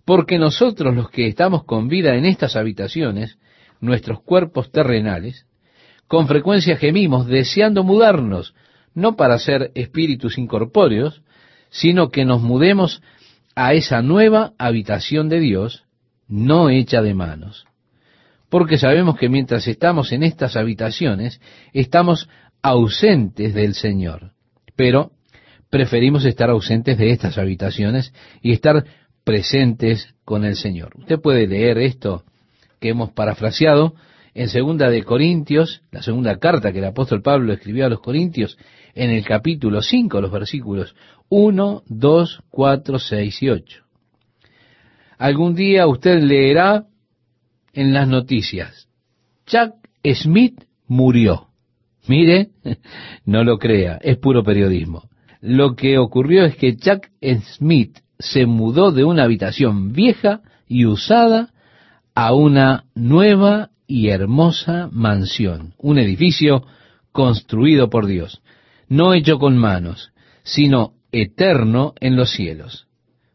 Porque 0.05 0.41
nosotros 0.41 0.93
los 0.93 1.09
que 1.09 1.29
estamos 1.29 1.63
con 1.63 1.87
vida 1.87 2.17
en 2.17 2.25
estas 2.25 2.57
habitaciones, 2.57 3.39
nuestros 3.81 4.21
cuerpos 4.23 4.73
terrenales, 4.73 5.47
con 6.09 6.27
frecuencia 6.27 6.77
gemimos 6.79 7.29
deseando 7.29 7.85
mudarnos, 7.85 8.57
no 8.93 9.15
para 9.15 9.39
ser 9.39 9.71
espíritus 9.77 10.37
incorpóreos, 10.37 11.23
sino 11.71 12.09
que 12.09 12.25
nos 12.25 12.43
mudemos 12.43 13.03
a 13.55 13.73
esa 13.75 14.03
nueva 14.03 14.55
habitación 14.59 15.29
de 15.29 15.39
Dios, 15.39 15.85
no 16.27 16.71
hecha 16.71 17.03
de 17.03 17.15
manos. 17.15 17.67
Porque 18.49 18.79
sabemos 18.79 19.17
que 19.17 19.29
mientras 19.29 19.69
estamos 19.69 20.11
en 20.11 20.25
estas 20.25 20.57
habitaciones, 20.57 21.41
estamos 21.73 22.29
ausentes 22.65 23.53
del 23.53 23.75
Señor. 23.75 24.33
Pero 24.75 25.13
preferimos 25.69 26.25
estar 26.25 26.49
ausentes 26.49 26.97
de 26.97 27.11
estas 27.11 27.37
habitaciones 27.37 28.15
y 28.41 28.53
estar 28.53 28.85
presentes 29.23 30.15
con 30.25 30.45
el 30.45 30.57
Señor. 30.57 30.95
Usted 30.99 31.21
puede 31.21 31.47
leer 31.47 31.77
esto 31.77 32.25
que 32.81 32.89
hemos 32.89 33.11
parafraseado 33.13 33.95
en 34.33 34.49
segunda 34.49 34.89
de 34.89 35.05
Corintios, 35.05 35.83
la 35.93 36.03
segunda 36.03 36.39
carta 36.39 36.73
que 36.73 36.79
el 36.79 36.87
apóstol 36.87 37.21
Pablo 37.23 37.53
escribió 37.53 37.85
a 37.85 37.91
los 37.91 38.01
Corintios, 38.01 38.57
en 38.95 39.11
el 39.11 39.25
capítulo 39.27 39.83
5, 39.83 40.21
los 40.23 40.33
versículos 40.33 40.97
1, 41.29 41.83
2, 41.87 42.43
4, 42.49 42.99
6 42.99 43.43
y 43.43 43.49
8. 43.51 43.83
Algún 45.19 45.55
día 45.55 45.87
usted 45.87 46.23
leerá 46.23 46.87
en 47.75 47.93
las 47.93 48.09
noticias, 48.09 48.89
Chuck 49.47 49.75
Smith 50.15 50.65
murió. 50.87 51.49
Mire, 52.09 52.51
no 53.25 53.45
lo 53.45 53.59
crea, 53.59 53.99
es 54.03 54.19
puro 54.19 54.43
periodismo. 54.43 55.09
Lo 55.41 55.75
que 55.75 55.99
ocurrió 55.99 56.45
es 56.45 56.57
que 56.57 56.77
Chuck 56.77 57.07
Smith 57.57 57.99
se 58.19 58.47
mudó 58.47 58.93
de 58.93 59.05
una 59.05 59.25
habitación 59.25 59.93
vieja 59.93 60.41
y 60.67 60.87
usada 60.87 61.53
a 62.15 62.33
una 62.35 62.85
nueva 62.95 63.71
y 63.87 64.09
hermosa 64.09 64.89
mansión, 64.91 65.75
un 65.79 65.99
edificio 65.99 66.65
construido 67.13 67.91
por 67.91 68.07
Dios, 68.07 68.43
no 68.89 69.15
hecho 69.15 69.39
con 69.39 69.59
manos, 69.59 70.13
sino 70.43 70.95
eterno 71.13 71.95
en 72.01 72.17
los 72.17 72.31
cielos. 72.31 72.87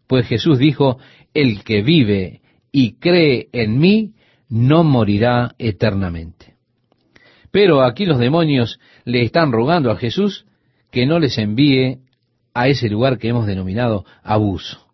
Pues 0.08 0.28
Jesús 0.28 0.58
dijo, 0.58 0.98
el 1.34 1.64
que 1.64 1.82
vive 1.82 2.42
y 2.72 2.94
cree 2.94 3.50
en 3.52 3.80
mí, 3.80 4.14
no 4.50 4.84
morirá 4.84 5.54
eternamente. 5.60 6.49
Pero 7.52 7.84
aquí 7.84 8.06
los 8.06 8.20
demonios 8.20 8.80
le 9.06 9.24
están 9.24 9.52
rogando 9.52 9.92
a 9.92 9.98
Jesús 9.98 10.46
que 10.92 11.06
no 11.06 11.20
les 11.20 11.38
envíe 11.38 12.00
a 12.54 12.68
ese 12.68 12.90
lugar 12.90 13.18
que 13.18 13.30
hemos 13.30 13.46
denominado 13.46 14.06
abuso 14.24 14.90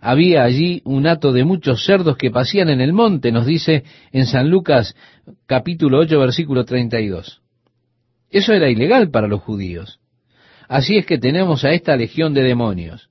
había 0.00 0.44
allí 0.44 0.80
un 0.84 1.06
hato 1.06 1.32
de 1.32 1.44
muchos 1.44 1.84
cerdos 1.84 2.16
que 2.16 2.30
pasían 2.30 2.70
en 2.70 2.80
el 2.80 2.92
monte, 2.92 3.30
nos 3.32 3.46
dice 3.46 3.84
en 4.12 4.26
San 4.26 4.48
Lucas 4.48 4.96
capítulo 5.46 5.98
8 5.98 6.18
versículo 6.18 6.64
32. 6.64 7.42
Eso 8.30 8.52
era 8.52 8.70
ilegal 8.70 9.10
para 9.10 9.28
los 9.28 9.42
judíos. 9.42 10.00
Así 10.68 10.96
es 10.96 11.04
que 11.04 11.18
tenemos 11.18 11.64
a 11.64 11.72
esta 11.72 11.96
legión 11.96 12.32
de 12.32 12.42
demonios. 12.42 13.10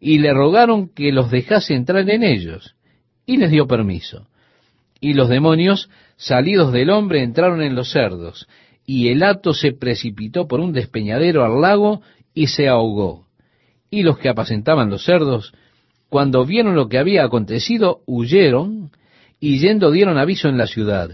Y 0.00 0.18
le 0.18 0.32
rogaron 0.32 0.88
que 0.88 1.12
los 1.12 1.30
dejase 1.30 1.74
entrar 1.74 2.08
en 2.08 2.22
ellos. 2.22 2.76
Y 3.26 3.36
les 3.36 3.50
dio 3.50 3.66
permiso. 3.66 4.28
Y 5.00 5.14
los 5.14 5.28
demonios, 5.28 5.90
salidos 6.22 6.72
del 6.72 6.90
hombre, 6.90 7.22
entraron 7.22 7.62
en 7.62 7.74
los 7.74 7.90
cerdos. 7.90 8.46
Y 8.86 9.08
el 9.08 9.22
hato 9.22 9.54
se 9.54 9.72
precipitó 9.72 10.46
por 10.46 10.60
un 10.60 10.72
despeñadero 10.72 11.44
al 11.44 11.60
lago 11.60 12.02
y 12.32 12.46
se 12.46 12.68
ahogó. 12.68 13.26
Y 13.90 14.02
los 14.02 14.18
que 14.18 14.28
apacentaban 14.28 14.88
los 14.88 15.04
cerdos, 15.04 15.52
cuando 16.08 16.44
vieron 16.46 16.76
lo 16.76 16.88
que 16.88 16.98
había 16.98 17.24
acontecido, 17.24 18.02
huyeron 18.06 18.90
y 19.40 19.58
yendo 19.58 19.90
dieron 19.90 20.16
aviso 20.16 20.48
en 20.48 20.58
la 20.58 20.66
ciudad 20.66 21.10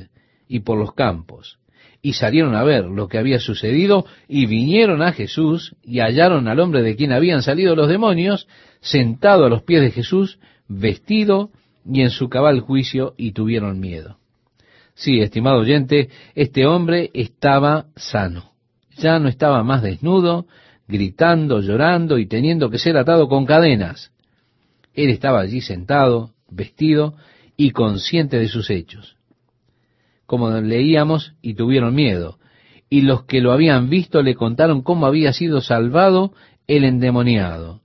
y 0.46 0.60
por 0.60 0.78
los 0.78 0.92
campos. 0.92 1.58
Y 2.02 2.12
salieron 2.12 2.54
a 2.54 2.62
ver 2.62 2.84
lo 2.84 3.08
que 3.08 3.18
había 3.18 3.40
sucedido 3.40 4.04
y 4.28 4.46
vinieron 4.46 5.02
a 5.02 5.12
Jesús 5.12 5.74
y 5.82 6.00
hallaron 6.00 6.48
al 6.48 6.60
hombre 6.60 6.82
de 6.82 6.96
quien 6.96 7.12
habían 7.12 7.42
salido 7.42 7.74
los 7.74 7.88
demonios 7.88 8.46
sentado 8.80 9.46
a 9.46 9.48
los 9.48 9.62
pies 9.62 9.80
de 9.80 9.90
Jesús, 9.90 10.38
vestido 10.68 11.50
y 11.90 12.02
en 12.02 12.10
su 12.10 12.28
cabal 12.28 12.60
juicio 12.60 13.14
y 13.16 13.32
tuvieron 13.32 13.80
miedo. 13.80 14.18
Sí, 14.98 15.20
estimado 15.20 15.60
oyente, 15.60 16.08
este 16.34 16.66
hombre 16.66 17.12
estaba 17.14 17.86
sano. 17.94 18.50
Ya 18.96 19.20
no 19.20 19.28
estaba 19.28 19.62
más 19.62 19.80
desnudo, 19.80 20.46
gritando, 20.88 21.60
llorando 21.60 22.18
y 22.18 22.26
teniendo 22.26 22.68
que 22.68 22.80
ser 22.80 22.96
atado 22.96 23.28
con 23.28 23.46
cadenas. 23.46 24.10
Él 24.94 25.10
estaba 25.10 25.38
allí 25.38 25.60
sentado, 25.60 26.32
vestido 26.50 27.14
y 27.56 27.70
consciente 27.70 28.40
de 28.40 28.48
sus 28.48 28.70
hechos. 28.70 29.16
Como 30.26 30.50
leíamos, 30.50 31.34
y 31.42 31.54
tuvieron 31.54 31.94
miedo, 31.94 32.40
y 32.90 33.02
los 33.02 33.22
que 33.22 33.40
lo 33.40 33.52
habían 33.52 33.90
visto 33.90 34.20
le 34.20 34.34
contaron 34.34 34.82
cómo 34.82 35.06
había 35.06 35.32
sido 35.32 35.60
salvado 35.60 36.32
el 36.66 36.82
endemoniado. 36.82 37.82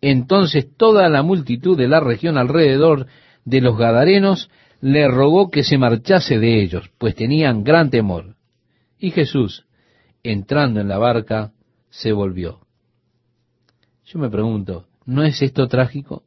Entonces 0.00 0.68
toda 0.76 1.08
la 1.08 1.24
multitud 1.24 1.76
de 1.76 1.88
la 1.88 1.98
región 1.98 2.38
alrededor 2.38 3.08
de 3.44 3.60
los 3.60 3.76
Gadarenos 3.76 4.48
le 4.82 5.06
rogó 5.08 5.48
que 5.48 5.62
se 5.62 5.78
marchase 5.78 6.40
de 6.40 6.60
ellos, 6.60 6.90
pues 6.98 7.14
tenían 7.14 7.62
gran 7.62 7.88
temor. 7.88 8.34
Y 8.98 9.12
Jesús, 9.12 9.64
entrando 10.24 10.80
en 10.80 10.88
la 10.88 10.98
barca, 10.98 11.52
se 11.88 12.10
volvió. 12.10 12.66
Yo 14.04 14.18
me 14.18 14.28
pregunto, 14.28 14.88
¿no 15.06 15.22
es 15.22 15.40
esto 15.40 15.68
trágico? 15.68 16.24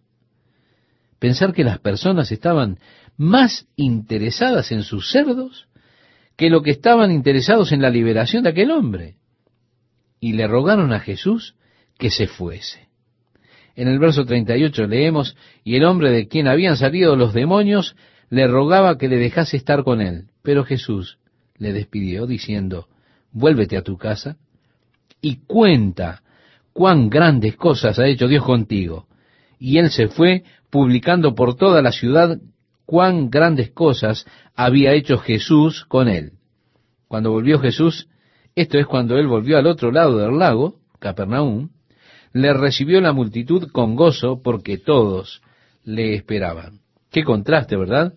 Pensar 1.19 1.53
que 1.53 1.65
las 1.65 1.79
personas 1.79 2.31
estaban 2.31 2.79
más 3.17 3.67
interesadas 3.75 4.71
en 4.71 4.83
sus 4.83 5.11
cerdos 5.11 5.67
que 6.37 6.49
lo 6.49 6.61
que 6.61 6.71
estaban 6.71 7.11
interesados 7.11 7.73
en 7.73 7.81
la 7.81 7.89
liberación 7.89 8.43
de 8.43 8.49
aquel 8.49 8.71
hombre. 8.71 9.15
Y 10.21 10.33
le 10.33 10.47
rogaron 10.47 10.93
a 10.93 11.01
Jesús 11.01 11.55
que 11.97 12.09
se 12.09 12.27
fuese. 12.27 12.87
En 13.75 13.89
el 13.89 13.99
verso 13.99 14.25
38 14.25 14.87
leemos, 14.87 15.35
y 15.65 15.75
el 15.75 15.83
hombre 15.83 16.11
de 16.11 16.29
quien 16.29 16.47
habían 16.47 16.77
salido 16.77 17.17
los 17.17 17.33
demonios 17.33 17.95
le 18.29 18.47
rogaba 18.47 18.97
que 18.97 19.07
le 19.07 19.17
dejase 19.17 19.57
estar 19.57 19.83
con 19.83 20.01
él. 20.01 20.25
Pero 20.41 20.63
Jesús 20.63 21.19
le 21.57 21.73
despidió 21.73 22.27
diciendo, 22.27 22.87
vuélvete 23.31 23.77
a 23.77 23.83
tu 23.83 23.97
casa 23.97 24.37
y 25.21 25.37
cuenta 25.47 26.21
cuán 26.73 27.09
grandes 27.09 27.55
cosas 27.55 27.99
ha 27.99 28.07
hecho 28.07 28.27
Dios 28.27 28.43
contigo. 28.43 29.07
Y 29.59 29.77
él 29.77 29.89
se 29.89 30.07
fue 30.07 30.43
publicando 30.69 31.33
por 31.35 31.55
toda 31.55 31.81
la 31.81 31.91
ciudad 31.91 32.39
cuán 32.85 33.29
grandes 33.29 33.71
cosas 33.71 34.25
había 34.55 34.93
hecho 34.93 35.17
Jesús 35.17 35.85
con 35.85 36.07
él. 36.07 36.33
Cuando 37.07 37.31
volvió 37.31 37.59
Jesús, 37.59 38.07
esto 38.55 38.77
es 38.77 38.85
cuando 38.85 39.17
él 39.17 39.27
volvió 39.27 39.57
al 39.57 39.67
otro 39.67 39.91
lado 39.91 40.17
del 40.17 40.37
lago, 40.37 40.79
Capernaum, 40.99 41.69
le 42.33 42.53
recibió 42.53 42.99
la 43.01 43.13
multitud 43.13 43.71
con 43.71 43.95
gozo 43.95 44.41
porque 44.43 44.77
todos 44.77 45.41
le 45.83 46.15
esperaban. 46.15 46.84
Qué 47.15 47.23
contraste, 47.23 47.77
¿verdad? 47.77 48.13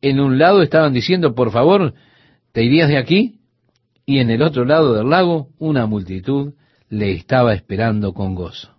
En 0.00 0.18
un 0.18 0.38
lado 0.38 0.62
estaban 0.62 0.94
diciendo, 0.94 1.34
por 1.34 1.50
favor, 1.50 1.92
¿te 2.52 2.64
irías 2.64 2.88
de 2.88 2.96
aquí? 2.96 3.40
Y 4.06 4.20
en 4.20 4.30
el 4.30 4.40
otro 4.40 4.64
lado 4.64 4.94
del 4.94 5.10
lago, 5.10 5.48
una 5.58 5.84
multitud 5.84 6.54
le 6.88 7.12
estaba 7.12 7.52
esperando 7.52 8.14
con 8.14 8.34
gozo. 8.34 8.70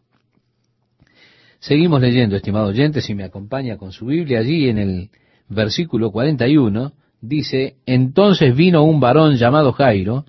Seguimos 1.60 2.02
leyendo, 2.02 2.36
estimado 2.36 2.70
oyente, 2.70 3.02
si 3.02 3.14
me 3.14 3.24
acompaña 3.24 3.78
con 3.78 3.92
su 3.92 4.08
Biblia, 4.08 4.40
allí 4.40 4.68
en 4.68 4.80
el 4.80 5.10
versículo 5.48 6.10
41, 6.10 6.94
dice, 7.22 7.76
entonces 7.86 8.56
vino 8.56 8.82
un 8.82 9.00
varón 9.00 9.36
llamado 9.36 9.74
Jairo, 9.74 10.26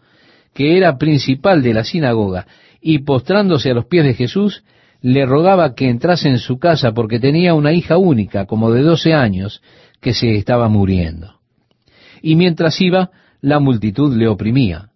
que 0.52 0.76
era 0.76 0.98
principal 0.98 1.62
de 1.62 1.72
la 1.72 1.84
sinagoga, 1.84 2.46
y 2.82 2.98
postrándose 2.98 3.70
a 3.70 3.74
los 3.74 3.86
pies 3.86 4.04
de 4.04 4.12
Jesús, 4.12 4.62
le 5.02 5.26
rogaba 5.26 5.74
que 5.74 5.88
entrase 5.88 6.28
en 6.28 6.38
su 6.38 6.58
casa 6.58 6.92
porque 6.92 7.18
tenía 7.18 7.54
una 7.54 7.72
hija 7.72 7.98
única, 7.98 8.46
como 8.46 8.70
de 8.70 8.82
doce 8.82 9.12
años, 9.12 9.60
que 10.00 10.14
se 10.14 10.36
estaba 10.36 10.68
muriendo. 10.68 11.40
Y 12.22 12.36
mientras 12.36 12.80
iba, 12.80 13.10
la 13.40 13.58
multitud 13.58 14.16
le 14.16 14.28
oprimía. 14.28 14.90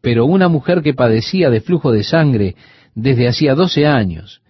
Pero 0.00 0.24
una 0.24 0.48
mujer 0.48 0.82
que 0.82 0.94
padecía 0.94 1.50
de 1.50 1.60
flujo 1.60 1.92
de 1.92 2.02
sangre 2.02 2.56
desde 2.94 3.28
hacía 3.28 3.54
doce 3.54 3.86
años, 3.86 4.40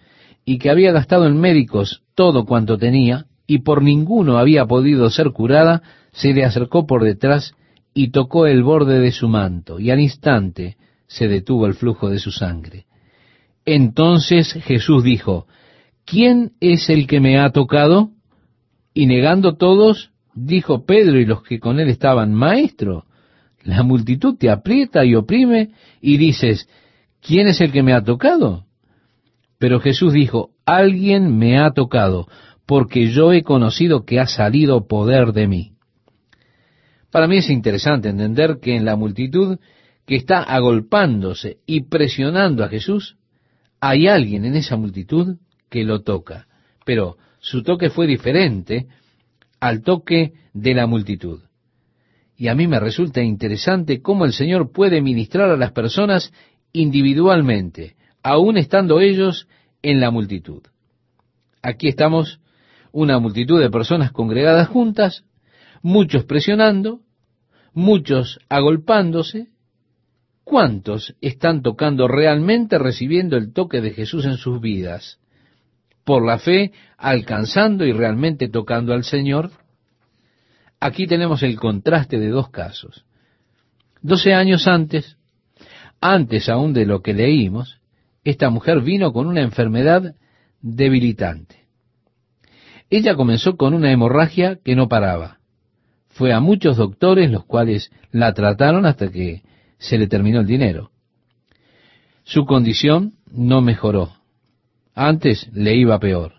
y 0.45 0.57
que 0.57 0.69
había 0.69 0.93
gastado 0.93 1.27
en 1.27 1.39
médicos 1.39 2.03
todo 2.15 2.45
cuanto 2.45 2.77
tenía, 2.77 3.25
y 3.45 3.59
por 3.59 3.83
ninguno 3.83 4.37
había 4.37 4.65
podido 4.65 5.09
ser 5.09 5.31
curada, 5.31 5.81
se 6.13 6.33
le 6.33 6.45
acercó 6.45 6.87
por 6.87 7.03
detrás 7.03 7.53
y 7.93 8.11
tocó 8.11 8.47
el 8.47 8.63
borde 8.63 8.99
de 8.99 9.11
su 9.11 9.27
manto, 9.27 9.79
y 9.81 9.91
al 9.91 9.99
instante 9.99 10.77
se 11.07 11.27
detuvo 11.27 11.67
el 11.67 11.73
flujo 11.73 12.09
de 12.09 12.19
su 12.19 12.31
sangre. 12.31 12.85
Entonces 13.73 14.51
Jesús 14.65 15.01
dijo, 15.01 15.47
¿quién 16.03 16.51
es 16.59 16.89
el 16.89 17.07
que 17.07 17.21
me 17.21 17.39
ha 17.39 17.51
tocado? 17.51 18.09
Y 18.93 19.05
negando 19.05 19.55
todos, 19.55 20.11
dijo 20.35 20.85
Pedro 20.85 21.17
y 21.17 21.25
los 21.25 21.41
que 21.41 21.61
con 21.61 21.79
él 21.79 21.87
estaban, 21.87 22.33
Maestro, 22.33 23.05
la 23.63 23.81
multitud 23.83 24.35
te 24.37 24.49
aprieta 24.49 25.05
y 25.05 25.15
oprime 25.15 25.69
y 26.01 26.17
dices, 26.17 26.67
¿quién 27.21 27.47
es 27.47 27.61
el 27.61 27.71
que 27.71 27.81
me 27.81 27.93
ha 27.93 28.03
tocado? 28.03 28.65
Pero 29.57 29.79
Jesús 29.79 30.11
dijo, 30.11 30.49
alguien 30.65 31.37
me 31.37 31.57
ha 31.57 31.71
tocado, 31.71 32.27
porque 32.65 33.07
yo 33.07 33.31
he 33.31 33.41
conocido 33.41 34.03
que 34.03 34.19
ha 34.19 34.27
salido 34.27 34.85
poder 34.85 35.31
de 35.31 35.47
mí. 35.47 35.71
Para 37.09 37.25
mí 37.25 37.37
es 37.37 37.49
interesante 37.49 38.09
entender 38.09 38.57
que 38.61 38.75
en 38.75 38.83
la 38.83 38.97
multitud 38.97 39.59
que 40.05 40.17
está 40.17 40.43
agolpándose 40.43 41.59
y 41.65 41.83
presionando 41.83 42.65
a 42.65 42.67
Jesús, 42.67 43.15
hay 43.81 44.07
alguien 44.07 44.45
en 44.45 44.55
esa 44.55 44.77
multitud 44.77 45.37
que 45.69 45.83
lo 45.83 46.03
toca. 46.03 46.47
Pero 46.85 47.17
su 47.39 47.63
toque 47.63 47.89
fue 47.89 48.07
diferente 48.07 48.87
al 49.59 49.81
toque 49.81 50.33
de 50.53 50.73
la 50.73 50.87
multitud. 50.87 51.41
Y 52.37 52.47
a 52.47 52.55
mí 52.55 52.67
me 52.67 52.79
resulta 52.79 53.21
interesante 53.21 54.01
cómo 54.01 54.25
el 54.25 54.33
Señor 54.33 54.71
puede 54.71 55.01
ministrar 55.01 55.49
a 55.49 55.57
las 55.57 55.71
personas 55.71 56.31
individualmente, 56.73 57.95
aun 58.23 58.57
estando 58.57 58.99
ellos 58.99 59.47
en 59.81 59.99
la 59.99 60.11
multitud. 60.11 60.61
Aquí 61.61 61.87
estamos, 61.87 62.39
una 62.91 63.19
multitud 63.19 63.59
de 63.59 63.69
personas 63.69 64.11
congregadas 64.11 64.67
juntas, 64.67 65.23
muchos 65.81 66.25
presionando, 66.25 67.01
muchos 67.73 68.39
agolpándose. 68.49 69.49
¿Cuántos 70.43 71.15
están 71.21 71.61
tocando 71.61 72.07
realmente 72.07 72.77
recibiendo 72.77 73.37
el 73.37 73.53
toque 73.53 73.81
de 73.81 73.91
Jesús 73.91 74.25
en 74.25 74.37
sus 74.37 74.59
vidas? 74.59 75.19
Por 76.03 76.25
la 76.25 76.39
fe, 76.39 76.71
alcanzando 76.97 77.85
y 77.85 77.93
realmente 77.93 78.49
tocando 78.49 78.93
al 78.93 79.03
Señor. 79.03 79.51
Aquí 80.79 81.05
tenemos 81.05 81.43
el 81.43 81.57
contraste 81.57 82.19
de 82.19 82.29
dos 82.29 82.49
casos. 82.49 83.05
Doce 84.01 84.33
años 84.33 84.67
antes, 84.67 85.15
antes 86.01 86.49
aún 86.49 86.73
de 86.73 86.87
lo 86.87 87.01
que 87.01 87.13
leímos, 87.13 87.79
esta 88.23 88.49
mujer 88.49 88.81
vino 88.81 89.13
con 89.13 89.27
una 89.27 89.41
enfermedad 89.41 90.15
debilitante. 90.61 91.67
Ella 92.89 93.15
comenzó 93.15 93.57
con 93.57 93.73
una 93.73 93.91
hemorragia 93.91 94.57
que 94.63 94.75
no 94.75 94.89
paraba. 94.89 95.37
Fue 96.09 96.33
a 96.33 96.39
muchos 96.39 96.77
doctores 96.77 97.31
los 97.31 97.45
cuales 97.45 97.91
la 98.11 98.33
trataron 98.33 98.85
hasta 98.85 99.09
que 99.09 99.43
se 99.81 99.97
le 99.97 100.07
terminó 100.07 100.39
el 100.39 100.45
dinero. 100.45 100.91
Su 102.23 102.45
condición 102.45 103.13
no 103.31 103.61
mejoró. 103.61 104.13
Antes 104.93 105.49
le 105.53 105.75
iba 105.75 105.99
peor. 105.99 106.33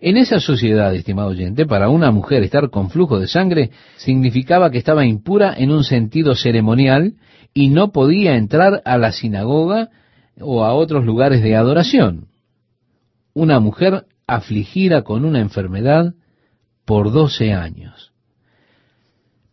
En 0.00 0.16
esa 0.16 0.40
sociedad, 0.40 0.94
estimado 0.94 1.28
oyente, 1.28 1.64
para 1.64 1.88
una 1.90 2.10
mujer 2.10 2.42
estar 2.42 2.70
con 2.70 2.90
flujo 2.90 3.20
de 3.20 3.28
sangre 3.28 3.70
significaba 3.96 4.70
que 4.70 4.78
estaba 4.78 5.06
impura 5.06 5.54
en 5.56 5.70
un 5.70 5.84
sentido 5.84 6.34
ceremonial 6.34 7.14
y 7.54 7.68
no 7.68 7.92
podía 7.92 8.36
entrar 8.36 8.82
a 8.84 8.98
la 8.98 9.12
sinagoga 9.12 9.90
o 10.40 10.64
a 10.64 10.72
otros 10.72 11.04
lugares 11.04 11.42
de 11.42 11.54
adoración. 11.54 12.28
Una 13.32 13.60
mujer 13.60 14.06
afligida 14.26 15.02
con 15.02 15.24
una 15.24 15.40
enfermedad 15.40 16.14
por 16.84 17.12
doce 17.12 17.52
años. 17.52 18.12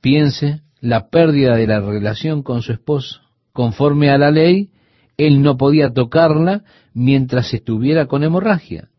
Piense 0.02 0.62
la 0.82 1.10
pérdida 1.10 1.56
de 1.56 1.68
la 1.68 1.80
relación 1.80 2.44
con 2.44 2.62
su 2.62 2.72
esposo. 2.72 3.22
Conforme 3.54 4.10
a 4.10 4.18
la 4.18 4.32
ley, 4.32 4.70
él 5.18 5.42
no 5.42 5.58
podía 5.58 5.92
tocarla 5.92 6.64
mientras 6.94 7.54
estuviera 7.54 8.06
con 8.06 8.24
hemorragia. 8.24 8.90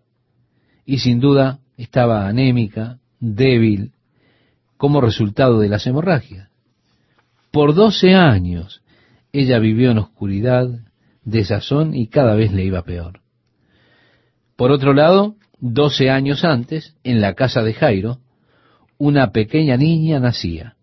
Y 0.84 0.98
sin 0.98 1.20
duda 1.20 1.60
estaba 1.76 2.26
anémica, 2.26 2.98
débil, 3.20 3.92
como 4.76 5.00
resultado 5.00 5.60
de 5.60 5.68
las 5.68 5.86
hemorragias. 5.86 6.48
Por 7.50 7.74
doce 7.74 8.14
años 8.14 8.82
ella 9.32 9.58
vivió 9.58 9.90
en 9.90 9.98
oscuridad, 9.98 10.68
desazón 11.22 11.94
y 11.94 12.08
cada 12.08 12.34
vez 12.34 12.52
le 12.52 12.64
iba 12.64 12.82
peor. 12.82 13.20
Por 14.56 14.72
otro 14.72 14.94
lado, 14.94 15.36
doce 15.60 16.10
años 16.10 16.44
antes, 16.44 16.96
en 17.04 17.20
la 17.20 17.34
casa 17.34 17.62
de 17.62 17.74
Jairo, 17.74 18.18
una 18.96 19.30
pequeña 19.30 19.76
niña 19.76 20.18
nacía. 20.18 20.77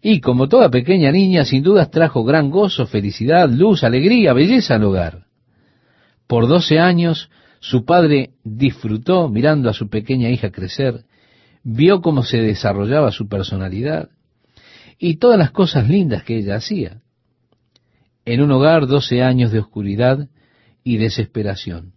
Y 0.00 0.20
como 0.20 0.48
toda 0.48 0.70
pequeña 0.70 1.10
niña, 1.10 1.44
sin 1.44 1.62
dudas 1.62 1.90
trajo 1.90 2.24
gran 2.24 2.50
gozo, 2.50 2.86
felicidad, 2.86 3.50
luz, 3.50 3.82
alegría, 3.82 4.32
belleza 4.32 4.76
al 4.76 4.84
hogar. 4.84 5.26
Por 6.26 6.46
doce 6.46 6.78
años, 6.78 7.30
su 7.60 7.84
padre 7.84 8.30
disfrutó 8.44 9.28
mirando 9.28 9.68
a 9.68 9.74
su 9.74 9.88
pequeña 9.88 10.30
hija 10.30 10.50
crecer, 10.50 11.04
vio 11.64 12.00
cómo 12.00 12.22
se 12.22 12.38
desarrollaba 12.38 13.10
su 13.10 13.28
personalidad 13.28 14.10
y 14.98 15.16
todas 15.16 15.38
las 15.38 15.50
cosas 15.50 15.88
lindas 15.88 16.22
que 16.22 16.36
ella 16.36 16.56
hacía. 16.56 17.02
En 18.24 18.42
un 18.42 18.52
hogar 18.52 18.86
doce 18.86 19.22
años 19.22 19.50
de 19.50 19.60
oscuridad 19.60 20.28
y 20.84 20.98
desesperación. 20.98 21.94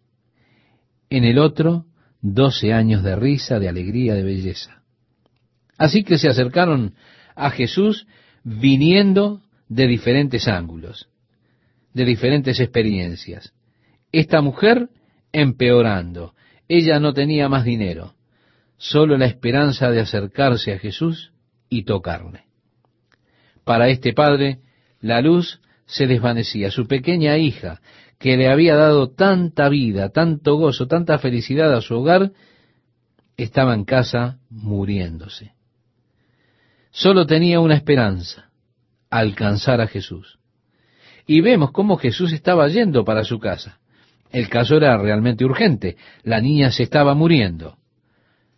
En 1.10 1.26
el 1.26 1.40
otro, 1.40 1.86
doce 2.22 2.74
años 2.74 3.04
de 3.04 3.16
risa, 3.16 3.60
de 3.60 3.68
alegría, 3.68 4.16
de 4.16 4.24
belleza. 4.24 4.82
Así 5.78 6.04
que 6.04 6.18
se 6.18 6.30
acercaron 6.30 6.94
a 7.36 7.52
Jesús 7.52 8.08
viniendo 8.44 9.42
de 9.68 9.88
diferentes 9.88 10.48
ángulos, 10.48 11.10
de 11.94 12.06
diferentes 12.06 12.60
experiencias. 12.60 13.54
Esta 14.12 14.42
mujer 14.42 14.90
empeorando. 15.32 16.34
Ella 16.68 17.00
no 17.00 17.14
tenía 17.14 17.50
más 17.50 17.66
dinero, 17.66 18.16
solo 18.78 19.18
la 19.18 19.26
esperanza 19.26 19.92
de 19.92 20.02
acercarse 20.02 20.74
a 20.74 20.80
Jesús 20.80 21.32
y 21.70 21.84
tocarle. 21.84 22.46
Para 23.64 23.90
este 23.90 24.14
padre, 24.14 24.60
la 25.00 25.22
luz 25.22 25.62
se 25.86 26.08
desvanecía. 26.08 26.72
Su 26.72 26.88
pequeña 26.88 27.38
hija, 27.38 27.82
que 28.18 28.38
le 28.38 28.50
había 28.50 28.76
dado 28.76 29.12
tanta 29.12 29.70
vida, 29.70 30.10
tanto 30.10 30.56
gozo, 30.56 30.88
tanta 30.88 31.20
felicidad 31.20 31.74
a 31.74 31.82
su 31.82 31.96
hogar, 31.96 32.32
estaba 33.38 33.74
en 33.74 33.86
casa 33.86 34.40
muriéndose. 34.50 35.54
Solo 36.92 37.26
tenía 37.26 37.60
una 37.60 37.76
esperanza, 37.76 38.50
alcanzar 39.10 39.82
a 39.82 39.88
Jesús. 39.88 40.40
Y 41.26 41.42
vemos 41.42 41.72
cómo 41.72 41.98
Jesús 41.98 42.34
estaba 42.34 42.68
yendo 42.68 43.06
para 43.06 43.24
su 43.24 43.40
casa. 43.40 43.80
El 44.30 44.50
caso 44.50 44.78
era 44.78 44.98
realmente 44.98 45.46
urgente. 45.46 45.98
La 46.24 46.42
niña 46.42 46.72
se 46.72 46.84
estaba 46.84 47.14
muriendo. 47.14 47.78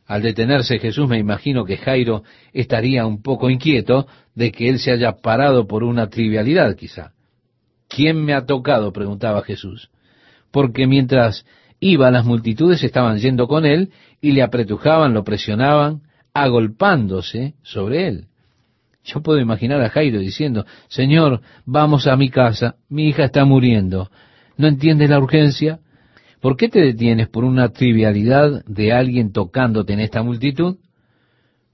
Al 0.06 0.22
detenerse 0.22 0.80
Jesús 0.80 1.08
me 1.08 1.18
imagino 1.18 1.66
que 1.66 1.78
Jairo 1.78 2.24
estaría 2.52 3.06
un 3.06 3.22
poco 3.22 3.50
inquieto 3.50 4.08
de 4.36 4.52
que 4.52 4.70
él 4.70 4.80
se 4.80 4.92
haya 4.92 5.14
parado 5.14 5.68
por 5.68 5.84
una 5.84 6.10
trivialidad 6.10 6.76
quizá. 6.76 7.14
¿Quién 7.88 8.24
me 8.24 8.34
ha 8.34 8.46
tocado? 8.46 8.92
preguntaba 8.92 9.44
Jesús. 9.44 9.90
Porque 10.52 10.88
mientras 10.88 11.46
iba 11.80 12.12
las 12.12 12.26
multitudes 12.26 12.84
estaban 12.84 13.18
yendo 13.18 13.48
con 13.48 13.66
él 13.66 13.92
y 14.22 14.32
le 14.32 14.42
apretujaban, 14.42 15.14
lo 15.14 15.24
presionaban, 15.24 16.02
agolpándose 16.34 17.56
sobre 17.62 18.08
él. 18.08 18.26
Yo 19.04 19.22
puedo 19.22 19.40
imaginar 19.40 19.82
a 19.82 19.90
Jairo 19.90 20.20
diciendo, 20.20 20.66
Señor, 20.88 21.42
vamos 21.66 22.08
a 22.08 22.16
mi 22.16 22.30
casa, 22.30 22.76
mi 22.90 23.08
hija 23.10 23.26
está 23.26 23.44
muriendo. 23.44 24.10
¿No 24.58 24.68
entiendes 24.68 25.10
la 25.10 25.20
urgencia? 25.20 25.80
¿Por 26.40 26.58
qué 26.58 26.70
te 26.70 26.80
detienes 26.80 27.28
por 27.28 27.44
una 27.44 27.70
trivialidad 27.70 28.64
de 28.66 28.94
alguien 28.94 29.32
tocándote 29.32 29.94
en 29.94 30.00
esta 30.00 30.24
multitud? 30.24 30.78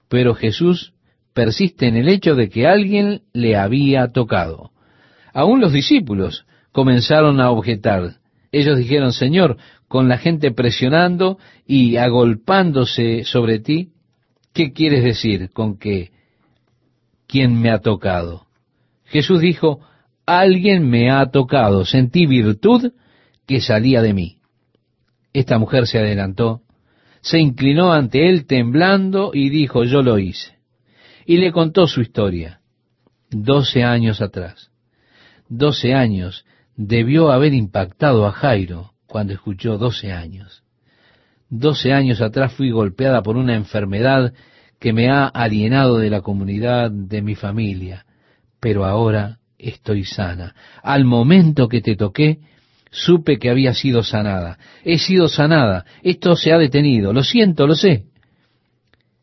Pero 0.08 0.34
Jesús 0.34 0.94
persiste 1.34 1.88
en 1.88 1.96
el 1.96 2.10
hecho 2.10 2.36
de 2.36 2.50
que 2.50 2.68
alguien 2.68 3.22
le 3.32 3.56
había 3.56 4.08
tocado. 4.08 4.72
Aún 5.34 5.60
los 5.60 5.72
discípulos 5.72 6.46
comenzaron 6.72 7.40
a 7.40 7.52
objetar. 7.52 8.16
Ellos 8.52 8.78
dijeron, 8.78 9.14
Señor, 9.14 9.58
con 9.88 10.10
la 10.10 10.18
gente 10.18 10.52
presionando 10.52 11.38
y 11.68 11.98
agolpándose 11.98 13.24
sobre 13.24 13.60
ti, 13.60 13.90
¿qué 14.60 14.74
quieres 14.74 15.06
decir 15.06 15.52
con 15.52 15.80
que 15.80 16.12
quién 17.28 17.62
me 17.62 17.72
ha 17.72 17.80
tocado? 17.80 18.48
Jesús 19.06 19.40
dijo, 19.40 19.80
alguien 20.26 20.90
me 20.90 21.10
ha 21.12 21.28
tocado, 21.28 21.86
sentí 21.86 22.26
virtud 22.26 22.92
que 23.48 23.62
salía 23.62 24.02
de 24.02 24.14
mí. 24.14 24.40
Esta 25.32 25.60
mujer 25.60 25.88
se 25.88 26.00
adelantó, 26.00 26.60
se 27.22 27.40
inclinó 27.40 27.94
ante 27.94 28.28
él 28.28 28.48
temblando 28.48 29.32
y 29.34 29.50
dijo, 29.50 29.86
yo 29.86 30.02
lo 30.02 30.20
hice. 30.20 30.58
Y 31.26 31.38
le 31.38 31.54
contó 31.54 31.88
su 31.88 32.02
historia. 32.02 32.60
Doce 33.30 33.86
años 33.86 34.20
atrás. 34.22 34.72
Doce 35.48 35.94
años 35.94 36.44
debió 36.76 37.32
haber 37.32 37.54
impactado 37.54 38.26
a 38.28 38.34
Jairo 38.34 38.92
cuando 39.08 39.32
escuchó 39.32 39.78
doce 39.78 40.12
años. 40.12 40.64
Doce 41.50 41.94
años 41.94 42.22
atrás 42.22 42.54
fui 42.54 42.70
golpeada 42.72 43.24
por 43.24 43.36
una 43.36 43.56
enfermedad 43.56 44.34
que 44.80 44.94
me 44.94 45.10
ha 45.10 45.26
alienado 45.26 45.98
de 45.98 46.10
la 46.10 46.22
comunidad, 46.22 46.92
de 46.92 47.22
mi 47.22 47.36
familia, 47.36 48.06
pero 48.60 48.86
ahora 48.86 49.40
estoy 49.58 50.06
sana. 50.06 50.56
Al 50.84 51.06
momento 51.06 51.68
que 51.68 51.82
te 51.82 51.96
toqué, 51.96 52.40
supe 52.92 53.40
que 53.40 53.50
había 53.50 53.74
sido 53.74 54.04
sanada. 54.04 54.58
He 54.84 55.00
sido 55.00 55.28
sanada. 55.28 55.86
Esto 56.04 56.36
se 56.36 56.54
ha 56.54 56.58
detenido. 56.58 57.14
Lo 57.14 57.24
siento, 57.24 57.68
lo 57.68 57.76
sé. 57.76 58.06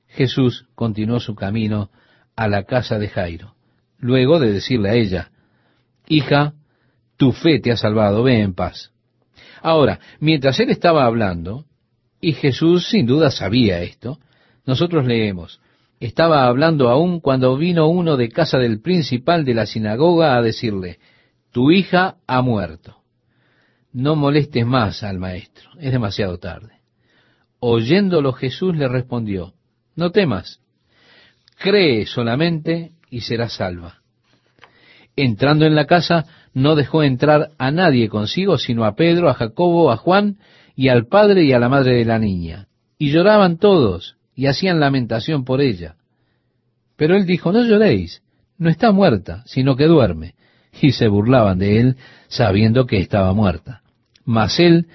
Jesús 0.09 0.67
continuó 0.75 1.21
su 1.21 1.35
camino 1.35 1.91
a 2.35 2.49
la 2.49 2.65
casa 2.65 2.99
de 2.99 3.09
Jairo, 3.09 3.55
luego 3.99 4.39
de 4.39 4.53
decirle 4.53 4.91
a 4.91 4.95
ella, 4.95 5.31
Hija, 6.09 6.55
tu 7.17 7.33
fe 7.33 7.61
te 7.61 7.73
ha 7.73 7.77
salvado, 7.77 8.23
ve 8.23 8.41
en 8.41 8.55
paz. 8.55 8.93
Ahora, 9.63 10.01
mientras 10.21 10.61
él 10.61 10.71
estaba 10.71 11.05
hablando, 11.05 11.65
y 12.27 12.33
Jesús 12.33 12.89
sin 12.89 13.07
duda 13.07 13.31
sabía 13.31 13.83
esto, 13.83 14.19
nosotros 14.65 15.07
leemos, 15.07 15.61
estaba 16.01 16.49
hablando 16.49 16.89
aún 16.89 17.21
cuando 17.21 17.57
vino 17.57 17.87
uno 17.87 18.17
de 18.17 18.31
casa 18.31 18.59
del 18.59 18.81
principal 18.81 19.45
de 19.45 19.55
la 19.55 19.65
sinagoga 19.65 20.37
a 20.37 20.43
decirle, 20.43 20.99
tu 21.53 21.71
hija 21.71 22.17
ha 22.27 22.43
muerto. 22.43 22.97
No 23.93 24.17
molestes 24.17 24.67
más 24.67 25.05
al 25.05 25.21
maestro, 25.21 25.71
es 25.79 25.93
demasiado 25.93 26.39
tarde. 26.39 26.81
Oyéndolo 27.61 28.33
Jesús 28.33 28.77
le 28.77 28.89
respondió, 28.89 29.55
no 29.95 30.11
temas, 30.11 30.59
cree 31.61 32.07
solamente 32.07 32.91
y 33.09 33.21
serás 33.21 33.53
salva. 33.53 34.01
Entrando 35.15 35.65
en 35.65 35.77
la 35.77 35.87
casa, 35.87 36.27
no 36.55 36.75
dejó 36.75 37.05
entrar 37.05 37.51
a 37.57 37.71
nadie 37.71 38.09
consigo, 38.09 38.59
sino 38.59 38.85
a 38.85 38.97
Pedro, 38.97 39.29
a 39.31 39.35
Jacobo, 39.35 39.93
a 39.93 39.97
Juan 39.97 40.39
y 40.77 40.89
al 40.89 41.07
padre 41.07 41.45
y 41.45 41.53
a 41.53 41.59
la 41.59 41.69
madre 41.69 41.97
de 41.97 42.05
la 42.05 42.19
niña. 42.19 42.69
Y 42.99 43.11
lloraban 43.11 43.57
todos 43.57 44.17
y 44.35 44.47
hacían 44.47 44.79
lamentación 44.79 45.45
por 45.45 45.61
ella. 45.61 45.97
Pero 46.97 47.17
él 47.17 47.27
dijo, 47.27 47.51
no 47.51 47.65
lloréis, 47.65 48.23
no 48.59 48.69
está 48.69 48.93
muerta, 48.93 49.43
sino 49.47 49.75
que 49.75 49.87
duerme. 49.87 50.35
Y 50.81 50.93
se 50.93 51.09
burlaban 51.09 51.59
de 51.59 51.81
él, 51.81 51.97
sabiendo 52.29 52.85
que 52.85 53.01
estaba 53.01 53.33
muerta. 53.33 53.81
Mas 54.27 54.61
él, 54.61 54.89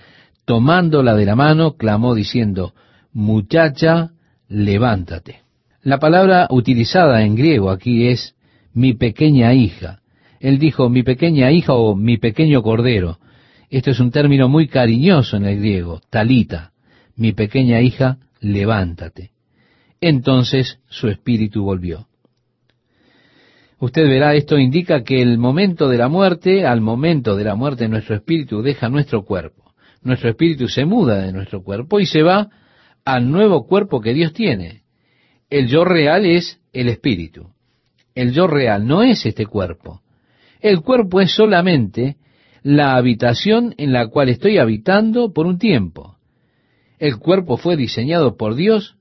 tomándola 0.46 1.16
de 1.16 1.26
la 1.26 1.36
mano, 1.36 1.74
clamó 1.74 2.14
diciendo, 2.14 2.74
muchacha, 3.12 4.12
levántate. 4.48 5.42
La 5.82 5.98
palabra 5.98 6.48
utilizada 6.52 7.24
en 7.24 7.36
griego 7.36 7.72
aquí 7.72 8.08
es 8.08 8.36
mi 8.74 8.94
pequeña 8.94 9.56
hija. 9.56 10.02
Él 10.40 10.60
dijo 10.60 10.90
mi 10.90 11.02
pequeña 11.02 11.52
hija 11.52 11.74
o 11.74 11.96
mi 11.96 12.18
pequeño 12.18 12.62
cordero. 12.62 13.18
Esto 13.72 13.92
es 13.92 14.02
un 14.02 14.12
término 14.12 14.50
muy 14.50 14.68
cariñoso 14.68 15.38
en 15.38 15.46
el 15.46 15.60
griego, 15.60 16.02
talita. 16.10 16.74
Mi 17.16 17.32
pequeña 17.32 17.80
hija, 17.80 18.18
levántate. 18.42 19.32
Entonces 20.02 20.80
su 20.90 21.08
espíritu 21.08 21.64
volvió. 21.64 22.08
Usted 23.80 24.04
verá, 24.10 24.36
esto 24.36 24.60
indica 24.60 25.04
que 25.04 25.22
el 25.22 25.38
momento 25.38 25.88
de 25.88 25.98
la 25.98 26.10
muerte, 26.10 26.66
al 26.66 26.82
momento 26.82 27.38
de 27.38 27.46
la 27.46 27.56
muerte 27.56 27.88
nuestro 27.88 28.16
espíritu 28.16 28.62
deja 28.62 28.90
nuestro 28.90 29.24
cuerpo. 29.24 29.74
Nuestro 30.02 30.30
espíritu 30.30 30.68
se 30.68 30.84
muda 30.84 31.22
de 31.22 31.32
nuestro 31.32 31.64
cuerpo 31.64 32.02
y 32.02 32.06
se 32.06 32.24
va 32.24 32.50
al 33.06 33.32
nuevo 33.32 33.66
cuerpo 33.68 34.02
que 34.02 34.14
Dios 34.14 34.34
tiene. 34.34 34.84
El 35.50 35.68
yo 35.68 35.86
real 35.86 36.26
es 36.26 36.60
el 36.74 36.90
espíritu. 36.90 37.54
El 38.16 38.34
yo 38.34 38.48
real 38.48 38.86
no 38.86 39.02
es 39.02 39.26
este 39.26 39.46
cuerpo. 39.46 40.02
El 40.60 40.82
cuerpo 40.82 41.22
es 41.22 41.32
solamente 41.32 42.18
la 42.64 42.96
habitación 42.96 43.74
en 43.78 43.92
la 43.92 44.08
cual 44.08 44.30
estoy 44.30 44.58
habitando 44.58 45.34
por 45.34 45.48
un 45.48 45.58
tiempo. 45.58 46.18
El 47.00 47.18
cuerpo 47.18 47.58
fue 47.58 47.76
diseñado 47.76 48.38
por 48.38 48.56
Dios 48.56 48.96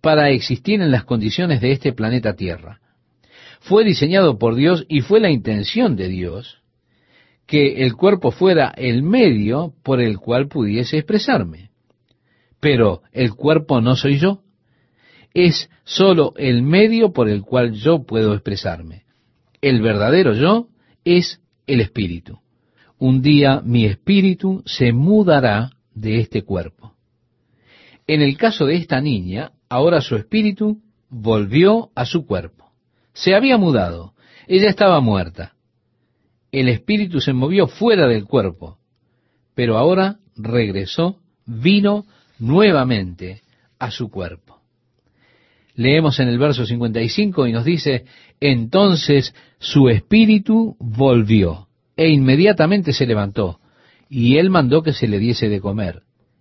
para 0.00 0.30
existir 0.30 0.80
en 0.80 0.90
las 0.90 1.04
condiciones 1.04 1.60
de 1.60 1.72
este 1.72 1.92
planeta 1.92 2.34
Tierra. 2.34 2.80
Fue 3.60 3.84
diseñado 3.84 4.38
por 4.38 4.54
Dios 4.54 4.84
y 4.88 5.02
fue 5.02 5.20
la 5.20 5.30
intención 5.30 5.94
de 5.96 6.08
Dios 6.08 6.58
que 7.46 7.84
el 7.84 7.94
cuerpo 7.94 8.30
fuera 8.30 8.72
el 8.76 9.02
medio 9.02 9.74
por 9.82 10.00
el 10.00 10.18
cual 10.18 10.48
pudiese 10.48 10.98
expresarme. 10.98 11.70
Pero 12.60 13.02
el 13.12 13.34
cuerpo 13.34 13.80
no 13.80 13.96
soy 13.96 14.18
yo. 14.18 14.42
Es 15.34 15.68
sólo 15.84 16.32
el 16.36 16.62
medio 16.62 17.12
por 17.12 17.28
el 17.28 17.42
cual 17.42 17.72
yo 17.72 18.04
puedo 18.04 18.34
expresarme. 18.34 19.04
El 19.60 19.82
verdadero 19.82 20.32
yo 20.34 20.68
es 21.04 21.40
el 21.66 21.80
espíritu. 21.80 22.38
Un 23.00 23.22
día 23.22 23.62
mi 23.64 23.86
espíritu 23.86 24.62
se 24.66 24.92
mudará 24.92 25.70
de 25.94 26.20
este 26.20 26.42
cuerpo. 26.42 26.94
En 28.06 28.20
el 28.20 28.36
caso 28.36 28.66
de 28.66 28.76
esta 28.76 29.00
niña, 29.00 29.52
ahora 29.68 30.02
su 30.02 30.16
espíritu 30.16 30.82
volvió 31.08 31.90
a 31.94 32.04
su 32.04 32.26
cuerpo. 32.26 32.70
Se 33.14 33.34
había 33.34 33.56
mudado. 33.56 34.14
Ella 34.46 34.68
estaba 34.68 35.00
muerta. 35.00 35.54
El 36.52 36.68
espíritu 36.68 37.20
se 37.20 37.32
movió 37.32 37.68
fuera 37.68 38.06
del 38.06 38.26
cuerpo, 38.26 38.78
pero 39.54 39.78
ahora 39.78 40.18
regresó, 40.36 41.20
vino 41.46 42.04
nuevamente 42.38 43.40
a 43.78 43.90
su 43.90 44.10
cuerpo. 44.10 44.60
Leemos 45.74 46.20
en 46.20 46.28
el 46.28 46.38
verso 46.38 46.66
55 46.66 47.46
y 47.46 47.52
nos 47.52 47.64
dice, 47.64 48.04
entonces 48.40 49.34
su 49.58 49.88
espíritu 49.88 50.76
volvió 50.78 51.69
e 52.00 52.08
inmediatamente 52.08 52.94
se 52.94 53.04
levantó 53.04 53.60
y 54.08 54.38
él 54.38 54.48
mandó 54.48 54.82
que 54.82 54.94
se 54.94 55.06
le 55.06 55.18
diese 55.18 55.50
de 55.50 55.60
comer. 55.60 56.00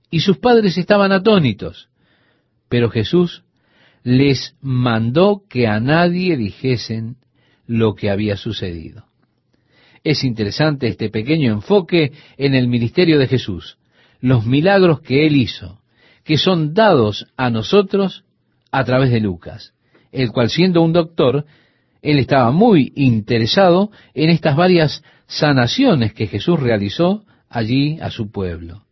Y 0.09 0.21
sus 0.21 0.37
padres 0.37 0.77
estaban 0.77 1.11
atónitos, 1.11 1.89
pero 2.69 2.89
Jesús 2.89 3.43
les 4.01 4.55
mandó 4.61 5.43
que 5.49 5.67
a 5.67 5.81
nadie 5.81 6.37
dijesen 6.37 7.17
lo 7.67 7.93
que 7.93 8.09
había 8.09 8.37
sucedido. 8.37 9.03
Es 10.05 10.23
interesante 10.23 10.87
este 10.87 11.09
pequeño 11.09 11.51
enfoque 11.51 12.13
en 12.37 12.55
el 12.55 12.69
ministerio 12.69 13.19
de 13.19 13.27
Jesús, 13.27 13.79
los 14.21 14.45
milagros 14.45 15.01
que 15.01 15.27
él 15.27 15.35
hizo, 15.35 15.81
que 16.23 16.37
son 16.37 16.73
dados 16.73 17.27
a 17.35 17.49
nosotros 17.49 18.23
a 18.71 18.85
través 18.85 19.11
de 19.11 19.19
Lucas, 19.19 19.73
el 20.13 20.31
cual 20.31 20.49
siendo 20.49 20.81
un 20.81 20.93
doctor, 20.93 21.43
él 22.01 22.17
estaba 22.17 22.49
muy 22.51 22.93
interesado 22.95 23.91
en 24.13 24.29
estas 24.29 24.55
varias 24.55 25.03
sanaciones 25.29 26.13
que 26.13 26.27
Jesús 26.27 26.59
realizó 26.59 27.23
allí 27.47 27.99
a 28.01 28.09
su 28.09 28.31
pueblo. 28.31 28.83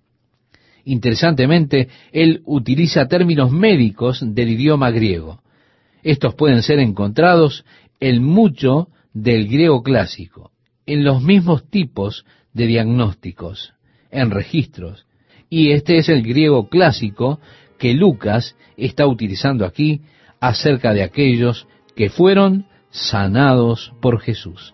Interesantemente, 0.86 1.90
él 2.14 2.42
utiliza 2.46 3.08
términos 3.08 3.52
médicos 3.52 4.24
del 4.24 4.52
idioma 4.52 4.92
griego. 4.92 5.42
Estos 6.04 6.36
pueden 6.36 6.62
ser 6.62 6.80
encontrados 6.80 7.66
en 8.00 8.24
mucho 8.24 8.88
del 9.14 9.48
griego 9.48 9.84
clásico, 9.84 10.52
en 10.86 11.04
los 11.04 11.22
mismos 11.22 11.70
tipos 11.70 12.24
de 12.54 12.68
diagnósticos, 12.68 13.74
en 14.12 14.32
registros. 14.32 15.06
Y 15.50 15.72
este 15.72 15.98
es 15.98 16.08
el 16.08 16.22
griego 16.22 16.70
clásico 16.70 17.42
que 17.80 17.94
Lucas 17.94 18.56
está 18.78 19.08
utilizando 19.08 19.66
aquí 19.66 20.02
acerca 20.40 20.94
de 20.94 21.04
aquellos 21.04 21.68
que 21.96 22.10
fueron 22.10 22.68
sanados 22.92 23.92
por 24.02 24.22
Jesús. 24.22 24.74